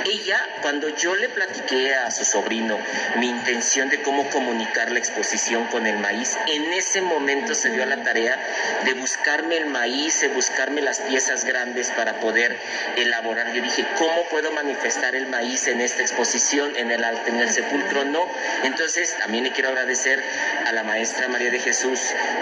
[0.05, 2.78] Ella, cuando yo le platiqué a su sobrino
[3.18, 7.82] mi intención de cómo comunicar la exposición con el maíz, en ese momento se dio
[7.82, 8.39] a la tarea
[8.85, 12.56] de buscarme el maíz, de buscarme las piezas grandes para poder
[12.97, 13.52] elaborar.
[13.52, 18.05] Yo dije, ¿cómo puedo manifestar el maíz en esta exposición, en el, en el sepulcro?
[18.05, 18.28] No.
[18.64, 20.23] Entonces, también le quiero agradecer
[20.66, 21.85] a la maestra María de Jesús,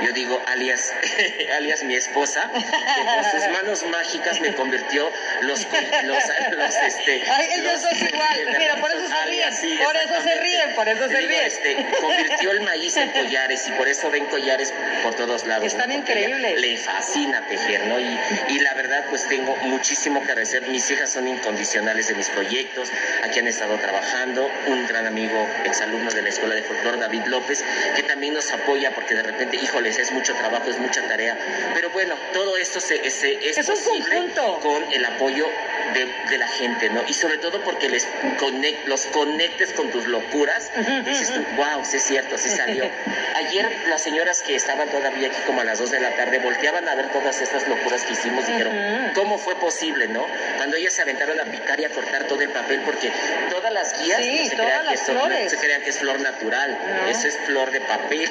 [0.02, 0.92] yo digo alias,
[1.56, 5.10] alias mi esposa, que con sus manos mágicas me convirtió
[5.42, 5.66] los,
[6.04, 6.18] los,
[6.56, 7.22] los este.
[7.30, 8.56] Ay, ellos los- son igual.
[8.58, 9.52] Mira, por eso se ríen.
[9.54, 11.44] sí, Por eso se ríen, por eso se Digo, ríen.
[11.44, 14.72] este, convirtió el maíz en collares y por eso ven collares
[15.02, 15.64] por todos lados.
[15.66, 16.60] Están increíbles.
[16.60, 17.98] Le fascina tejer, ¿no?
[18.00, 18.18] Y,
[18.48, 20.62] y la verdad, pues tengo muchísimo que agradecer.
[20.68, 22.90] Mis hijas son incondicionales de mis proyectos.
[23.22, 24.50] Aquí han estado trabajando.
[24.66, 27.64] Un gran amigo, exalumno de la Escuela de Folclor, David López,
[27.96, 31.36] que también nos apoya porque de repente, híjoles, es mucho trabajo, es mucha tarea.
[31.74, 34.60] Pero bueno, todo esto se, se- es, Es un posible conjunto.
[34.60, 35.46] con el apoyo
[35.94, 37.02] de, de la gente, ¿no?
[37.06, 38.06] Y sobre todo porque les
[38.38, 40.70] conect, los conectes con tus locuras.
[41.04, 42.84] Dices tú, wow, sí es cierto, sí salió.
[43.36, 46.88] Ayer las señoras que estaban todavía aquí como a las 2 de la tarde volteaban
[46.88, 48.74] a ver todas estas locuras que hicimos y dijeron,
[49.14, 50.26] ¿cómo fue posible, no?
[50.56, 53.10] Cuando ellas se aventaron a picar y a cortar todo el papel porque
[53.50, 56.20] todas las guías Sí, no se, crean que son- no se crean que es flor
[56.20, 57.08] natural, No.
[57.08, 58.30] eso es flor de papel.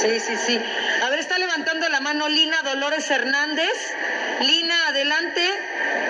[0.00, 0.60] Sí, sí, sí.
[1.02, 3.94] A ver, está levantando la mano Lina Dolores Hernández.
[4.42, 5.42] Lina, adelante.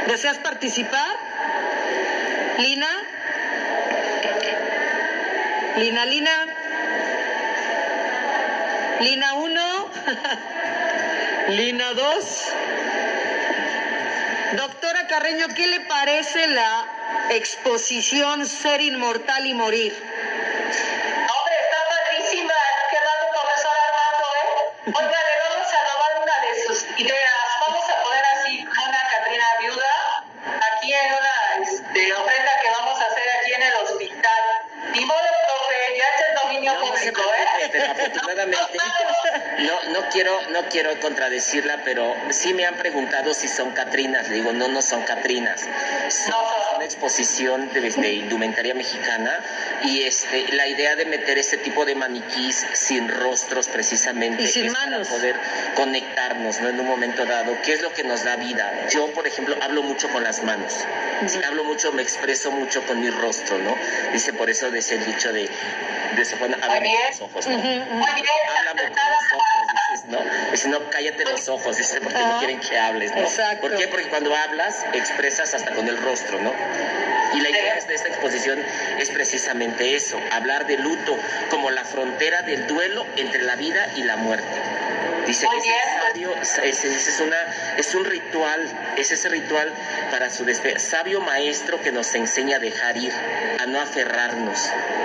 [0.06, 1.16] ¿Deseas participar?
[2.58, 2.86] Lina.
[5.76, 6.30] Lina, Lina.
[9.00, 9.90] Lina 1.
[11.48, 12.44] Lina 2.
[14.52, 16.84] Doctora Carreño, ¿qué le parece la
[17.30, 20.07] exposición Ser Inmortal y Morir?
[40.60, 44.28] No quiero, contradecirla, pero sí me han preguntado si son Catrinas.
[44.28, 45.64] Le digo, no, no son Catrinas.
[46.08, 46.34] Son
[46.76, 49.38] una exposición de, de indumentaria mexicana
[49.84, 54.66] y este, la idea de meter este tipo de maniquís sin rostros precisamente Y sin
[54.66, 55.08] es para manos.
[55.08, 55.36] poder
[55.76, 56.68] conectarnos, ¿no?
[56.68, 58.72] En un momento dado, ¿qué es lo que nos da vida?
[58.90, 60.72] Yo, por ejemplo, hablo mucho con las manos.
[61.26, 63.76] Sí, hablo mucho, me expreso mucho con mi rostro, ¿no?
[64.12, 65.48] Dice por eso de ese dicho de,
[66.16, 67.58] de se pone, háblame con los ojos, ¿no?
[67.58, 67.66] Muy
[68.14, 68.26] bien,
[68.58, 69.57] Háblame con los ojos,
[70.08, 70.18] ¿no?
[70.50, 72.38] Dice, no, cállate los ojos, dice, porque no Ajá.
[72.38, 73.20] quieren que hables, ¿no?
[73.22, 73.68] Exacto.
[73.68, 73.88] ¿Por qué?
[73.88, 76.52] Porque cuando hablas, expresas hasta con el rostro, ¿no?
[77.34, 78.58] Y la idea de esta exposición
[78.98, 81.18] es precisamente eso, hablar de luto
[81.50, 84.46] como la frontera del duelo entre la vida y la muerte.
[85.28, 85.60] Dice que
[86.00, 86.34] sabio,
[87.76, 88.64] es un ritual,
[88.96, 89.70] es ese ritual
[90.10, 90.78] para su despedida.
[90.78, 93.12] Sabio maestro que nos enseña a dejar ir,
[93.58, 94.58] a no aferrarnos.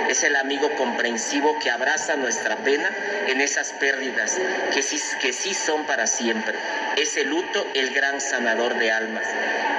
[0.08, 2.88] Es el amigo comprensivo que abraza nuestra pena
[3.28, 4.38] en esas pérdidas
[4.72, 6.54] que sí, que sí son para siempre.
[6.96, 9.26] Es el luto el gran sanador de almas.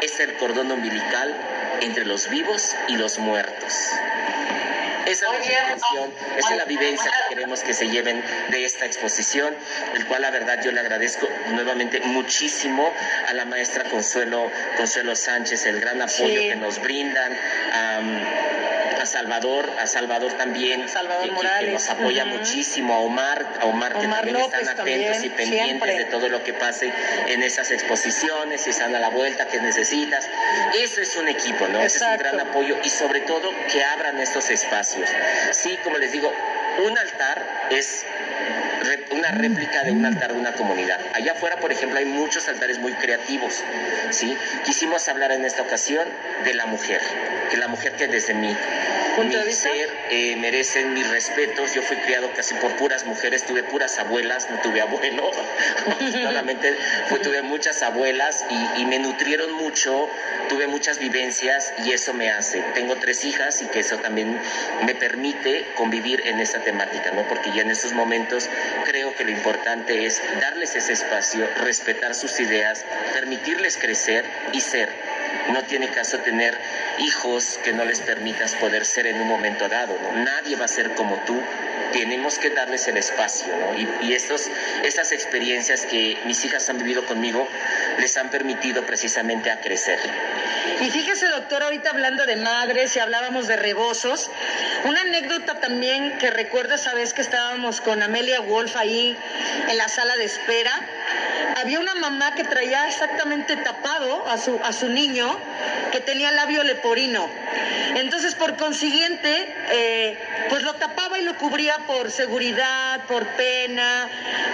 [0.03, 1.33] Es el cordón umbilical
[1.81, 3.73] entre los vivos y los muertos.
[5.05, 8.85] Esa es la intención, esa es la vivencia que queremos que se lleven de esta
[8.85, 9.55] exposición,
[9.93, 12.91] el cual la verdad yo le agradezco nuevamente muchísimo
[13.27, 16.49] a la maestra Consuelo, Consuelo Sánchez, el gran apoyo Sí.
[16.49, 17.37] que nos brindan,
[19.19, 21.29] Salvador, a Salvador también, Salvador
[21.61, 25.29] que- nos apoya muchísimo, a Omar, a Omar que también López están atentos también, y
[25.29, 25.97] pendientes siempre.
[25.99, 26.91] de todo lo que pase
[27.27, 30.27] en esas exposiciones, si están a la vuelta, que necesitas.
[30.77, 31.79] Eso es un equipo, ¿no?
[31.79, 35.09] Ese es un gran apoyo y sobre todo que abran estos espacios.
[35.51, 36.29] Sí, como les digo,
[36.85, 38.03] un altar es
[39.11, 40.99] una réplica de un altar de una comunidad.
[41.13, 43.63] Allá afuera, por ejemplo, hay muchos altares muy creativos,
[44.11, 44.37] ¿sí?
[44.63, 46.07] Quisimos hablar en esta ocasión
[46.43, 47.01] de la mujer,
[47.49, 48.55] que la mujer que desde mi,
[49.15, 49.69] ¿Punto de mi vista?
[49.69, 51.73] ser eh, merecen mis respetos.
[51.73, 55.31] Yo fui criado casi por puras mujeres, tuve puras abuelas, no tuve abuelo.
[57.09, 60.09] Fue- tuve muchas abuelas y, y me nutrieron mucho,
[60.49, 62.61] tuve muchas vivencias y eso me hace.
[62.73, 64.37] Tengo tres hijas y que eso también
[64.85, 67.27] me permite convivir en esta temática, ¿no?
[67.27, 68.49] Porque ya en estos momentos
[68.83, 74.89] creo que lo importante es darles ese espacio, respetar sus ideas, permitirles crecer y ser.
[75.51, 76.57] No tiene caso tener
[76.99, 79.97] hijos que no les permitas poder ser en un momento dado.
[80.15, 81.39] Nadie va a ser como tú.
[81.95, 83.73] Tenemos que darles el espacio, ¿no?
[84.01, 84.49] Y, estos,
[84.83, 87.47] estas experiencias que mis hijas han vivido conmigo
[87.99, 89.97] les han permitido precisamente a crecer.
[90.81, 94.29] Y fíjese, doctor, ahorita hablando de madres y hablábamos de rebosos,
[94.83, 99.17] una anécdota también que recuerdo esa vez que estábamos con Amelia Wolf ahí
[99.69, 100.73] en la sala de espera.
[101.57, 105.37] Había una mamá que traía exactamente tapado a su, a su niño
[105.91, 107.29] que tenía labio leporino.
[107.95, 110.17] Entonces, por consiguiente, eh,
[110.49, 114.09] pues lo tapaba y lo cubría por seguridad, por pena,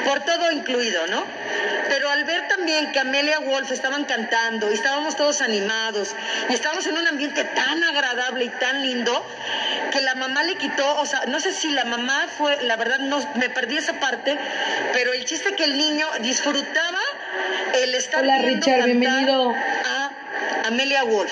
[0.06, 1.24] por todo incluido, ¿no?
[1.90, 6.16] Pero al ver también que Amelia Wolf estaban cantando y estábamos todos animados
[6.50, 9.26] y estábamos en un ambiente tan agradable y tan lindo
[9.92, 13.00] que la mamá le quitó, o sea, no sé si la mamá fue, la verdad
[13.00, 14.38] no me perdí esa parte,
[14.94, 16.08] pero el chiste que el niño
[16.52, 17.00] disfrutaba
[17.74, 19.52] el estar Hola, viendo Richard, bienvenido.
[19.86, 20.12] a
[20.66, 21.32] Amelia Wolf.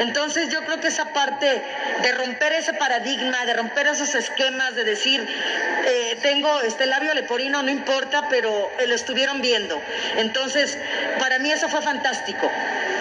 [0.00, 1.62] Entonces yo creo que esa parte
[2.02, 5.26] de romper ese paradigma, de romper esos esquemas, de decir,
[5.86, 9.80] eh, tengo este labio leporino, no importa, pero eh, lo estuvieron viendo.
[10.16, 10.78] Entonces,
[11.18, 12.50] para mí eso fue fantástico.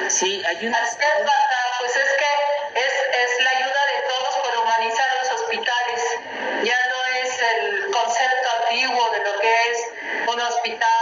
[0.07, 0.77] Sí, hay una...
[0.77, 2.93] Así es, Marta, pues es que es,
[3.29, 6.01] es la ayuda de todos por humanizar los hospitales.
[6.63, 9.77] Ya no es el concepto antiguo de lo que es
[10.33, 10.96] un hospital,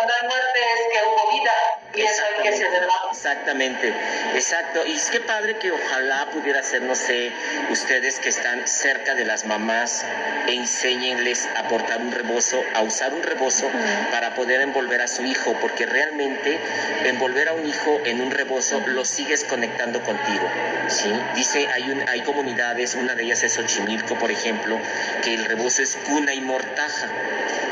[0.00, 1.52] cuando hay muerte es que hubo vida
[1.94, 3.10] y eso hay que celebrarlo.
[3.10, 3.92] Exactamente,
[4.34, 4.86] exacto.
[4.86, 7.32] Y es que padre que ojalá pudiera ser, no sé,
[7.68, 10.04] ustedes que están cerca de las mamás,
[10.46, 13.68] enséñenles a portar un rebozo, a usar un rebozo
[14.10, 16.58] para poder envolver a su hijo, porque realmente
[17.04, 20.48] envolver a un hijo en un rebozo lo sigues conectando contigo.
[20.88, 21.12] ¿sí?
[21.34, 24.78] Dice, hay, un, hay comunidades, una de ellas es Xochimilco, por ejemplo,
[25.22, 27.08] que el rebozo es cuna y mortaja.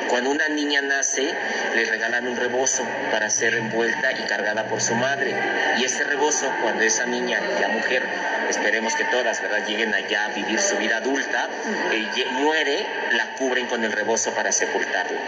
[0.08, 1.34] Cuando una niña nace,
[1.74, 5.34] le regalan un rebozo para ser envuelta y cargada por su madre.
[5.78, 8.02] Y ese rebozo, cuando esa niña, la mujer,
[8.48, 11.48] esperemos que todas, ¿verdad?, lleguen allá a vivir su vida adulta,
[11.92, 15.18] eh, muere, la cubren con el rebozo para sepultarla.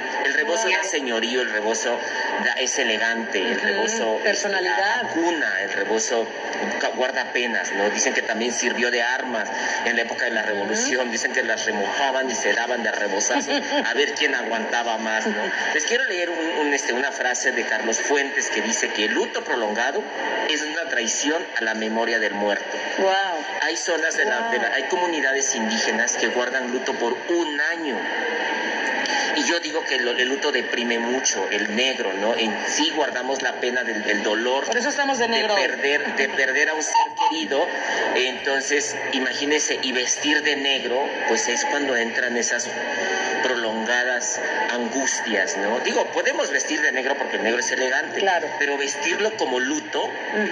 [0.40, 1.98] El rebozo da señorío, el rebozo
[2.44, 5.08] da- es elegante, el rebozo es personalidad.
[5.12, 6.26] cuna, el rebozo
[6.96, 7.88] guarda penas, ¿no?
[7.90, 9.48] Dicen que también sirvió de armas
[9.84, 13.48] en la época de la revolución, dicen que las remojaban y se daban de rebozazos
[13.86, 15.42] a ver quién aguantaba más, ¿no?
[15.74, 19.12] Les quiero leer un- un, este, una frase de Carlos Fuentes que dice que el
[19.12, 20.02] luto prolongado
[20.48, 22.76] es una traición a la memoria del muerto.
[22.98, 23.12] Wow.
[23.62, 27.96] Hay zonas de la, de la- hay comunidades indígenas que guardan luto por un año.
[29.36, 32.34] Y yo digo que lo- el luto deprime mucho, el negro, ¿no?
[32.34, 34.64] En sí guardamos la pena del, del dolor.
[34.66, 35.54] Por eso estamos de negro.
[35.54, 36.94] De perder, de perder a un ser
[37.30, 37.66] querido.
[38.14, 42.68] Entonces, imagínense, y vestir de negro, pues es cuando entran esas
[43.42, 44.40] prolongadas
[44.70, 45.80] angustias, ¿no?
[45.80, 48.20] Digo, podemos vestir de negro porque el negro es elegante.
[48.20, 48.48] Claro.
[48.58, 50.10] Pero vestirlo como luto,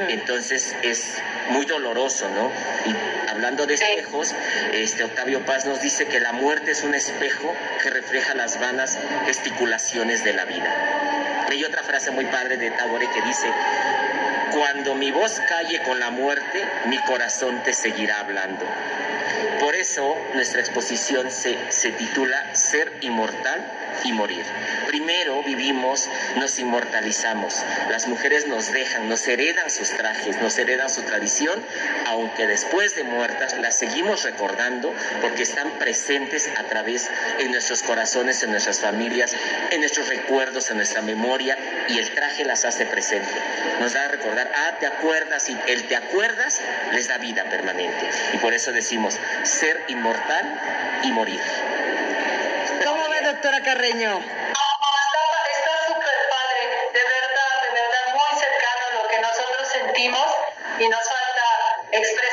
[0.09, 1.19] entonces es
[1.51, 2.51] muy doloroso, ¿no?
[2.91, 4.35] Y hablando de espejos,
[4.73, 8.99] este Octavio Paz nos dice que la muerte es un espejo que refleja las vanas
[9.25, 10.71] gesticulaciones de la vida.
[11.49, 13.51] Hay otra frase muy padre de Tagore que dice,
[14.53, 18.67] cuando mi voz calle con la muerte, mi corazón te seguirá hablando.
[19.79, 23.65] Eso nuestra exposición se, se titula Ser inmortal
[24.05, 24.45] y morir.
[24.87, 27.63] Primero vivimos, nos inmortalizamos.
[27.89, 31.63] Las mujeres nos dejan, nos heredan sus trajes, nos heredan su tradición,
[32.07, 38.43] aunque después de muertas las seguimos recordando porque están presentes a través en nuestros corazones,
[38.43, 39.35] en nuestras familias,
[39.71, 41.57] en nuestros recuerdos, en nuestra memoria
[41.89, 43.31] y el traje las hace presente.
[43.81, 46.61] Nos da a recordar, ah, te acuerdas y el te acuerdas
[46.93, 48.09] les da vida permanente.
[48.33, 51.41] Y por eso decimos ser inmortal y morir.
[52.85, 54.19] ¿Cómo ve, doctora Carreño?
[54.19, 56.63] Está súper padre,
[56.93, 60.27] de verdad, de verdad, muy cercano a lo que nosotros sentimos
[60.79, 61.47] y nos falta
[61.93, 62.28] expresar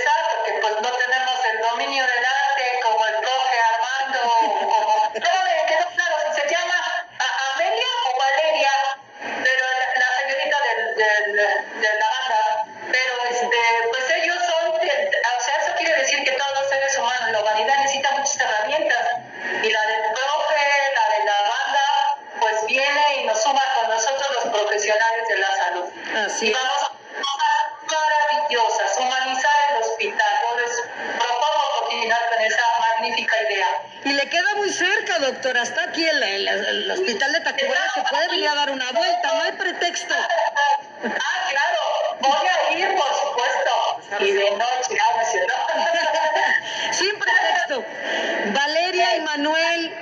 [35.45, 35.63] doctora.
[35.63, 37.91] Está aquí el, el- el hospital de Tacubaya.
[37.93, 39.31] Se puede venir a dar una vuelta.
[39.33, 40.13] No hay pretexto.
[40.15, 41.79] Ah, claro,
[42.21, 43.71] voy a ir, por supuesto.
[44.25, 45.53] Y de noche, ah, no.
[46.97, 47.83] Sin pretexto.
[48.53, 49.93] Valeria y Manuel,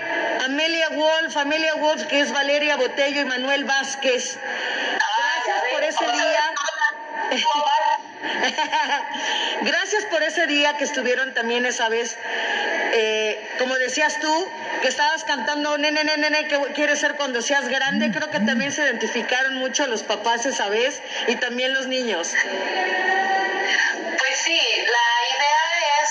[0.46, 4.38] Amelia Wolf, Amelia Wolf, que es Valeria Botello y Manuel Vázquez.
[4.38, 6.54] Gracias por ese día.
[9.62, 12.18] Gracias por ese día que estuvieron también esa vez.
[12.96, 14.48] Eh, como decías tú,
[14.84, 18.12] que estabas cantando nene, nene, nene, que quieres ser cuando seas grande.
[18.12, 22.34] Creo que también se identificaron mucho los papás esa vez y también los niños.
[24.20, 25.64] Pues sí, la idea
[26.02, 26.10] es,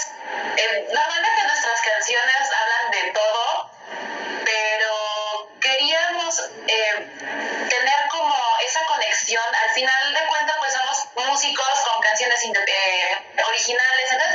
[0.57, 3.71] eh, normalmente nuestras canciones hablan de todo,
[4.43, 7.07] pero queríamos eh,
[7.69, 8.35] tener como
[8.67, 9.45] esa conexión.
[9.69, 14.32] Al final de cuentas, pues somos músicos con canciones eh, originales, entonces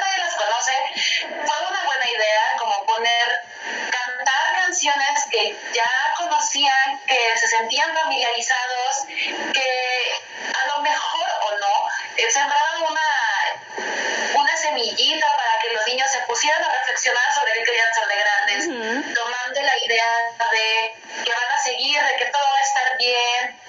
[5.30, 9.06] que ya conocían, que se sentían familiarizados,
[9.54, 10.22] que
[10.54, 16.20] a lo mejor o no, eh, sembraban una, una semillita para que los niños se
[16.22, 20.14] pusieran a reflexionar sobre qué querían ser de grandes, tomando la idea
[20.52, 23.60] de que van a seguir, de que todo va a estar bien.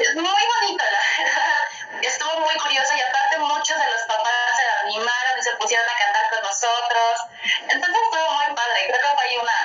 [0.00, 1.54] Es muy bonita, la verdad.
[2.02, 5.96] Estuvo muy curioso y aparte muchos de los papás se animaron y se pusieron a
[5.96, 7.20] cantar con nosotros.
[7.68, 8.86] Entonces estuvo muy padre.
[8.86, 9.63] Creo que fue una,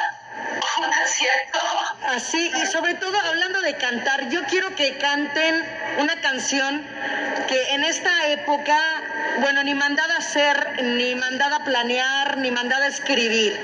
[2.07, 5.64] Así, y sobre todo hablando de cantar, yo quiero que canten
[5.99, 6.84] una canción
[7.48, 8.77] que en esta época,
[9.41, 13.60] bueno, ni mandada a hacer, ni mandada a planear, ni mandada a escribir.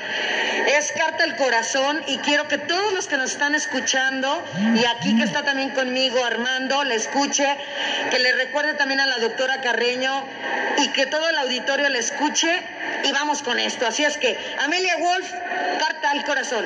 [0.68, 4.44] Es Carta al Corazón y quiero que todos los que nos están escuchando,
[4.76, 7.46] y aquí que está también conmigo Armando, le escuche,
[8.10, 10.24] que le recuerde también a la doctora Carreño
[10.78, 12.62] y que todo el auditorio le escuche
[13.04, 13.86] y vamos con esto.
[13.86, 15.32] Así es que, Amelia Wolf,
[15.80, 16.66] Carta al Corazón.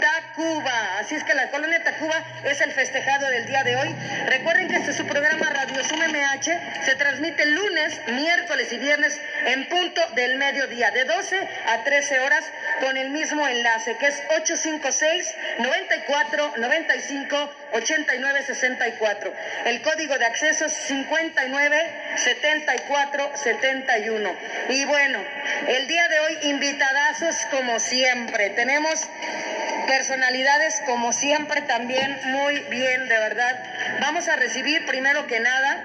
[0.00, 0.98] Tacuba.
[0.98, 3.94] Así es que la colonia Tacuba es el festejado del día de hoy.
[4.26, 6.84] Recuerden que este es su programa Radio Sum MH.
[6.84, 12.44] Se transmite lunes, miércoles y viernes en punto del mediodía, de 12 a 13 horas,
[12.80, 19.32] con el mismo enlace que es 856 94 95 89 64.
[19.66, 24.36] El código de acceso es 59 74 71.
[24.70, 25.18] Y bueno,
[25.68, 28.50] el día de hoy invitadazos como siempre.
[28.50, 29.08] Tenemos
[29.86, 33.58] personalidades como siempre también muy bien, de verdad.
[34.00, 35.84] Vamos a recibir primero que nada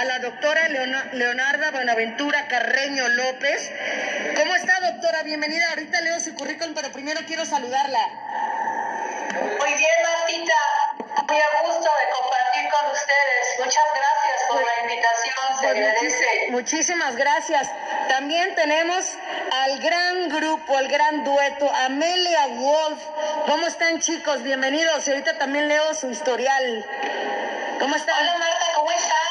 [0.00, 0.68] a la doctora
[1.12, 3.70] Leonarda Buenaventura Carreño López.
[4.36, 5.22] ¿Cómo está doctora?
[5.22, 5.68] Bienvenida.
[5.70, 8.00] Ahorita leo su currículum, pero primero quiero saludarla.
[9.40, 10.54] Muy bien, Martita.
[11.28, 13.58] Muy a gusto de compartir con ustedes.
[13.58, 15.34] Muchas gracias por la invitación.
[15.60, 16.48] Se Pues agradece.
[16.50, 17.70] Muchísimas gracias.
[18.08, 19.06] También tenemos
[19.52, 23.02] al gran grupo, al gran dueto, Amelia Wolf.
[23.46, 24.42] ¿Cómo están chicos?
[24.42, 25.06] Bienvenidos.
[25.08, 26.84] Y ahorita también leo su historial.
[27.80, 28.14] ¿Cómo están?
[28.20, 29.21] Hola Marta, ¿cómo estás?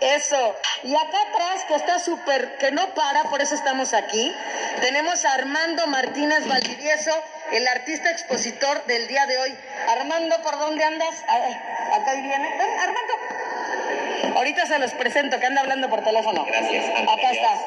[0.00, 0.54] Eso.
[0.84, 4.32] Y acá atrás, que está súper, que no para, por eso estamos aquí,
[4.80, 7.10] tenemos a Armando Martínez Valdivieso,
[7.52, 9.54] el artista expositor del día de hoy.
[9.88, 11.24] Armando, ¿por dónde andas?
[11.26, 12.48] Ah, Acá viene.
[12.58, 14.36] Ven, Armando.
[14.36, 16.44] Ahorita se los presento, que anda hablando por teléfono.
[16.44, 16.84] Gracias.
[16.84, 17.14] Andrea.
[17.14, 17.60] Acá estás.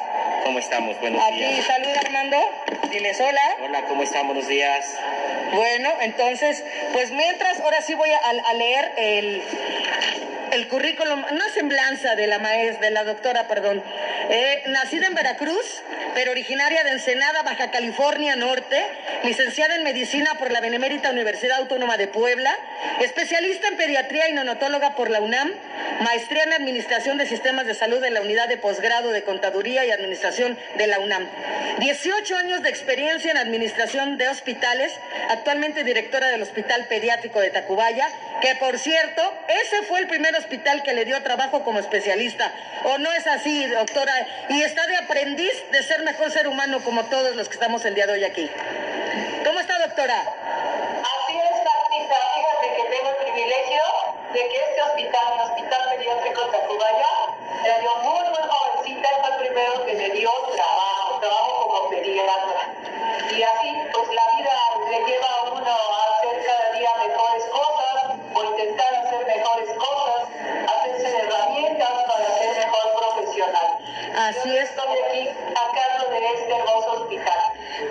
[0.44, 0.98] ¿Cómo estamos?
[1.00, 1.66] Buenos Aquí, días.
[1.66, 2.36] saluda Armando.
[2.90, 3.56] Diles hola.
[3.62, 4.26] Hola, ¿cómo están?
[4.26, 4.86] Buenos días.
[5.52, 9.42] Bueno, entonces, pues mientras, ahora sí voy a, a leer el,
[10.52, 13.82] el currículum, una semblanza de la maestra, de la doctora, perdón.
[14.28, 15.82] Eh, nacida en Veracruz,
[16.14, 18.84] pero originaria de Ensenada, Baja California Norte,
[19.24, 22.54] licenciada en medicina por la Benemérita Universidad Autónoma de Puebla,
[23.00, 25.50] especialista en pediatría y neonatóloga por la UNAM,
[26.02, 29.90] maestría en administración de sistemas de salud en la unidad de posgrado de contaduría y
[29.90, 31.28] administración de la UNAM.
[31.78, 34.92] 18 años de experiencia en administración de hospitales,
[35.30, 38.08] actualmente directora del Hospital Pediátrico de Tacubaya,
[38.42, 42.52] que por cierto, ese fue el primer hospital que le dio trabajo como especialista.
[42.84, 44.12] ¿O no es así, doctora?
[44.50, 47.94] Y está de aprendiz de ser mejor ser humano como todos los que estamos el
[47.94, 48.50] día de hoy aquí.
[49.44, 50.18] ¿Cómo está, doctora?
[50.20, 52.16] Así es, Martita.
[52.34, 53.82] Fíjate que tengo el privilegio
[54.32, 57.12] de que este hospital, el Hospital Pediátrico Tacubaya,
[57.64, 62.74] era yo muy, muy jovencita, fue el primero que me dio trabajo, trabajo como pediatra.
[63.30, 64.54] Y así, pues la vida
[64.90, 65.41] le lleva a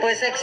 [0.01, 0.33] Pues ya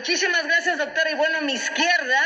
[0.00, 1.10] muchísimas gracias, doctora.
[1.10, 2.20] Y bueno, a mi izquierda,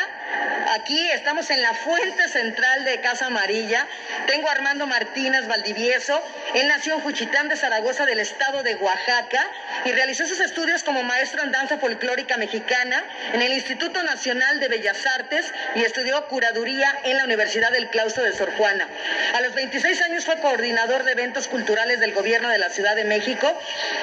[0.74, 3.84] aquí estamos en la fuente central de Casa Amarilla.
[4.28, 6.22] Tengo a Armando Martínez Valdivieso.
[6.54, 9.44] Él nació en Juchitán de Zaragoza, del estado de Oaxaca,
[9.84, 14.68] y realizó sus estudios como maestro en danza folclórica mexicana en el Instituto Nacional de
[14.68, 18.88] Bellas Artes y estudió curaduría en la Universidad del Claustro de Sor Juana.
[19.34, 23.04] A los 26 años fue coordinador de eventos culturales del gobierno de la Ciudad de
[23.04, 23.58] México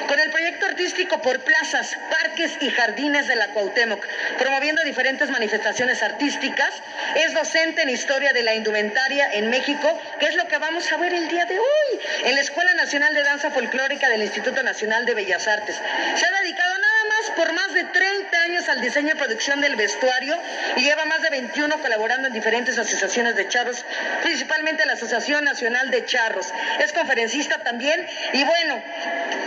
[0.08, 4.06] con el proyecto artístico por plazas, parques y jardines de la Cuauhtémoc,
[4.38, 6.74] promoviendo diferentes manifestaciones artísticas.
[7.16, 10.98] Es docente en historia de la indumentaria en México, que es lo que vamos a
[10.98, 15.06] ver el día de hoy en la Escuela Nacional de Danza Folclórica del Instituto Nacional
[15.06, 15.71] de Bellas Artes.
[15.76, 19.76] Se ha dedicado nada más por más de 30 años al diseño y producción del
[19.76, 20.38] vestuario
[20.76, 23.86] y lleva más de 21 colaborando en diferentes asociaciones de charros,
[24.22, 26.54] principalmente la Asociación Nacional de Charros.
[26.80, 28.82] Es conferencista también y bueno,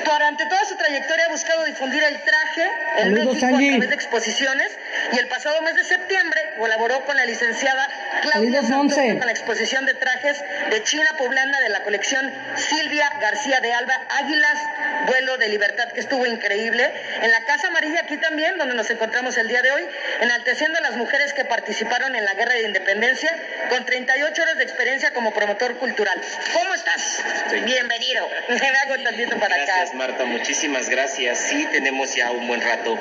[0.04, 4.72] durante toda su trayectoria ha buscado difundir el traje en México a través de exposiciones
[5.12, 7.88] y el pasado mes de septiembre colaboró con la licenciada
[8.22, 13.60] Claudia Santos con la exposición de trajes de China Poblana de la colección Silvia García
[13.60, 14.58] de Alba Águilas
[15.06, 16.90] Vuelo de Libertad, que estuvo increíble.
[17.22, 19.86] En la Casa Amarilla, aquí también, donde nos encontramos el día de hoy,
[20.20, 23.30] enalteciendo a las mujeres que participaron en la Guerra de Independencia,
[23.68, 26.20] con 38 horas de experiencia como promotor cultural.
[26.52, 27.22] ¿Cómo estás?
[27.64, 28.28] Bienvenido.
[28.48, 31.38] Me hago tantito para gracias, Marta, muchísimas gracias.
[31.38, 32.98] Sí, tenemos ya un buen rato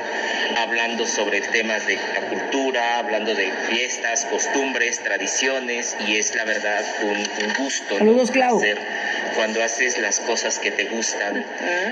[0.58, 6.84] hablando sobre temas de la cultura, hablando de fiestas, costumbres, tradiciones, y es la verdad
[7.02, 7.24] un,
[7.58, 7.98] gusto.
[7.98, 8.62] Saludos, Clau.
[9.36, 11.46] Cuando haces las cosas que te gustan,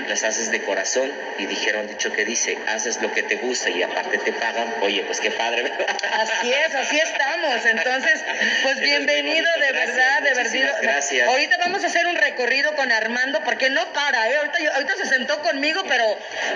[0.08, 3.82] las haces de corazón y dijeron, dicho que dice, haces lo que te gusta y
[3.82, 5.86] aparte te pagan, oye, pues qué padre, ¿verdad?
[6.12, 7.64] Así es, así estamos.
[7.66, 8.20] Entonces,
[8.62, 10.78] pues bienvenido, de verdad, de verdad.
[10.82, 11.28] Gracias.
[11.28, 14.36] Ahorita vamos a hacer un recorrido con Armando, porque no para, ¿eh?
[14.36, 16.04] Ahorita, ahorita se sentó conmigo, pero,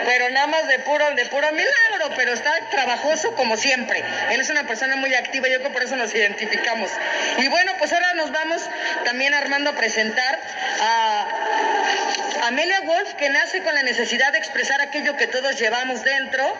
[0.05, 4.03] pero nada más de puro, de puro milagro, pero está trabajoso como siempre.
[4.31, 6.91] Él es una persona muy activa, yo creo que por eso nos identificamos.
[7.39, 8.63] Y bueno, pues ahora nos vamos
[9.05, 10.39] también, Armando, a presentar
[10.81, 11.27] a
[12.47, 16.57] Amelia Wolf, que nace con la necesidad de expresar aquello que todos llevamos dentro.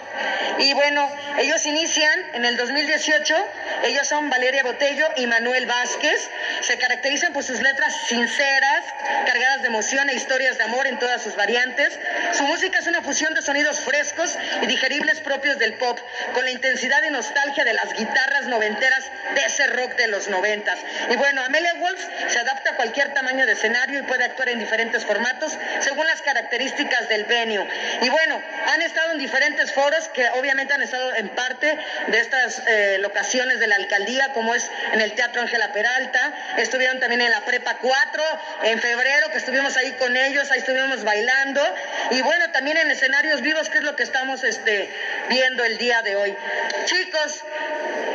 [0.59, 1.09] Y bueno,
[1.39, 3.37] ellos inician en el 2018,
[3.85, 6.29] ellos son Valeria Botello y Manuel Vázquez.
[6.63, 8.85] Se caracterizan por sus letras sinceras,
[9.27, 11.97] cargadas de emoción e historias de amor en todas sus variantes.
[12.33, 16.01] Su música es una fusión de sonidos frescos y digeribles propios del pop,
[16.35, 19.05] con la intensidad y nostalgia de las guitarras noventeras
[19.37, 20.81] de ese rock de los noventas.
[21.11, 24.59] Y bueno, Amelia Wolf se adapta a cualquier tamaño de escenario y puede actuar en
[24.59, 27.67] diferentes formatos según las características del venue.
[28.03, 31.79] Y bueno, han estado en diferentes foros que obviamente han estado en parte
[32.09, 37.01] de estas eh, locaciones de la alcaldía, como es en el Teatro Ángela Peralta, estuvieron
[37.01, 38.23] también en la Prepa 4
[38.65, 41.63] en febrero, que estuvimos ahí con ellos, ahí estuvimos bailando,
[42.11, 44.91] y bueno, también en escenarios vivos, que es lo que estamos este,
[45.29, 46.37] viendo el día de hoy.
[46.85, 47.43] Chicos,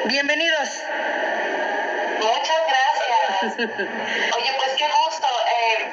[0.05, 0.69] bienvenidos.
[2.19, 3.69] Muchas gracias.
[4.37, 5.27] Oye, pues qué gusto.
[5.27, 5.91] Eh,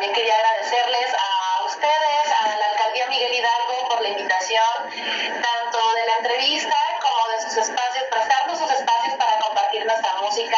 [0.00, 6.06] también quería agradecerles a ustedes, a la alcaldía Miguel Hidalgo por la invitación, tanto de
[6.06, 10.56] la entrevista como de sus espacios, prestarnos sus espacios para compartir nuestra música.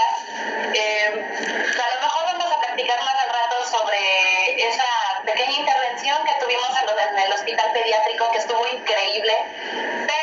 [0.75, 1.27] Eh,
[1.75, 4.87] a lo mejor vamos a platicar más al rato sobre esa
[5.25, 9.35] pequeña intervención que tuvimos en, el hospital pediátrico que estuvo increíble.
[10.07, 10.22] Pero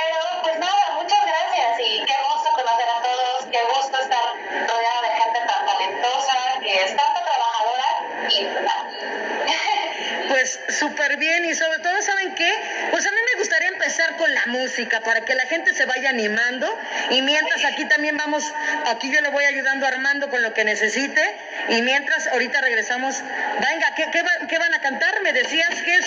[10.72, 12.52] súper bien y sobre todo, ¿saben qué?
[12.92, 16.10] Pues a mí me gustaría empezar con la música para que la gente se vaya
[16.10, 16.68] animando
[17.10, 18.52] y mientras aquí también vamos,
[18.88, 21.22] aquí yo le voy ayudando a Armando con lo que necesite
[21.70, 23.22] y mientras ahorita regresamos,
[23.60, 25.22] venga, ¿qué, qué, qué van a cantar?
[25.22, 26.06] Me decías que es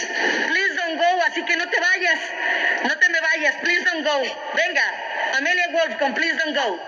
[0.49, 2.19] Please Don't Go, así que no te vayas,
[2.85, 4.23] no te me vayas, Please Don't Go.
[4.55, 4.85] Venga,
[5.35, 6.79] Amelia Wolf con Please Don't Go.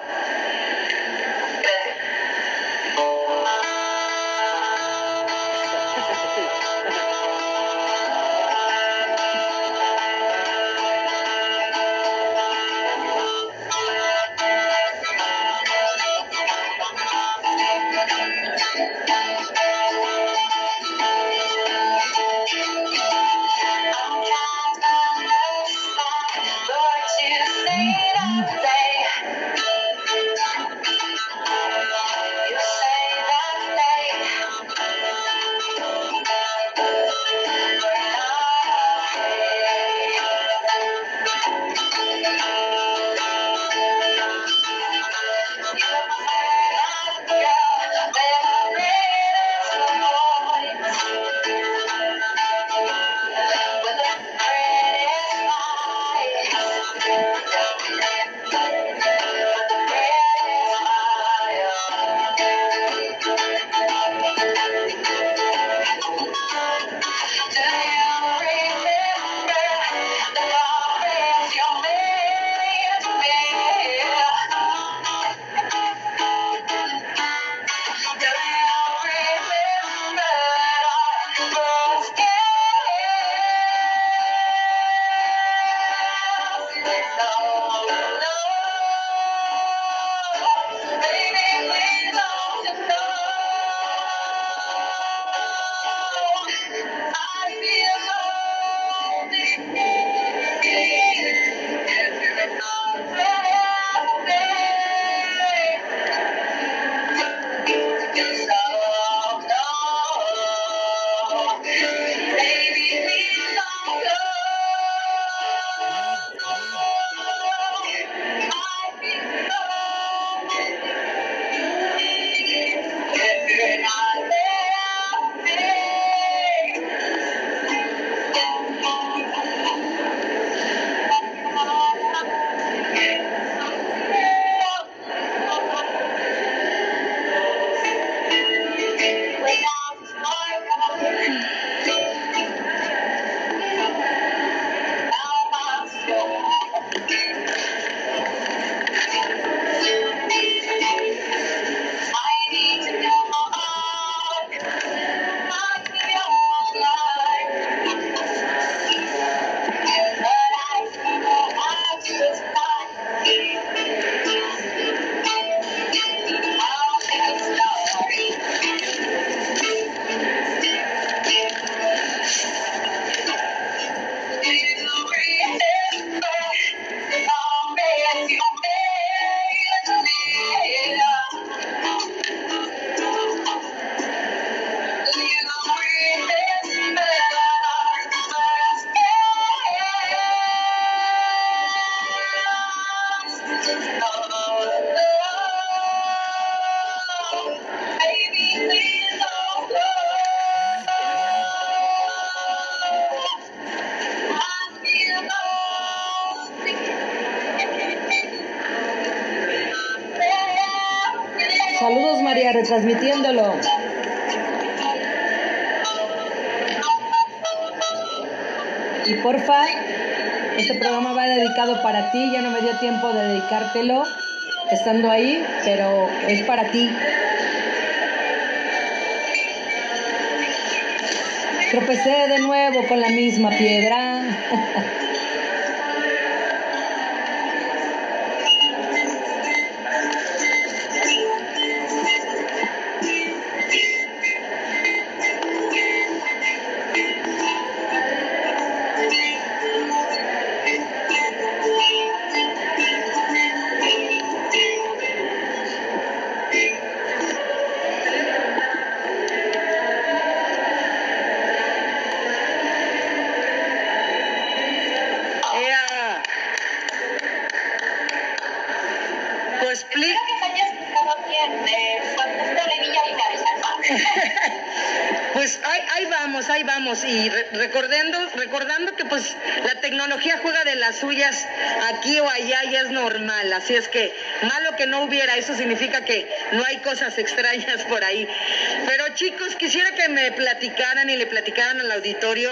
[291.10, 292.51] y le platicaran al auditorio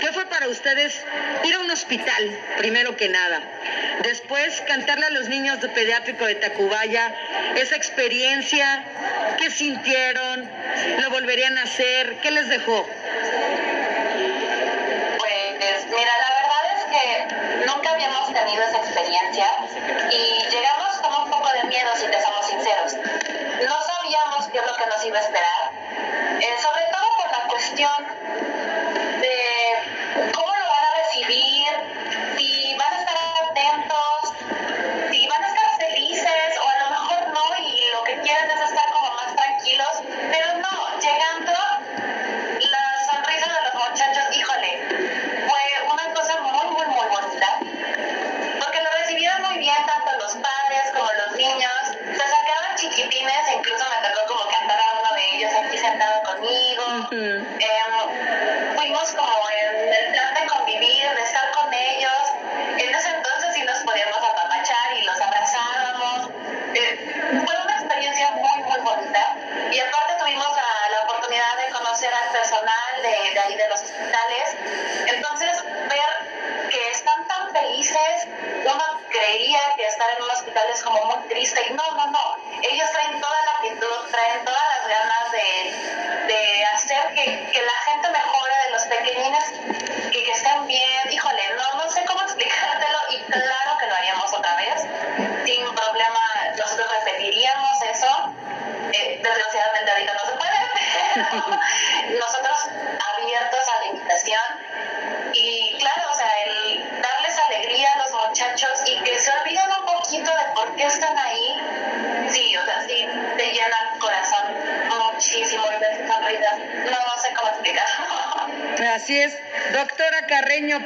[0.00, 1.02] qué fue para ustedes
[1.44, 3.40] ir a un hospital, primero que nada.
[4.02, 7.14] Después, cantarle a los niños de pediátrico de Tacubaya
[7.56, 8.84] esa experiencia,
[9.38, 10.48] qué sintieron,
[11.00, 12.86] lo volverían a hacer, qué les dejó.
[15.18, 19.46] Pues mira, la verdad es que nunca habíamos tenido esa experiencia
[20.10, 22.94] y llegamos con un poco de miedo, si te somos sinceros.
[22.94, 25.67] No sabíamos qué es lo que nos iba a esperar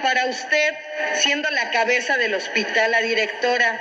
[0.01, 0.75] para usted,
[1.15, 3.81] siendo la cabeza del hospital, la directora.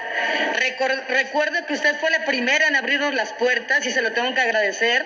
[1.09, 4.41] Recuerdo que usted fue la primera en abrirnos las puertas y se lo tengo que
[4.41, 5.05] agradecer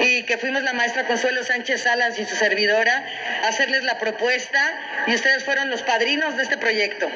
[0.00, 3.04] y que fuimos la maestra Consuelo Sánchez Salas y su servidora
[3.42, 4.60] a hacerles la propuesta
[5.06, 7.10] y ustedes fueron los padrinos de este proyecto.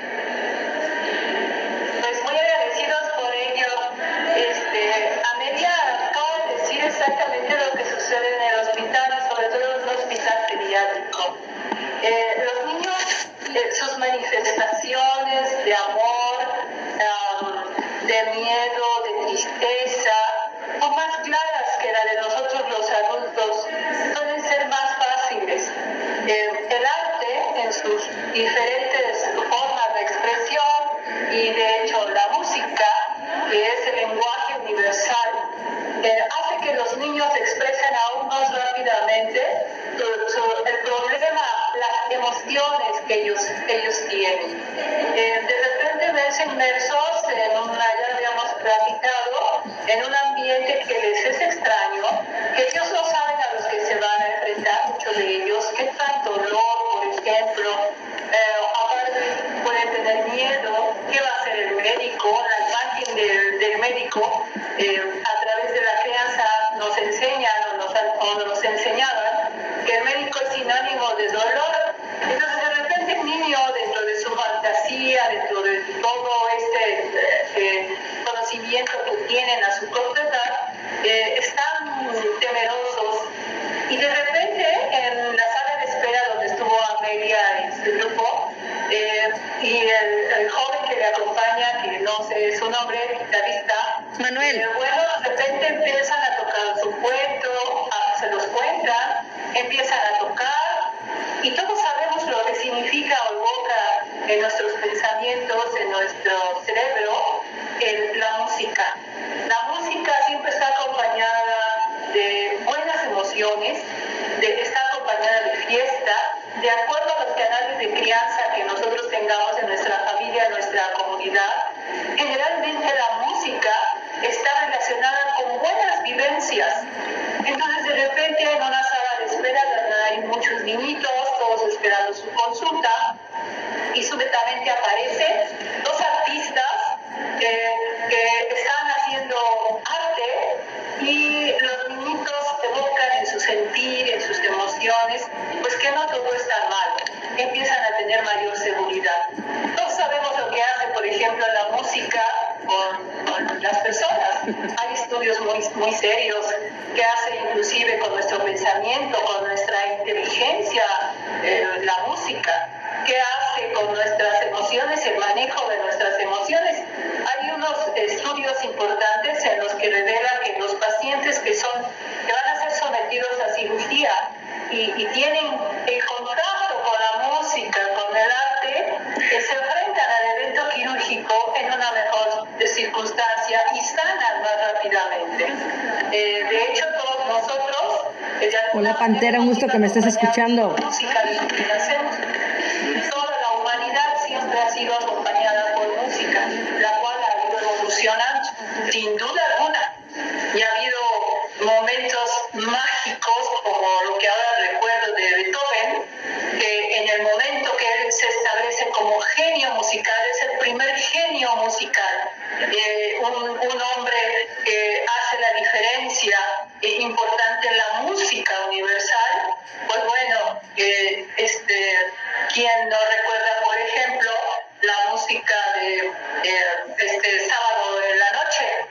[189.05, 190.75] Pantera, un gusto que me estés escuchando.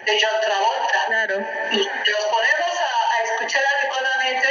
[0.05, 1.05] de John Travolta.
[1.07, 1.47] Claro.
[1.71, 4.47] Y los ponemos a, escuchar adecuadamente,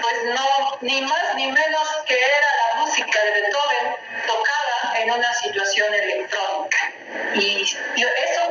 [0.00, 3.96] pues no, ni más ni menos que era la música de Beethoven
[4.26, 6.92] tocada en una situación electrónica.
[7.34, 8.48] Y eso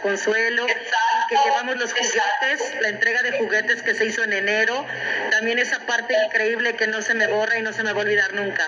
[0.00, 4.86] consuelo, y que llevamos los juguetes, la entrega de juguetes que se hizo en enero,
[5.30, 8.02] también esa parte increíble que no se me borra y no se me va a
[8.02, 8.66] olvidar nunca.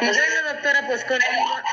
[0.00, 1.04] Pues bueno, doctora, pues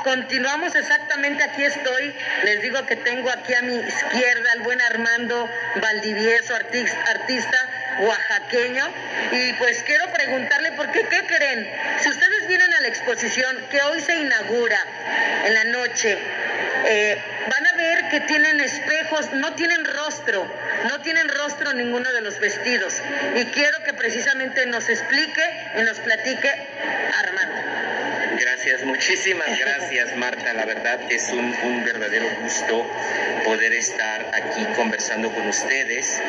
[0.04, 1.44] continuamos exactamente.
[1.44, 2.14] Aquí estoy.
[2.44, 5.50] Les digo que tengo aquí a mi izquierda al buen Armando
[5.82, 7.58] Valdivieso, artista,
[8.02, 8.86] oaxaqueño.
[9.32, 11.06] Y pues quiero preguntarle, ¿por qué?
[11.06, 11.72] ¿Qué creen?
[12.02, 14.80] Si ustedes vienen a la exposición que hoy se inaugura
[15.46, 16.18] en la noche,
[16.86, 20.46] eh, van a ver que tienen espejos, no tienen rostro,
[20.90, 23.02] no tienen rostro ninguno de los vestidos.
[23.36, 25.42] Y quiero que precisamente nos explique
[25.80, 26.67] y nos platique
[28.68, 30.52] gracias, muchísimas gracias Marta.
[30.54, 32.86] La verdad es un, verdadero gusto
[33.46, 36.20] poder estar aquí conversando con ustedes.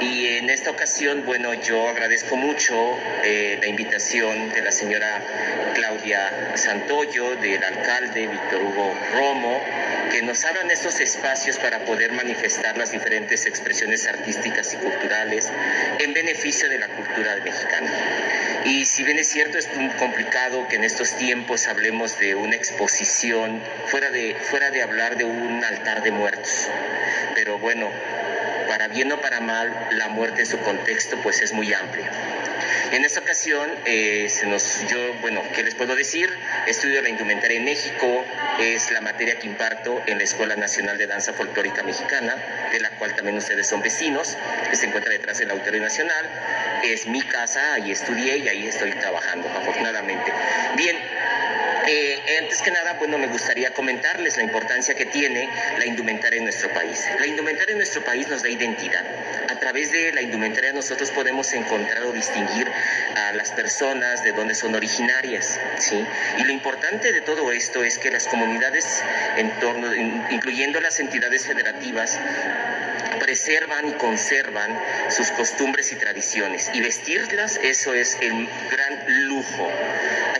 [0.00, 5.22] Y en esta ocasión, bueno, yo agradezco mucho eh, la invitación de la señora
[5.74, 9.62] Claudia Santoyo, del alcalde Víctor Hugo Romo,
[10.10, 15.50] que nos abran estos espacios para poder manifestar las diferentes expresiones artísticas y culturales
[15.98, 17.90] en beneficio de la cultura mexicana.
[18.66, 23.62] Y si bien es cierto, es complicado que en estos tiempos hablemos de una exposición
[23.86, 26.68] fuera de, fuera de hablar de un altar de muertos.
[27.36, 27.88] Pero bueno,
[28.66, 32.10] para bien o para mal, la muerte en su contexto pues es muy amplia.
[32.92, 36.28] En esta ocasión, eh, se nos, yo, bueno, ¿qué les puedo decir?
[36.66, 38.24] Estudio la indumentaria en México,
[38.60, 42.34] es la materia que imparto en la Escuela Nacional de Danza Folclórica Mexicana,
[42.70, 44.36] de la cual también ustedes son vecinos,
[44.70, 46.75] que se encuentra detrás del Auditorio Nacional.
[46.92, 50.32] Es mi casa, ahí estudié y ahí estoy trabajando, afortunadamente.
[50.76, 50.96] Bien,
[51.88, 55.48] eh, antes que nada, bueno, me gustaría comentarles la importancia que tiene
[55.78, 57.04] la indumentaria en nuestro país.
[57.18, 59.04] La indumentaria en nuestro país nos da identidad.
[59.48, 62.70] A través de la indumentaria nosotros podemos encontrar o distinguir
[63.16, 66.04] a las personas de dónde son originarias, ¿sí?
[66.38, 69.02] Y lo importante de todo esto es que las comunidades
[69.36, 69.92] en torno,
[70.30, 72.18] incluyendo las entidades federativas,
[73.26, 74.80] preservan y conservan
[75.10, 76.70] sus costumbres y tradiciones.
[76.72, 79.68] Y vestirlas, eso es el gran lujo.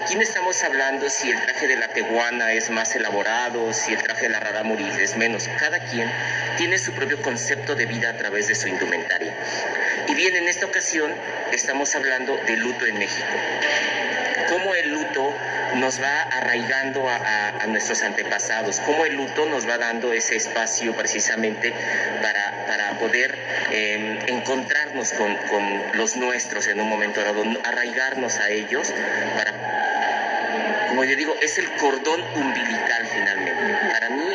[0.00, 4.00] Aquí no estamos hablando si el traje de la teguana es más elaborado, si el
[4.00, 5.48] traje de la rarámuri es menos.
[5.58, 6.08] Cada quien
[6.58, 9.34] tiene su propio concepto de vida a través de su indumentaria.
[10.06, 11.12] Y bien, en esta ocasión
[11.52, 13.26] estamos hablando de luto en México.
[15.76, 21.72] Nos va arraigando a, nuestros antepasados, cómo el luto nos va dando ese espacio precisamente
[22.22, 23.34] para, para poder
[23.70, 28.92] eh, encontrarnos con, con, los nuestros en un momento dado, arraigarnos a ellos
[29.36, 29.52] para,
[30.88, 33.62] como yo digo, es el cordón umbilical finalmente.
[33.90, 34.28] Para mí,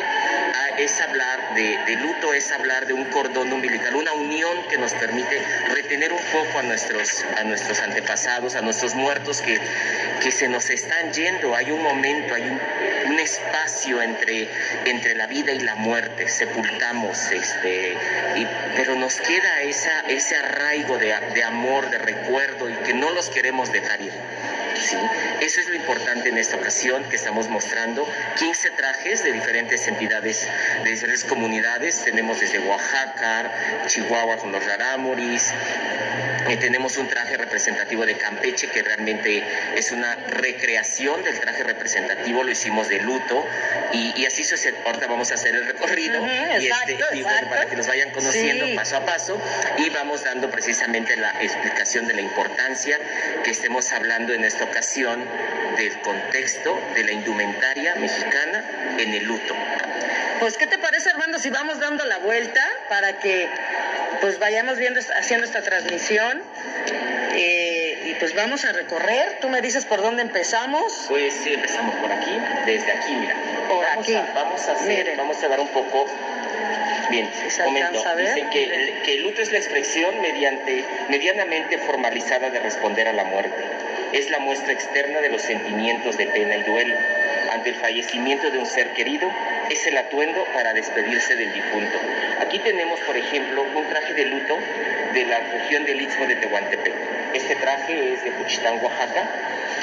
[0.82, 5.40] es hablar de, luto, es hablar de un cordón umbilical, una unión que nos permite
[5.68, 7.24] retener un poco a nuestros,
[7.80, 9.60] antepasados, a nuestros muertos que,
[10.30, 11.54] se nos están yendo.
[11.54, 14.48] Hay un momento, hay un, espacio entre,
[15.14, 17.96] la vida y la muerte, sepultamos, este,
[18.74, 24.00] pero nos queda ese arraigo de amor, de recuerdo y que no los queremos dejar
[24.00, 24.12] ir.
[24.76, 24.96] ¿Sí?
[25.40, 28.06] Eso es lo importante en esta ocasión que estamos mostrando
[28.38, 30.46] 15 trajes de diferentes entidades,
[30.84, 32.02] de diferentes comunidades.
[32.04, 33.50] Tenemos desde Oaxaca,
[33.86, 35.52] Chihuahua con los rarámuris,
[36.48, 39.44] eh, tenemos un traje representativo de Campeche que realmente
[39.76, 43.46] es una recreación del traje representativo, lo hicimos de luto
[43.92, 44.76] y, y así sucede.
[44.84, 47.86] Ahorita vamos a hacer el recorrido Ujú, y, exacto, este, y bueno, para que nos
[47.86, 48.74] vayan conociendo Sí.
[48.74, 49.40] paso a paso
[49.78, 52.98] y vamos dando precisamente la explicación de la importancia
[53.44, 55.24] que estemos hablando en esta ocasión
[55.76, 58.64] del contexto de la indumentaria mexicana
[58.98, 59.54] en el luto.
[60.40, 63.48] Pues, ¿qué te parece, Armando, si vamos dando la vuelta para que
[64.20, 66.42] pues vayamos viendo, haciendo esta transmisión?
[67.34, 69.38] Eh, y pues vamos a recorrer.
[69.40, 71.06] Tú me dices por dónde empezamos.
[71.08, 73.34] Pues sí, empezamos por aquí, desde aquí, mira.
[73.68, 74.14] Por vamos aquí.
[74.14, 75.16] A, vamos a hacer, Miren.
[75.16, 76.06] vamos a dar un poco.
[77.10, 77.28] Bien,
[77.64, 78.04] comento.
[78.16, 83.12] Dicen que, el- que el luto es la expresión mediante, medianamente formalizada de responder a
[83.12, 83.64] la muerte.
[84.12, 86.96] Es la muestra externa de los sentimientos de pena y duelo.
[87.50, 89.30] Ante el fallecimiento de un ser querido,
[89.70, 91.98] es el atuendo para despedirse del difunto.
[92.40, 94.58] Aquí tenemos, por ejemplo, un traje de luto
[95.14, 96.92] de la región del Istmo de Tehuantepec.
[97.32, 99.26] Este traje es de Juchitán, Oaxaca,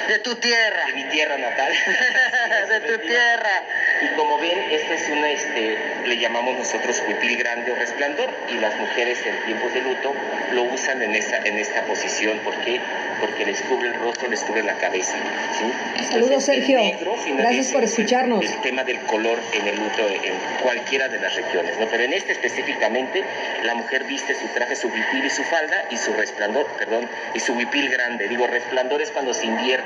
[0.08, 0.86] De tu tierra.
[0.88, 1.72] de mi tierra natal.
[2.70, 3.64] De tu tierra.
[4.02, 8.54] Y como ven, esta es una, este, le llamamos nosotros huipil grande o resplandor, y
[8.60, 10.14] las mujeres en tiempos de luto
[10.54, 12.40] lo usan en esta, en esta posición.
[12.40, 12.80] ¿Por qué?
[13.20, 15.14] Porque les cubre el rostro, les cubre la cabeza.
[15.58, 16.04] ¿sí?
[16.06, 16.78] Saludos, Entonces, Sergio.
[16.80, 18.46] negro, Gracias por es el- escucharnos.
[18.46, 21.88] El tema del color en el luto en cualquiera de las regiones, ¿no?
[21.88, 23.24] Pero en este específicamente,
[23.64, 27.40] la mujer viste su traje, su huipil y su falda, y su resplandor, perdón, y
[27.40, 28.28] su huipil grande.
[28.28, 29.79] Digo, resplandor es cuando se invierte.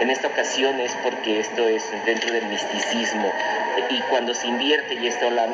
[0.00, 3.32] En esta ocasión es porque esto es dentro del misticismo.
[3.90, 5.46] Y cuando se invierte y esto la,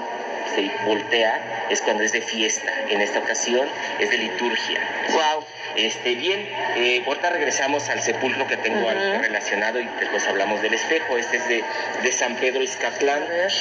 [0.55, 2.73] se voltea, es cuando es de fiesta.
[2.89, 4.81] En esta ocasión es de liturgia.
[5.13, 5.45] Wow.
[5.77, 6.47] Este, bien,
[6.77, 9.23] eh, ahorita regresamos al sepulcro que tengo al- Ujú.
[9.23, 11.17] relacionado y después hablamos del espejo.
[11.17, 11.65] Este es de,
[12.03, 13.53] de San Pedro ver.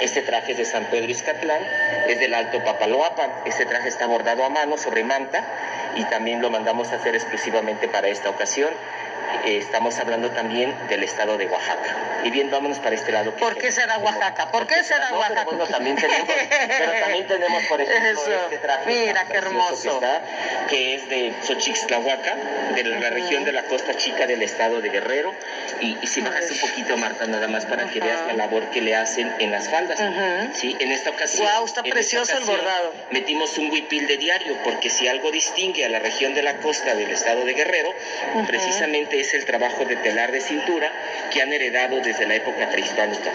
[0.00, 1.60] Este traje es de San Pedro Izcatlán,
[2.08, 3.30] es del Alto Papaloapan.
[3.44, 5.44] Este traje está bordado a mano sobre manta
[5.94, 8.70] y también lo mandamos a hacer exclusivamente para esta ocasión.
[9.44, 11.96] Eh, estamos hablando también del estado de Oaxaca.
[12.24, 13.34] Y bien, vámonos para este lado.
[13.36, 14.50] ¿Por qué será Oaxaca?
[14.50, 15.44] ¿Por qué será Oaxaca?
[15.44, 16.28] bueno, también tenemos,
[16.78, 18.44] pero también tenemos, por ejemplo, Eso.
[18.44, 20.00] este traje Mira, qué hermoso.
[20.00, 20.22] Que, está,
[20.68, 22.36] que es de Xochixtlahuaca,
[22.74, 25.34] de la región de la Costa Chica del estado de Guerrero.
[25.80, 28.80] Y, y si bajas un poquito, Marta, nada más para que veas la labor que
[28.80, 29.98] le hacen en las faldas.
[30.54, 30.76] ¿sí?
[30.78, 31.46] En esta ocasión.
[31.46, 32.92] Guau, está precioso el ocasión, bordado.
[33.10, 36.94] Metimos un huipil de diario, porque si algo distingue a la región de la costa
[36.94, 37.92] del estado de Guerrero,
[38.46, 40.92] precisamente es el trabajo de telar de cintura
[41.32, 43.30] que han heredado desde la época prehispánica.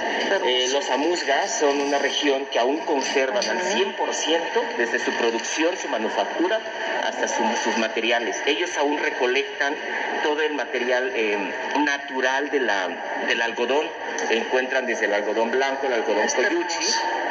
[0.45, 5.87] Eh, los amuzgas son una región que aún conservan al 100% desde su producción, su
[5.89, 6.59] manufactura,
[7.03, 8.37] hasta su- sus materiales.
[8.45, 9.75] Ellos aún recolectan
[10.23, 11.37] todo el material eh,
[11.83, 12.87] natural de la,
[13.27, 13.87] del algodón.
[14.29, 16.85] Encuentran desde el algodón blanco, el algodón coyuchi,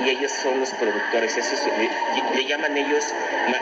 [0.04, 1.36] y ellos son los productores.
[1.36, 3.04] Eso es- le, le llaman ellos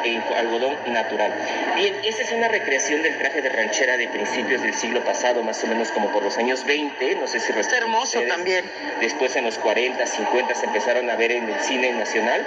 [0.04, 1.32] eh, algodón natural.
[1.76, 5.62] Bien, esta es una recreación del traje de ranchera de principios del siglo pasado, más
[5.64, 8.28] o menos como por los años 20, no sé si Está hermoso ustedes.
[8.28, 8.64] también.
[9.00, 12.46] Después en los 40, 50 se empezaron a ver en el cine nacional.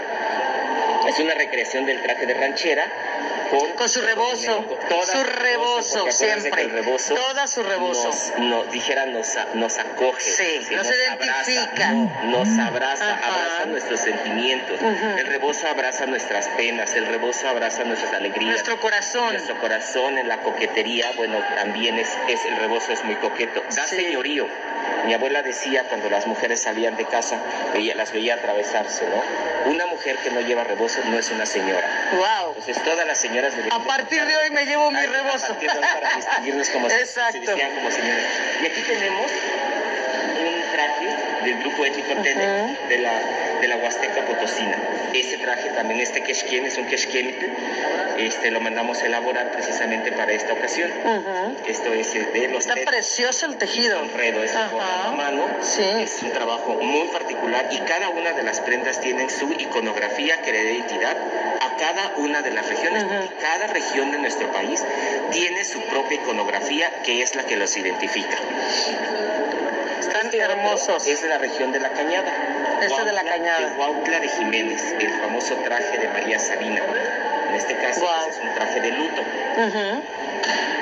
[1.07, 2.91] Es una recreación del traje de ranchera
[3.49, 4.65] con, Con su rebozo,
[5.05, 6.61] su rebozo, siempre.
[6.63, 8.07] el rebozo Toda su rebozo.
[8.07, 10.21] Nos, nos- dijera, nos, nos acoge.
[10.21, 11.89] Sí, que nos identifica.
[11.89, 13.27] Abraza, nos abraza, Ajá.
[13.27, 14.79] abraza nuestros sentimientos.
[14.81, 18.51] El rebozo abraza nuestras penas, el rebozo abraza nuestras alegrías.
[18.51, 19.31] Nuestro corazón.
[19.33, 23.63] Nuestro corazón en la coquetería, bueno, también es, es el rebozo es muy coqueto.
[23.75, 23.95] Da Sí.
[23.97, 24.47] señorío.
[25.05, 27.37] Mi abuela decía cuando las mujeres salían de casa,
[27.73, 29.71] veía, las veía atravesarse, ¿no?
[29.71, 31.87] Una mujer que no lleva rebozo no es una señora.
[32.13, 32.49] Wow.
[32.57, 33.36] Entonces todas las señoras
[33.71, 35.45] A partir de hoy me llevo mi rebozo.
[35.45, 37.33] a partir de hoy para distinguirnos como Exacto.
[37.33, 38.23] se vestían como señoras.
[38.61, 39.31] Y aquí tenemos
[40.39, 41.07] un traje
[41.45, 43.11] del grupo étnico Tene de la
[43.61, 44.77] de la Huasteca Potosina.
[45.13, 47.35] Ese traje también, este quechquien es un quechquien,
[48.17, 50.91] este lo mandamos a elaborar precisamente para esta ocasión.
[51.67, 53.99] Esto es eh, de los Está precioso el tejido.
[53.99, 54.69] Enredo, es Ajá.
[54.71, 55.47] bordado a mano.
[55.61, 55.83] Sí.
[55.83, 60.51] Es un trabajo muy particular y cada una de las prendas tienen su iconografía que
[60.51, 61.17] le da identidad
[61.61, 63.03] a cada una de las regiones.
[63.03, 64.83] porque Cada región de nuestro país
[65.31, 68.37] tiene su propia iconografía que es la que los identifica.
[69.99, 71.07] Están Este hermosos.
[71.07, 72.31] Es de la región de la Cañada.
[72.81, 73.69] Este de la Cañada.
[73.69, 76.81] De Cuautla de Jiménez, el famoso traje de María Sabina.
[77.49, 79.21] En este caso pues, es un traje de luto.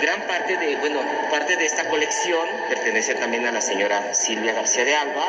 [0.02, 1.00] Gran parte de, bueno,
[1.32, 5.26] parte de esta colección pertenece también a la señora Silvia García de Alba,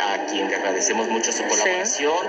[0.00, 2.26] a quien le agradecemos mucho su colaboración,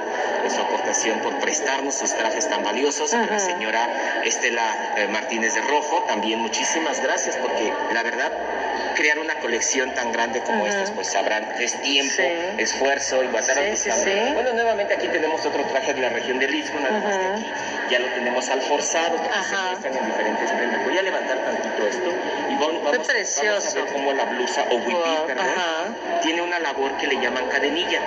[0.47, 3.13] su aportación por prestarnos sus trajes tan valiosos.
[3.13, 3.87] A la señora
[4.25, 8.31] Estela eh, Martínez de Rojo, también muchísimas gracias, porque la verdad,
[8.95, 12.23] crear una colección tan grande como estas, pues sabrán, es tiempo, Sí.
[12.57, 14.11] esfuerzo y guardar Sí, sí, sí.
[14.33, 17.45] Bueno, nuevamente aquí tenemos otro traje de la región del Istmo, nada más que aquí
[17.89, 19.69] ya lo tenemos al forzado, porque se Ajá.
[19.71, 20.85] muestran en diferentes prendas.
[20.85, 22.13] Voy a levantar tantito esto
[22.49, 25.45] y vamos, vamos, a ver cómo la blusa o huipil, perdón,
[26.21, 27.99] tiene una labor que le llaman cadenilla.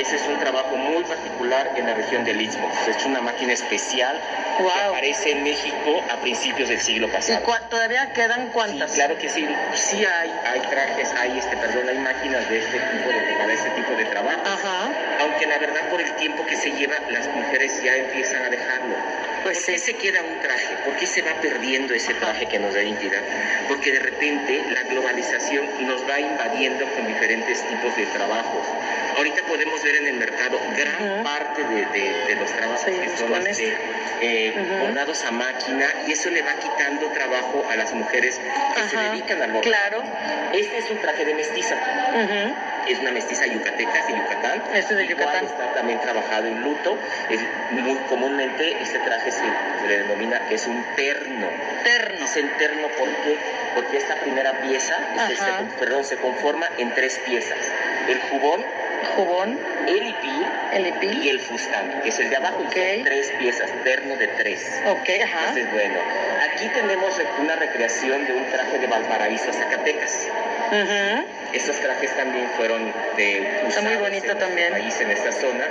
[0.00, 2.72] Ese es un trabajo muy particular en la región del Istmo.
[2.86, 4.18] Se hecho una máquina especial
[4.56, 4.88] que Guau.
[4.88, 7.44] aparece en México a principios del siglo ¿Y pasado.
[7.44, 8.92] cua- todavía quedan Sí, cuántas?
[8.92, 9.46] claro que sí.
[9.74, 13.68] Sí hay, hay trajes, hay este, perdón, hay máquinas de este tipo de, para este
[13.70, 14.40] tipo de trabajo.
[14.46, 14.88] Ajá.
[15.20, 18.94] Aunque la verdad por el tiempo que se lleva, las mujeres ya empiezan a dejarlo.
[19.42, 19.92] Pues ¿Por qué sí.
[19.92, 20.76] se queda un traje?
[20.84, 23.22] ¿Por qué se va perdiendo ese traje que nos da identidad?
[23.68, 28.66] Porque de repente la globalización nos va invadiendo con diferentes tipos de trabajos.
[29.20, 33.18] Ahorita podemos ver en el mercado gran parte de, de- de los trabajos Sí, que
[33.18, 33.76] son este,
[34.22, 38.40] eh, bordados a máquina y eso le va quitando trabajo a las mujeres
[38.74, 39.60] que se Ajá, dedican al bordado.
[40.00, 40.02] claro.
[40.54, 41.76] Este es un traje de mestiza
[42.88, 44.62] es una mestiza yucateca de Yucatán.
[44.74, 45.44] Este es de Yucatán.
[45.44, 46.98] está también trabajado en luto.
[47.28, 47.40] Es
[47.72, 49.38] muy comúnmente este traje se,
[49.82, 51.46] se le denomina es un terno.
[51.84, 52.18] Terno.
[52.20, 53.36] Dicen terno ¿por qué?
[53.74, 54.96] porque esta primera pieza
[55.28, 57.58] este, se, perdón, se conforma en tres piezas.
[58.08, 58.64] El jubón,
[59.16, 62.62] Jubón, el hipil el y el fustán, que es el de abajo.
[62.62, 62.72] y Ok.
[62.74, 64.80] Son tres piezas, terno de tres.
[64.86, 65.38] Ok, ajá.
[65.48, 65.98] Entonces, bueno,
[66.48, 70.28] aquí tenemos una recreación de un traje de Valparaíso, Zacatecas.
[70.68, 71.26] Ujú.
[71.52, 74.72] Estos trajes también fueron de Está muy usados bonito en también.
[74.72, 75.64] país, en esta zona,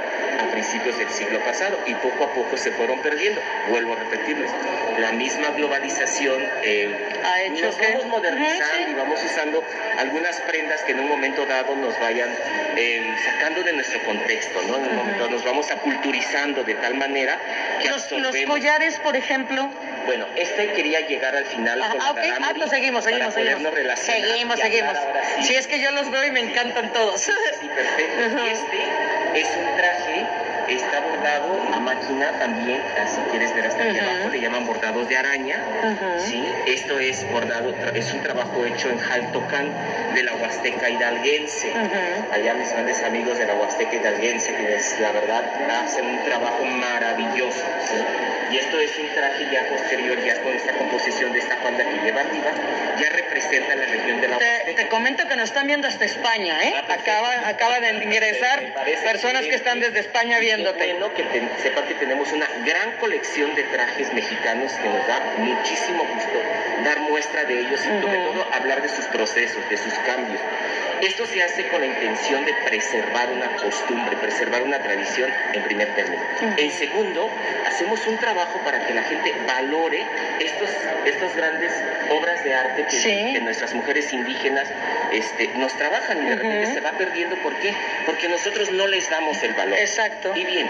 [0.44, 3.40] a principios del siglo pasado y poco a poco se fueron perdiendo.
[3.70, 4.52] Vuelvo a repetirles,
[5.00, 6.90] la misma globalización eh,
[7.24, 8.92] Ha hecho nos que- vamos modernizando sí.
[8.92, 9.64] y vamos usando
[9.98, 12.30] algunas prendas que en un momento dado nos vayan
[12.76, 15.30] eh, sacando de nuestro contexto, ¿no?
[15.30, 17.38] Nos vamos aculturizando de tal manera
[17.82, 19.70] que Los, los collares, por ejemplo.
[20.06, 24.00] Bueno, este quería llegar al final Ah, con ah, ah, pues seguimos, seguimos, seguimos.
[24.00, 27.22] Seguimos, sí Si es que yo los veo y me encantan todos.
[27.22, 27.32] Sí,
[27.68, 28.26] perfecto.
[28.26, 28.46] Ajá.
[28.46, 30.26] Y este Es un traje,
[30.76, 34.10] está bordado a máquina también, si quieres ver hasta aquí Ujú.
[34.10, 35.58] abajo, le llaman bordados de araña.
[35.84, 36.20] Ujú.
[36.26, 36.46] ¿sí?
[36.68, 39.72] Esto es bordado, es un trabajo hecho en Jaltocán
[40.14, 41.70] de la Huasteca hidalguense.
[41.70, 42.34] Ujú.
[42.34, 45.44] Allá mis grandes amigos de la Huasteca hidalguense, que es, la verdad
[45.84, 47.64] hacen un trabajo maravilloso.
[47.88, 47.96] ¿sí?
[48.52, 51.98] Y esto es un traje ya posterior, ya con esta composición de esta falda que
[52.04, 52.52] lleva arriba,
[53.00, 54.82] ya representa la región de la Te, Huasteca.
[54.84, 56.74] te comento que nos están viendo hasta España, ¿eh?
[56.76, 56.94] Ah.
[56.94, 58.64] Acaba, acaba de ingresar
[59.04, 63.56] personas que están desde España y bueno que te- sepan que tenemos una gran colección
[63.56, 66.42] de trajes mexicanos que nos da muchísimo gusto
[66.84, 70.40] dar muestra de ellos y sobre todo hablar de sus procesos, de sus cambios.
[71.02, 75.88] Esto se hace con la intención de preservar una costumbre, preservar una tradición en primer
[75.96, 76.22] término.
[76.42, 76.54] Ujú.
[76.58, 77.30] En segundo,
[77.68, 80.04] hacemos un trabajo para que la gente valore
[80.40, 80.70] estos,
[81.06, 81.72] estas grandes
[82.10, 83.30] obras de arte que, Sí.
[83.34, 84.68] que nuestras mujeres indígenas
[85.12, 87.36] este, nos trabajan y de repente se va perdiendo.
[87.38, 87.74] ¿Por qué?
[88.06, 89.78] Porque nosotros no les damos el valor.
[89.80, 90.34] Exacto.
[90.36, 90.70] Y bien,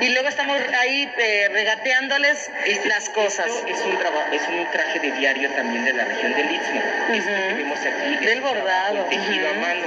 [0.00, 3.46] Y luego estamos ahí eh, regateándoles este- las cosas.
[3.46, 6.82] esto es un, traba- es un traje de diario también de la región del Istmo.
[7.12, 7.48] Esto Ujú.
[7.48, 9.86] que vemos aquí Del un bordado, tejido mano.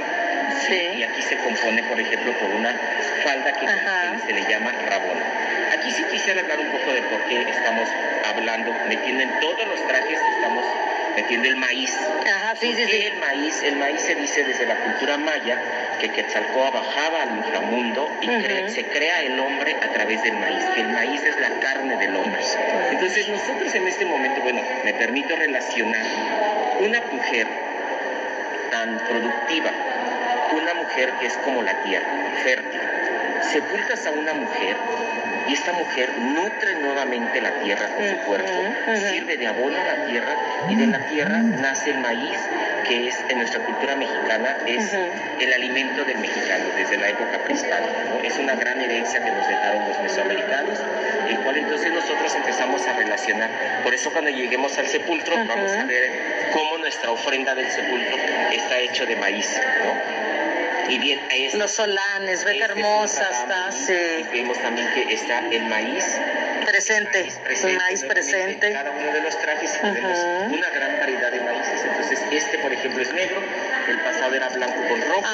[0.66, 0.90] Sí.
[0.96, 2.74] Y aquí se compone, por ejemplo, por una
[3.22, 4.16] falda que Ajá.
[4.26, 5.22] se le llama rabona.
[5.72, 7.88] Aquí sí quisiera hablar un poco de por qué estamos
[8.28, 10.64] hablando, metiendo en todos los trajes, estamos
[11.16, 11.94] metiendo el maíz.
[12.26, 13.06] Ajá, sí, sí, ¿Por qué sí.
[13.06, 13.62] el maíz?
[13.62, 15.58] El maíz se dice desde la cultura maya
[16.00, 18.38] que Quetzalcóatl bajaba al inframundo y Ujú.
[18.40, 21.96] cre- se crea el hombre a través del maíz, que el maíz es la carne
[21.96, 22.40] del hombre.
[22.90, 26.04] Entonces nosotros en este momento, bueno, me permito relacionar
[26.80, 27.46] una mujer
[28.70, 29.70] tan productiva,
[30.56, 32.06] una mujer que es como la tierra,
[32.42, 32.80] fértil.
[33.52, 34.76] Sepultas a una mujer
[35.48, 38.50] y esta mujer nutre nuevamente la tierra con su cuerpo,
[39.10, 40.34] sirve de abono a la tierra
[40.68, 42.38] y de la tierra nace el maíz,
[42.88, 45.10] que es en nuestra cultura mexicana es Ujú.
[45.40, 48.04] el alimento del mexicano desde la época prehispánica.
[48.10, 48.22] ¿no?
[48.22, 50.78] Es una gran herencia que nos dejaron los mesoamericanos,
[51.28, 53.50] el cual entonces nosotros empezamos a relacionar.
[53.84, 55.48] Por eso cuando lleguemos al sepulcro Ujú.
[55.48, 56.10] vamos a ver
[56.52, 58.16] cómo nuestra ofrenda del sepulcro
[58.52, 59.60] está hecho de maíz.
[59.84, 60.28] ¿no?
[60.90, 63.92] Y bien, es Los solanes, ve este hermosa está, sí.
[64.32, 66.18] Vemos también que está el maíz
[66.72, 67.28] Presente,
[67.78, 68.66] maíz presente.
[68.66, 70.18] en cada uno de los trajes tenemos
[70.50, 71.82] una gran variedad de maíces.
[71.84, 73.42] Entonces, este, por ejemplo, es negro,
[73.88, 75.24] el pasado era blanco con rojo,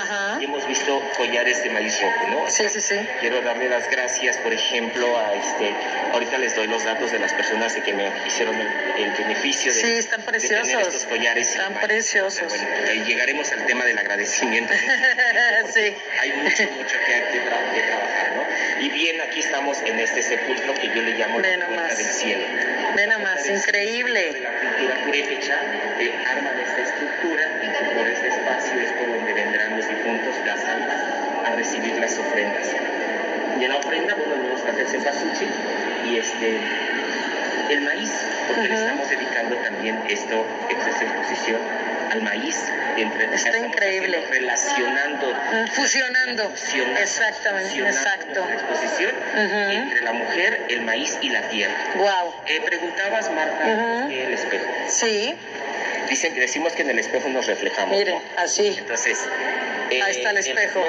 [0.41, 2.49] y hemos visto collares de maíz rojo, ¿no?
[2.51, 2.97] Sí, sí, sí.
[3.21, 5.75] Quiero darle las gracias, por ejemplo, a este.
[6.13, 9.73] Ahorita les doy los datos de las personas de que me hicieron el, el beneficio
[9.75, 10.95] de, Sí, están de tener preciosos.
[10.95, 11.49] estos collares.
[11.51, 11.87] Están maíz.
[11.87, 12.49] preciosos.
[12.49, 14.73] Bueno, llegaremos al tema del agradecimiento.
[15.75, 15.95] sí.
[16.21, 18.34] Hay mucho, mucho que, que tra- que trabajar.
[18.81, 22.45] Y bien, aquí estamos en este sepulcro que yo le llamo la puerta del cielo.
[22.97, 24.43] Ve nomás, increíble.
[24.43, 25.61] La cultura purépecha
[26.01, 30.35] eh, arman esta estructura y que por este espacio es por donde vendrán los difuntos,
[30.45, 30.97] las almas,
[31.47, 32.69] a recibir las ofrendas.
[33.61, 35.49] Y en la ofrenda, bueno, va a hacer cempasúchil
[36.11, 36.59] y este,
[37.71, 38.11] el maíz,
[38.49, 41.61] porque le estamos dedicando también esto, esta exposición
[42.15, 42.57] al maíz.
[42.97, 44.25] Entre, Está increíble.
[44.31, 45.35] Relacionando
[45.75, 46.51] Fusionando.
[46.55, 48.45] fusionando- Exactamente, fusionando exacto.
[48.45, 49.13] nuestra exposición
[49.71, 51.75] entre la mujer, el maíz y la tierra.
[51.97, 52.35] Wow.
[52.47, 54.01] Eh, preguntabas, Marta, Ujú.
[54.01, 54.65] ¿por qué el espejo?
[54.89, 55.37] Sí,
[56.09, 57.97] Dicen que decimos que en el espejo nos reflejamos.
[57.97, 58.23] miren, ¿no?
[58.37, 58.77] así.
[58.79, 59.19] Entonces,
[59.91, 60.85] eh, Ahí está el espejo.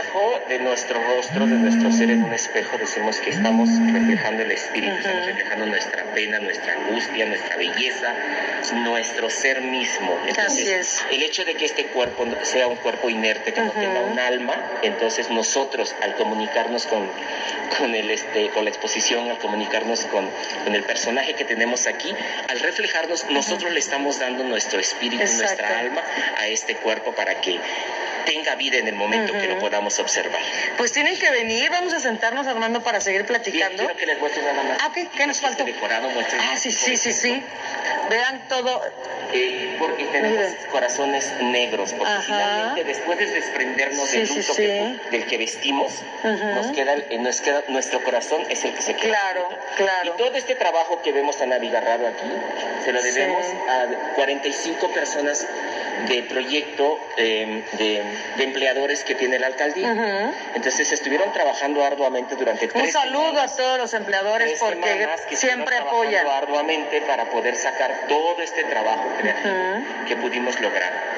[0.48, 4.94] de nuestro rostro, de nuestro ser en un espejo, decimos que estamos reflejando el espíritu,
[4.96, 8.14] estamos reflejando nuestra pena, nuestra angustia, nuestra belleza,
[8.76, 10.18] nuestro ser mismo.
[10.38, 11.04] Así es.
[11.12, 14.56] el hecho de que este cuerpo sea un cuerpo inerte, que no tenga un alma,
[14.82, 17.10] entonces nosotros al comunicarnos con,
[17.78, 20.30] con, el, este, con la exposición, al comunicarnos con,
[20.64, 22.14] con el personaje que tenemos aquí,
[22.50, 25.44] al reflejarnos, nosotros le estamos dando nuestro espíritu, Exacto.
[25.44, 26.02] nuestra alma
[26.38, 27.60] a este cuerpo para que
[28.26, 30.42] tenga vida en el momento que lo podamos observar.
[30.78, 33.78] Pues tienen que venir, vamos a sentarnos Armando para seguir Bien, platicando.
[33.84, 34.78] quiero que les muestre nada más.
[34.82, 37.44] Ah, ok, ¿qué nos decorado, muestren Ah, sí, sí, sí, sí.
[38.10, 38.82] Vean todo.
[39.34, 40.56] eh, porque tenemos Miren.
[40.72, 42.22] corazones negros, porque Ajá.
[42.22, 44.62] finalmente después de desprendernos Sí, del luto sí.
[44.62, 45.92] que- del que vestimos,
[46.24, 49.10] nos queda, eh, nos queda nuestro corazón es el que se queda.
[49.20, 50.14] Claro, claro.
[50.14, 52.32] Y todo este trabajo que vemos tan abigarrado aquí,
[52.86, 55.46] se lo debemos a 45 personas
[56.08, 58.04] de proyecto eh, de,
[58.38, 59.92] de empleadores que tiene la alcaldía.
[59.92, 60.34] Ujú.
[60.56, 65.36] Entonces estuvieron trabajando arduamente durante Un tres saludo semanas a todos los empleadores porque que
[65.36, 66.26] siempre apoyan.
[66.28, 70.06] arduamente para poder sacar todo este trabajo creativo Ujú.
[70.08, 71.16] que pudimos lograr.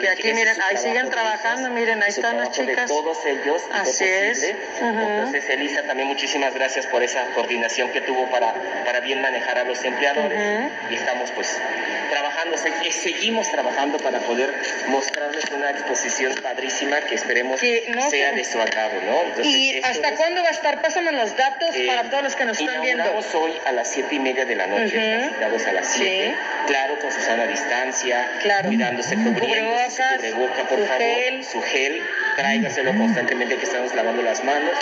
[0.00, 2.90] Que aquí, miren, ahí siguen trabajando, ellos, miren, ahí están las trabajo de chicas.
[2.90, 4.38] todos ellos Así es.
[4.38, 4.56] posible.
[4.82, 5.00] Ujú.
[5.00, 8.52] Entonces, Elisa, también muchísimas gracias por esa coordinación que tuvo para,
[8.84, 10.38] para bien manejar a los empleadores.
[10.90, 11.58] Y estamos, pues,
[12.10, 14.52] trabajando, se- seguimos trabajando para poder
[14.88, 19.22] mostrarles una exposición padrísima que esperemos Sí, no, sea que- de su agrado, ¿no?
[19.22, 20.80] Entonces, ¿Y hasta es- cuándo va a estar?
[20.80, 23.04] Pásame los datos eh, para todos los que nos están viendo.
[23.34, 25.98] hoy a las siete y media de la noche, están citados a las Sí.
[26.02, 26.34] siete.
[26.66, 28.68] Claro, con Susana a distancia, Claro.
[28.68, 31.44] cuidándose, cubriéndose, su cubreboca, por su favor, gel.
[31.44, 32.02] su gel,
[32.36, 34.74] tráigaselo constantemente que estamos lavando las manos.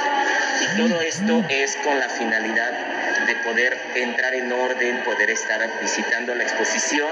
[0.75, 2.73] Y todo esto es con la finalidad
[3.27, 7.11] de poder entrar en orden, poder estar visitando la exposición.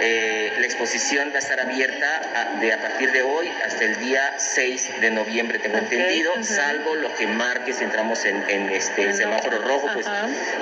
[0.00, 3.96] Eh, la exposición va a estar abierta a, de, a partir de hoy hasta el
[3.98, 9.12] día 6 de noviembre, tengo entendido, salvo lo que marque si entramos en, en este
[9.12, 10.06] semáforo rojo, pues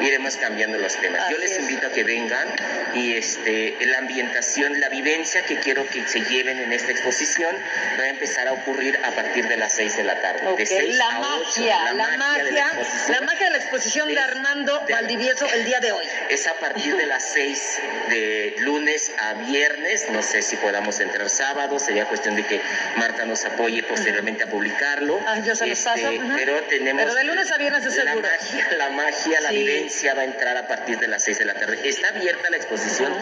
[0.00, 1.28] iremos cambiando los temas.
[1.30, 1.58] Yo les es.
[1.60, 2.48] invito a que vengan
[2.94, 7.54] y este, la ambientación, la vivencia que quiero que se lleven en esta exposición
[7.98, 10.40] va a empezar a ocurrir a partir de las 6 de la tarde.
[10.56, 13.16] De 6 la a 8, magia, la, de la magia, exposición.
[13.20, 16.04] la magia de la exposición de Armando de- Valdivieso el día de hoy.
[16.30, 21.28] Es a partir de las 6 de lunes a viernes, no sé si podamos entrar
[21.28, 22.60] sábado, sería cuestión de que
[22.96, 25.20] Marta nos apoye posteriormente a publicarlo.
[25.26, 26.32] Ah, yo se los Este, paso, ujú.
[26.36, 27.02] Pero tenemos...
[27.02, 28.28] Pero de lunes a viernes es la seguro.
[28.28, 29.56] magia, la magia, la Sí.
[29.58, 31.78] vivencia va a entrar a partir de las 6 de la tarde.
[31.84, 33.12] Está abierta la exposición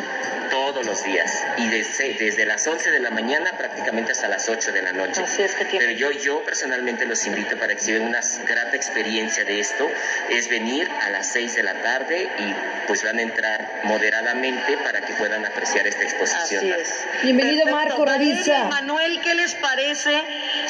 [0.51, 4.73] todos los días y desde, desde las 11 de la mañana prácticamente hasta las 8
[4.73, 5.23] de la noche.
[5.23, 8.77] Así es que tiene- Pero yo, yo personalmente los invito para que se una grata
[8.77, 9.91] experiencia de esto,
[10.31, 12.55] es venir a las 6 de la tarde y
[12.87, 16.73] pues van a entrar moderadamente para que puedan apreciar esta exposición.
[16.73, 17.05] Así es.
[17.23, 18.05] Bienvenido, Perfecto.
[18.05, 20.23] Marco y Manuel, ¿qué les parece?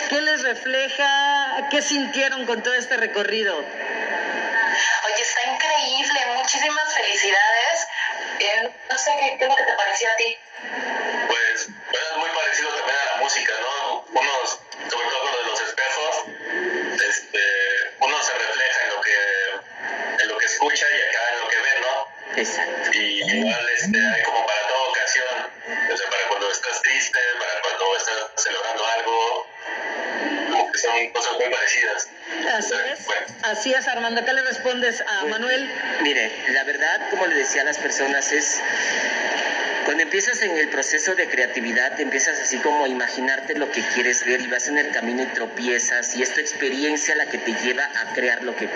[0.08, 1.68] ¿Qué les refleja?
[1.70, 3.56] ¿Qué sintieron con todo este recorrido?
[3.56, 7.88] Oye, está increíble, muchísimas felicidades.
[8.40, 10.36] Eh, no sé qué, qué es lo que te pareció a ti.
[11.28, 14.04] Pues bueno, es muy parecido también a la música, ¿no?
[14.12, 14.32] Uno,
[14.90, 16.24] sobre todo con lo de los espejos,
[17.08, 17.40] este,
[18.00, 18.93] uno se refleja en
[20.68, 22.40] escucha y acá en lo que ve, ¿no?
[22.40, 22.90] Exacto.
[22.92, 25.26] Y igual este, hay como para toda ocasión,
[25.92, 29.46] o sea, para cuando estás triste, para cuando estás celebrando algo,
[30.50, 32.08] como que son cosas muy parecidas.
[32.52, 33.04] Así es.
[33.06, 33.26] Bueno.
[33.42, 34.24] Así es, Armando.
[34.24, 35.70] ¿Qué le respondes a Manuel?
[36.02, 38.60] Mire, la verdad, como le decía a las personas, es
[39.84, 44.24] cuando empiezas en el proceso de creatividad, empiezas así como a imaginarte lo que quieres
[44.24, 47.52] ver y vas en el camino y tropiezas y es tu experiencia la que te
[47.52, 48.68] lleva a crear lo que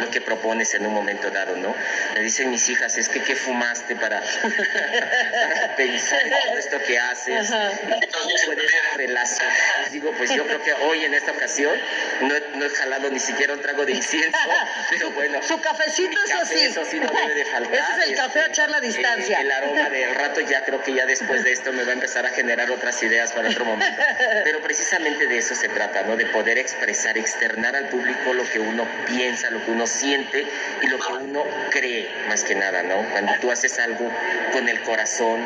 [0.00, 1.74] lo que propones en un momento dado, ¿no?
[2.14, 6.98] Me dicen mis hijas, es que qué fumaste para, para pensar en todo esto que
[6.98, 7.50] haces.
[7.50, 9.52] Entonces puedes relacionar.
[9.82, 11.76] Les digo, pues yo creo que hoy en esta ocasión
[12.22, 14.38] no he, no he jalado ni siquiera un trago de incienso,
[14.90, 15.42] pero bueno.
[15.42, 16.64] Su cafecito, eso café, sí.
[16.64, 17.74] eso sí no debe de faltar.
[17.74, 19.38] Ese es el café a echar la Este, distancia.
[19.38, 21.94] eh, el aroma del rato ya creo que ya después de esto me va a
[21.94, 24.02] empezar a generar otras ideas para otro momento.
[24.44, 26.16] Pero precisamente de eso se trata, ¿no?
[26.16, 30.46] De poder expresar, externar al público lo que uno piensa, lo que uno siente
[30.82, 32.96] y lo que uno cree, más que nada, ¿no?
[33.10, 34.10] Cuando tú haces algo
[34.52, 35.40] con el corazón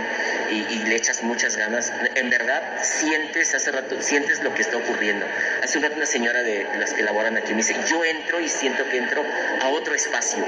[0.50, 4.76] y, y le echas muchas ganas, en verdad sientes, hace rato, sientes lo que está
[4.76, 5.26] ocurriendo.
[5.62, 8.48] Hace un rato una señora de las que laboran aquí me dice, yo entro y
[8.48, 9.24] siento que entro
[9.62, 10.44] a otro espacio.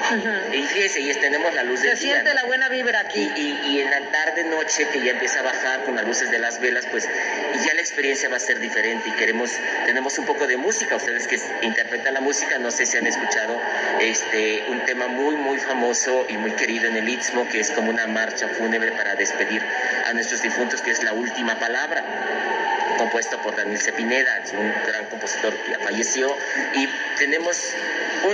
[0.53, 2.35] Y fíjese, y tenemos la luz Se del día, siente ¿no?
[2.41, 3.33] la buena vibra Y, aquí.
[3.37, 6.39] y- y en la tarde noche que ya empieza a bajar con las luces de
[6.39, 7.09] las velas, pues
[7.55, 9.51] y ya la experiencia va a ser diferente y queremos,
[9.87, 13.61] tenemos un poco de música, ustedes que interpretan la música, no sé si han escuchado
[14.01, 17.91] este un tema muy muy famoso y muy querido en el Istmo, que es como
[17.91, 19.63] una marcha fúnebre para despedir
[20.07, 22.03] a nuestros difuntos, que es la última palabra
[22.99, 26.37] compuesto por Daniel Cepineda, un gran compositor que falleció,
[26.75, 27.57] y tenemos
[28.25, 28.33] un-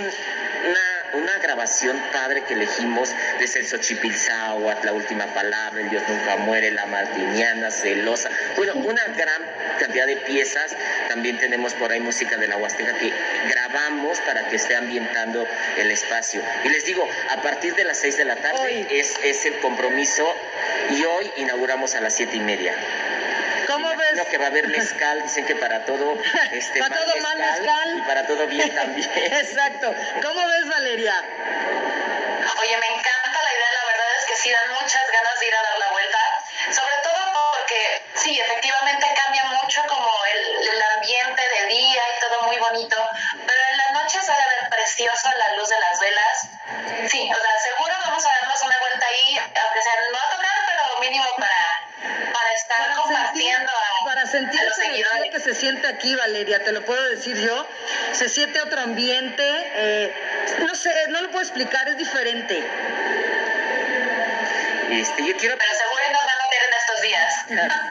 [0.70, 6.36] una, una grabación padre que elegimos de Celso Chipilzáhuatl, La Última Palabra, El Dios Nunca
[6.36, 9.43] Muere, La Martiniana, Celosa, bueno, una gran
[9.78, 10.76] cantidad de piezas,
[11.09, 13.12] también tenemos por ahí música de la Huasteca que
[13.49, 15.47] grabamos para que esté ambientando
[15.78, 16.43] el espacio.
[16.65, 20.25] Y les digo, a partir de las 6 de la tarde es, es el compromiso
[20.91, 22.75] y hoy inauguramos a las siete y media.
[24.15, 24.31] ¿Cómo Imagino ves?
[24.31, 26.15] que va a haber mezcal, dicen que para todo,
[26.52, 27.99] este, Para todo mal mezcal.
[27.99, 29.10] y para todo bien también.
[29.17, 29.94] Exacto.
[30.23, 31.15] ¿Cómo ves, Valeria?
[32.60, 35.55] Oye, me encanta la idea, la verdad es que sí dan muchas ganas de ir
[35.55, 36.18] a dar la vuelta,
[36.70, 37.20] sobre todo
[37.59, 42.97] porque sí, efectivamente cambia mucho como el, el ambiente de día y todo muy bonito,
[43.47, 46.49] pero en la noche se ha de ver precioso la luz de las velas.
[47.10, 50.57] Sí, o sea, seguro vamos a darnos una vuelta ahí, aunque sea no a tocar,
[50.67, 55.07] pero mínimo para, para estar Para sentir, compartiendo a, para sentir a los esa energía
[55.12, 55.33] seguidores.
[55.33, 57.66] que se siente aquí, Valeria, te lo puedo decir yo.
[58.12, 59.42] Se siente otro ambiente.
[59.76, 60.12] eh,
[60.60, 62.62] no sé, no lo puedo explicar, es diferente.
[64.91, 65.70] Este, yo quiero Pero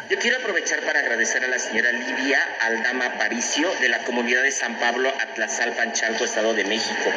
[0.10, 4.52] Yo quiero aprovechar para agradecer a la señora Livia Aldama Aparicio de la comunidad de
[4.52, 7.12] San Pablo, Atlazalpan, Chalco, Estado de México.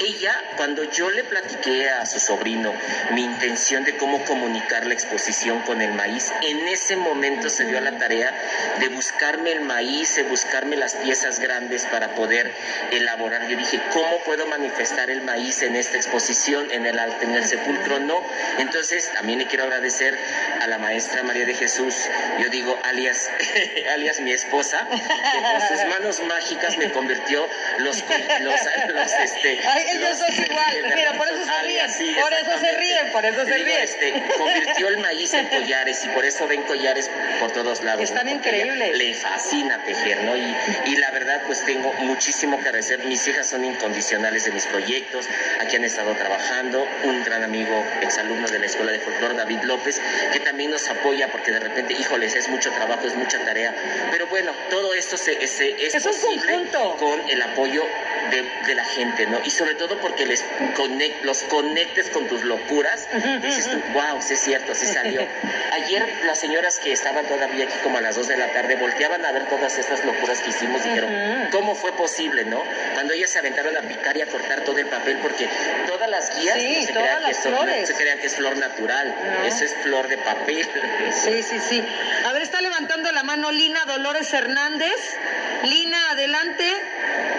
[0.00, 2.74] Ella, cuando yo le platiqué a su sobrino
[3.12, 7.80] mi intención de cómo comunicar la exposición con el maíz, en ese momento se dio
[7.80, 8.34] la tarea
[8.80, 12.52] de buscarme el maíz, de buscarme las piezas grandes para poder
[12.90, 13.48] elaborar.
[13.48, 17.98] Yo dije, ¿cómo puedo manifestar el maíz en esta exposición, en el, en el sepulcro?
[17.98, 18.22] No.
[18.58, 20.18] Entonces, también le quiero agradecer
[20.60, 23.30] a la maestra María de Jesús, yo digo alias,
[23.92, 27.46] alias mi esposa, que con sus manos mágicas me convirtió
[27.78, 28.02] los,
[28.40, 30.92] los, los este, Ay, ellos los- dos igual.
[30.94, 31.90] Mira, por eso se ríen.
[31.90, 33.82] sí, Por eso se ríen, por eso se Digo, ríen.
[33.82, 38.02] este, convirtió el maíz en collares y por eso ven collares por todos lados.
[38.02, 38.32] Están ¿no?
[38.32, 38.96] Increíbles.
[38.96, 40.36] Le fascina tejer, ¿no?
[40.36, 43.00] Y, y la verdad, pues tengo muchísimo que agradecer.
[43.04, 45.26] Mis hijas son incondicionales de mis proyectos,
[45.60, 46.86] aquí han estado trabajando.
[47.04, 50.00] Un gran amigo, exalumno de la Escuela de Folclor, David López,
[50.32, 51.67] que también nos apoya porque de repente,
[51.98, 53.74] híjoles, es mucho trabajo, es mucha tarea.
[54.10, 57.84] Pero bueno, todo esto se, se- es, Es posible con el apoyo
[58.30, 59.40] de, de la gente, ¿no?
[59.44, 60.44] Y sobre todo porque les
[60.76, 63.08] conect, los conectes con tus locuras,
[63.42, 65.26] dices tú, wow, sí es cierto, sí salió.
[65.72, 69.24] Ayer las señoras que estaban todavía aquí como a las 2 de la tarde volteaban
[69.24, 71.10] a ver todas estas locuras que hicimos dijeron,
[71.52, 72.62] ¿cómo fue posible, no?
[72.94, 75.48] Cuando ellas se aventaron a picar y a cortar todo el papel, porque
[75.86, 77.88] todas las guías Sí, no se, crean que son- no flores.
[77.88, 79.44] se crean que es flor natural, No.
[79.46, 80.68] eso es flor de papel.
[81.12, 81.82] Sí, sí, sí.
[82.26, 85.16] A ver, está levantando la mano Lina Dolores Hernández.
[85.64, 86.64] Lina, adelante.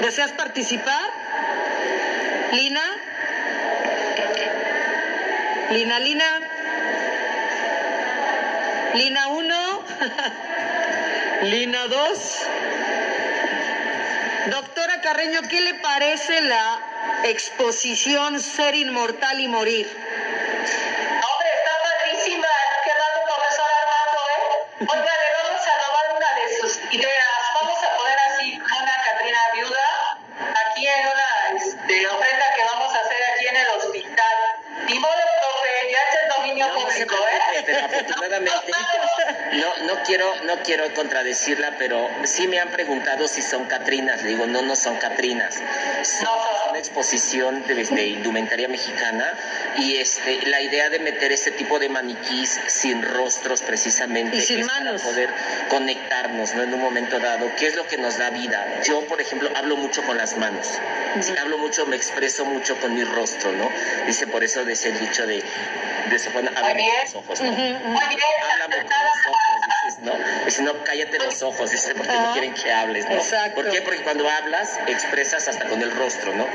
[0.02, 1.10] ¿Deseas participar?
[2.54, 2.82] Lina.
[5.72, 6.26] Lina, Lina.
[8.94, 9.84] Lina 1.
[11.44, 12.40] Lina 2.
[14.48, 16.80] Doctora Carreño, ¿qué le parece la
[17.26, 19.88] exposición Ser Inmortal y Morir?
[24.80, 25.19] and then
[40.10, 44.24] quiero, no quiero contradecirla, pero sí me han preguntado si son Catrinas.
[44.24, 45.56] Le digo, no, no son Catrinas.
[46.04, 46.28] Son
[46.70, 49.34] una exposición de, de indumentaria mexicana
[49.78, 54.62] y este, la idea de meter este tipo de maniquís sin rostros precisamente Y sin
[54.62, 55.02] es para manos.
[55.04, 55.30] poder
[55.70, 56.64] conectarnos, ¿no?
[56.64, 58.82] En un momento dado, ¿qué es lo que nos da vida?
[58.84, 60.68] Yo, por ejemplo, hablo mucho con las manos.
[61.22, 63.70] Sí, hablo mucho, me expreso mucho con mi rostro, ¿no?
[64.08, 65.44] Dice por eso de ese dicho de,
[66.10, 66.90] de se ponen háblame bien.
[66.96, 67.52] con los ojos, ¿no?
[67.52, 67.80] Muy bien,
[68.52, 70.14] Háblame con los ojos, dices, ¿no?
[70.46, 72.34] Dice, no, cállate los ojos, dice, porque no Ajá.
[72.34, 73.16] quieren que hables, ¿no?
[73.16, 73.62] Exacto.
[73.62, 73.82] ¿Por qué?
[73.82, 76.48] Porque cuando hablas, expresas hasta con el rostro, ¿no?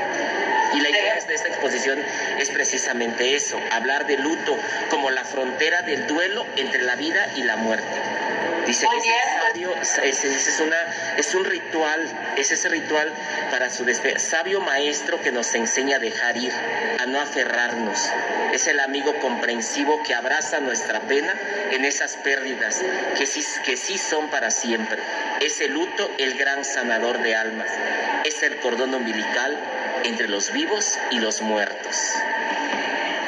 [0.73, 1.99] Y la idea de esta exposición
[2.37, 4.57] es precisamente eso, hablar de luto
[4.89, 7.85] como la frontera del duelo entre la vida y la muerte.
[8.65, 10.77] Dice que sabio, es, es- es una,
[11.17, 12.01] es un ritual,
[12.37, 13.11] es ese ritual
[13.51, 14.19] para su despedida.
[14.19, 16.51] Sabio maestro que nos enseña a dejar ir,
[16.99, 17.99] a no aferrarnos.
[18.53, 21.33] Es el amigo comprensivo que abraza nuestra pena
[21.71, 22.81] en esas pérdidas
[23.17, 24.97] que sí, que sí son para siempre.
[25.41, 27.69] Es el luto el gran sanador de almas.
[28.23, 29.55] Es el cordón umbilical
[30.03, 31.95] entre los vivos y los muertos.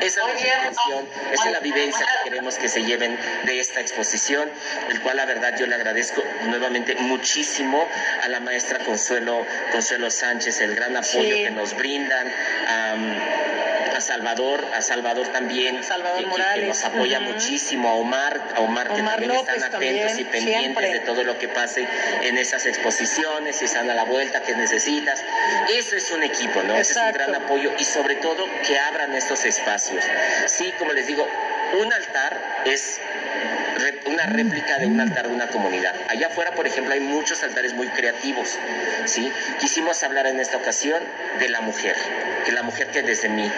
[0.02, 3.82] Esa es la intención, esa es la vivencia que queremos que se lleven de esta
[3.82, 4.50] exposición,
[4.90, 7.88] el cual la verdad yo le agradezco nuevamente muchísimo
[8.24, 11.44] a la maestra Consuelo, Consuelo Sánchez, el gran apoyo Sí.
[11.44, 12.28] que nos brindan,
[13.98, 16.24] a Salvador, a Salvador también, Salvador
[16.56, 20.20] que- nos apoya muchísimo, a Omar, a Omar, que Omar también López están atentos también,
[20.20, 20.94] y pendientes siempre.
[20.94, 21.88] de todo lo que pase
[22.22, 25.24] en esas exposiciones, si están a la vuelta que necesitas.
[25.74, 26.76] Eso es un equipo, ¿no?
[26.76, 30.04] Ese es un gran apoyo y sobre todo que abran estos espacios.
[30.46, 31.28] Sí, como les digo,
[31.82, 33.00] un altar es
[34.06, 35.94] una réplica de un altar de una comunidad.
[36.10, 38.58] Allá afuera, por ejemplo, hay muchos altares muy creativos,
[39.06, 39.32] ¿sí?
[39.60, 41.02] Quisimos hablar en esta ocasión
[41.40, 41.96] de la mujer,
[42.46, 43.52] que la mujer que desde mi,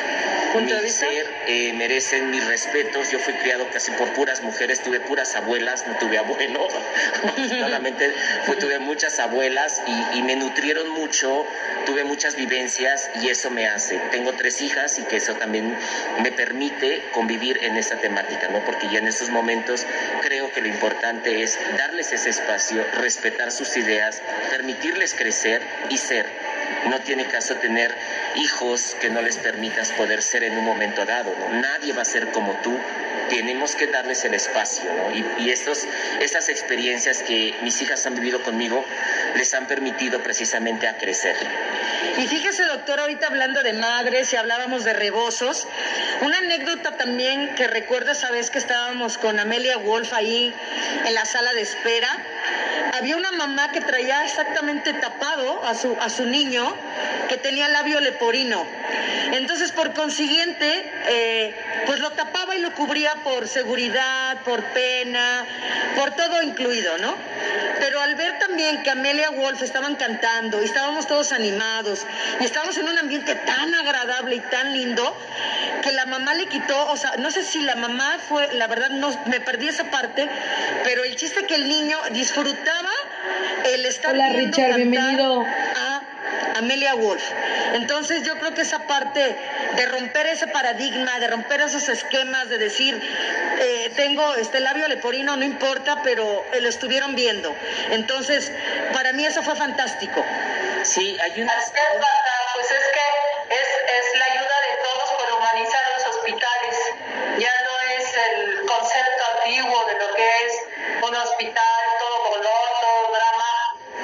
[0.54, 1.06] ¿Punto de mi vista?
[1.06, 3.12] ser eh, merecen mis respetos.
[3.12, 6.68] Yo fui criado casi por puras mujeres, tuve puras abuelas, no tuve abuelo.
[7.24, 8.12] Afortunadamente,
[8.46, 9.82] fue- tuve muchas abuelas
[10.14, 11.46] y, y me nutrieron mucho,
[11.86, 13.98] tuve muchas vivencias y eso me hace.
[14.12, 15.76] Tengo tres hijas y que eso también
[16.24, 18.60] me permite convivir en esta temática, ¿no?
[18.66, 19.86] Porque ya en estos momentos
[20.22, 26.26] creo que lo importante es darles ese espacio, respetar sus ideas, permitirles crecer y ser.
[26.88, 27.94] No tiene caso tener
[28.36, 31.34] hijos que no les permitas poder ser en un momento dado.
[31.52, 32.78] Nadie va a ser como tú.
[33.30, 34.90] Tenemos que darles el espacio.
[35.14, 38.84] Y, y estas experiencias que mis hijas han vivido conmigo
[39.36, 41.36] les han permitido precisamente a crecer.
[42.18, 45.68] Y fíjese, doctor, ahorita hablando de madres y hablábamos de rebozos,
[46.22, 50.54] una anécdota también que recuerdo esa vez que estábamos con Amelia Wolf ahí
[51.06, 52.10] en la sala de espera,
[52.94, 56.76] había una mamá que traía exactamente tapado a su, a su niño
[57.28, 58.66] que tenía labio leporino.
[59.32, 65.46] Entonces, por consiguiente, eh, pues lo tapaba y lo cubría por seguridad, por pena,
[65.96, 67.16] por todo incluido, ¿no?
[67.80, 72.06] Pero al ver también que Amelia Wolf estaban cantando y estábamos todos animados
[72.40, 75.16] y estábamos en un ambiente tan agradable y tan lindo
[75.84, 78.90] que la mamá le quitó, o sea, no sé si la mamá fue, la verdad
[78.90, 80.28] no me perdí esa parte,
[80.84, 82.79] pero el chiste que el niño disfrutaba
[83.66, 85.44] el estar Hola Richard, bienvenido.
[85.44, 86.02] a
[86.56, 87.24] Amelia Wolf.
[87.74, 89.36] Entonces yo creo que esa parte
[89.76, 93.02] de romper ese paradigma, de romper esos esquemas, de decir,
[93.60, 97.56] eh, tengo este labio leporino, no importa, pero eh, lo estuvieron viendo.
[97.92, 98.52] Entonces,
[98.94, 100.24] para mí eso fue fantástico.
[100.84, 101.54] Sí, hay una...
[101.54, 103.68] Así es, Marta, pues es que es,
[103.98, 106.76] es la ayuda de todos por humanizar los hospitales.
[107.38, 110.54] Ya no es el concepto antiguo de lo que es
[111.08, 111.79] un hospital,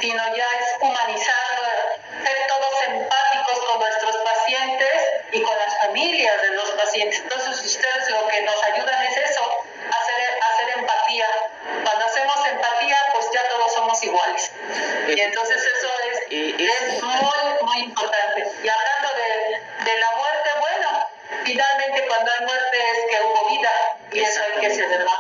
[0.02, 1.64] sino ya es humanizarlo,
[2.24, 4.92] ser todos empáticos con nuestros pacientes
[5.32, 7.20] y con las familias de los pacientes.
[7.22, 9.42] Entonces ustedes lo que nos ayudan es eso,
[9.90, 11.26] hacer, hacer empatía.
[11.84, 14.52] Cuando hacemos empatía, pues ya todos somos iguales.
[15.08, 16.20] Y entonces eso es,
[16.60, 18.42] es- muy, muy importante.
[18.64, 21.10] Y hablando de, de la muerte, bueno,
[21.44, 22.65] finalmente cuando hay muerte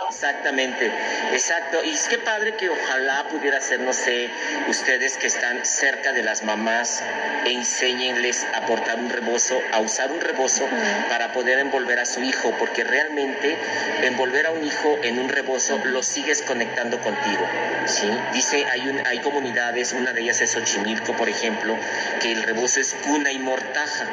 [0.10, 0.92] Exactamente,
[1.34, 1.84] exacto.
[1.84, 4.30] Y es que padre que ojalá pudiera ser, no sé,
[4.68, 7.04] ustedes que están cerca de las mamás,
[7.46, 10.68] enséñenles a portar un rebozo, a usar un rebozo
[11.10, 13.58] para poder envolver a su hijo, porque realmente
[14.04, 17.46] envolver a un hijo en un rebozo lo sigues conectando contigo.
[17.86, 18.10] ¿sí?
[18.34, 21.78] Dice, hay, un, hay comunidades, una de ellas es Xochimilco, por ejemplo,
[22.22, 24.06] que el rebozo es cuna y mortaja.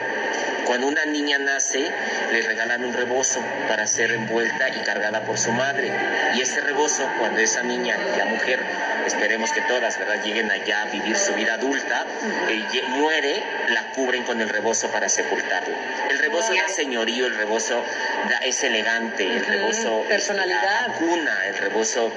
[0.73, 1.91] Cuando una niña nace,
[2.33, 5.93] le regalan un rebozo para ser envuelta y cargada por su madre.
[6.35, 8.59] Y ese rebozo, cuando esa niña, ya mujer,
[9.07, 12.07] esperemos que todas, ¿verdad?, lleguen allá a vivir su vida adulta,
[12.49, 15.77] eh, muere, la cubren con el rebozo para sepultarla.
[16.09, 17.85] El rebozo da señorío, el rebozo
[18.31, 20.63] da- es elegante, el rebozo este, personalidad.
[20.63, 22.11] da cuna, el rebozo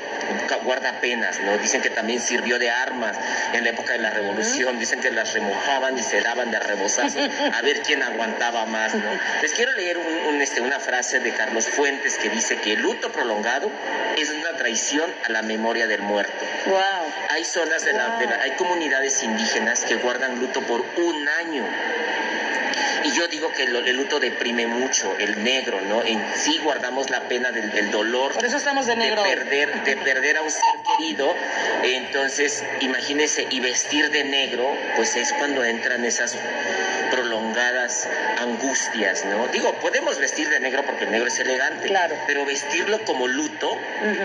[0.64, 1.58] guarda penas, ¿no?
[1.58, 3.17] Dicen que también sirvió de armas
[3.51, 7.22] en la época de la revolución, dicen que las remojaban y se daban de rebozazos
[7.53, 9.03] a ver quién aguantaba más, ¿no?
[9.41, 12.82] Les quiero leer un- un, este, una frase de Carlos Fuentes que dice que el
[12.82, 13.69] luto prolongado
[14.17, 16.45] es una traición a la memoria del muerto.
[16.67, 16.80] Wow.
[17.30, 21.65] Hay zonas de la, de la- hay comunidades indígenas que guardan luto por un año.
[23.03, 26.01] Y yo digo que lo- el luto deprime mucho, el negro, ¿no?
[26.03, 28.33] En sí guardamos la pena del, del dolor.
[28.33, 29.22] Por eso estamos de negro.
[29.24, 30.64] De perder, de perder a un ser
[30.98, 31.35] querido.
[31.83, 36.35] Entonces, imagínese, y vestir de negro, pues es cuando entran esas
[37.11, 38.07] prolongadas
[38.40, 39.48] angustias, ¿no?
[39.48, 41.88] Digo, podemos vestir de negro porque el negro es elegante.
[41.88, 42.16] Claro.
[42.28, 43.78] Pero vestirlo como luto,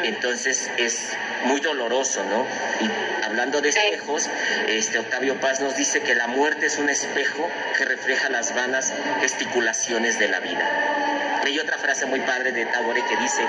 [0.05, 1.13] entonces es
[1.45, 2.47] muy doloroso, ¿no?
[2.85, 4.29] Y hablando de espejos,
[4.69, 8.93] este Octavio Paz nos dice que la muerte es un espejo que refleja las vanas
[9.21, 11.41] gesticulaciones de la vida.
[11.45, 13.43] Hay otra frase muy padre de Tagore que dice,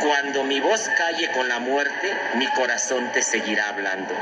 [0.00, 4.14] cuando mi voz calle con la muerte, mi corazón te seguirá hablando.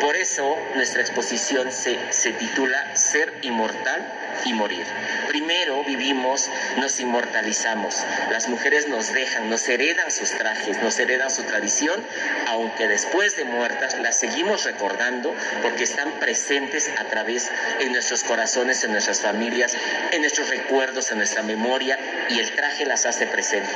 [0.00, 4.02] Por eso nuestra exposición se, se titula Ser inmortal
[4.44, 4.86] y morir.
[5.28, 8.04] Primero vivimos, nos inmortalizamos.
[8.30, 12.04] Las mujeres nos dejan, nos heredan sus trajes, nos heredan su tradición,
[12.48, 17.50] aunque después de muertas las seguimos recordando porque están presentes a través
[17.80, 19.76] en nuestros corazones, en nuestras familias,
[20.12, 21.98] en nuestros recuerdos, en nuestra memoria
[22.28, 23.70] y el traje las hace presente.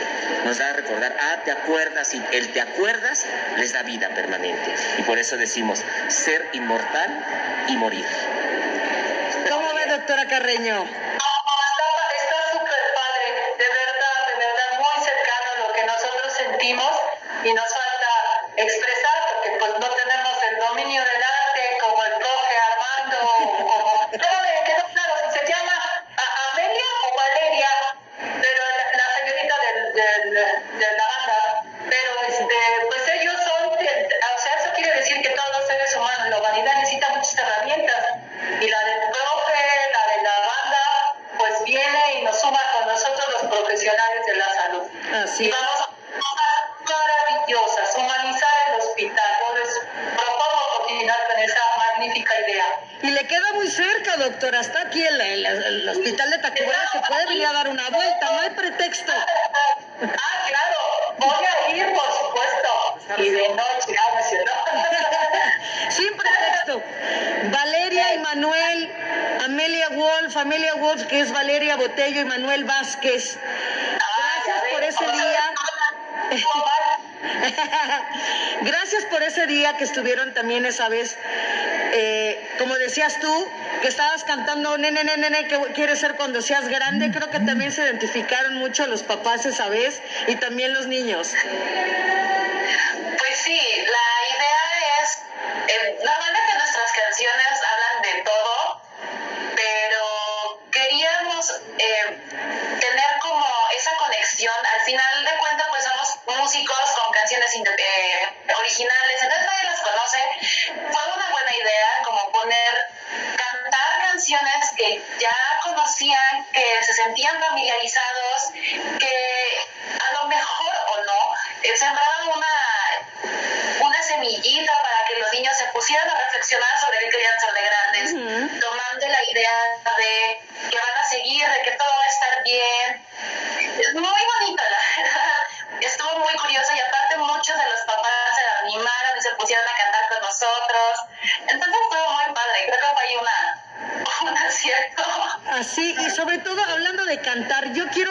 [0.44, 3.24] Nos da a recordar, ah, te acuerdas y el te acuerdas
[3.58, 4.74] les da vida permanente.
[4.98, 7.24] Y por eso decimos ser inmortal
[7.68, 8.06] y morir.
[10.10, 10.82] ተረከረኛው
[72.24, 73.38] Manuel Vázquez.
[74.46, 75.52] Gracias por ese día.
[78.62, 81.16] Gracias por ese día que estuvieron también esa vez.
[81.92, 83.48] Eh, como decías tú,
[83.82, 87.10] que estabas cantando nene, nene, nene, que quieres ser cuando seas grande.
[87.10, 91.32] Creo que también se identificaron mucho los papás esa vez y también los niños.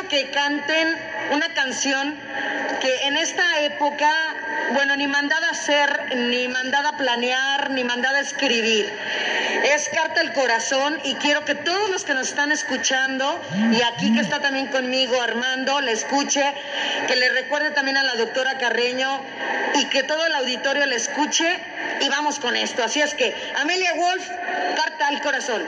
[0.10, 0.98] Que canten
[1.32, 2.16] una canción
[2.82, 4.10] que en esta época,
[4.74, 8.92] bueno, ni mandada a hacer, ni mandada a planear, ni mandada a escribir.
[9.74, 14.14] Es Carta al Corazón y quiero que todos los que nos están escuchando, y aquí
[14.14, 16.44] que está también conmigo Armando, le escuche,
[17.08, 19.22] que le recuerde también a la doctora Carreño
[19.76, 21.60] y que todo el auditorio le escuche
[22.02, 22.84] y vamos con esto.
[22.84, 24.28] Así es que, Amelia Wolf,
[24.76, 25.64] Carta al Corazón.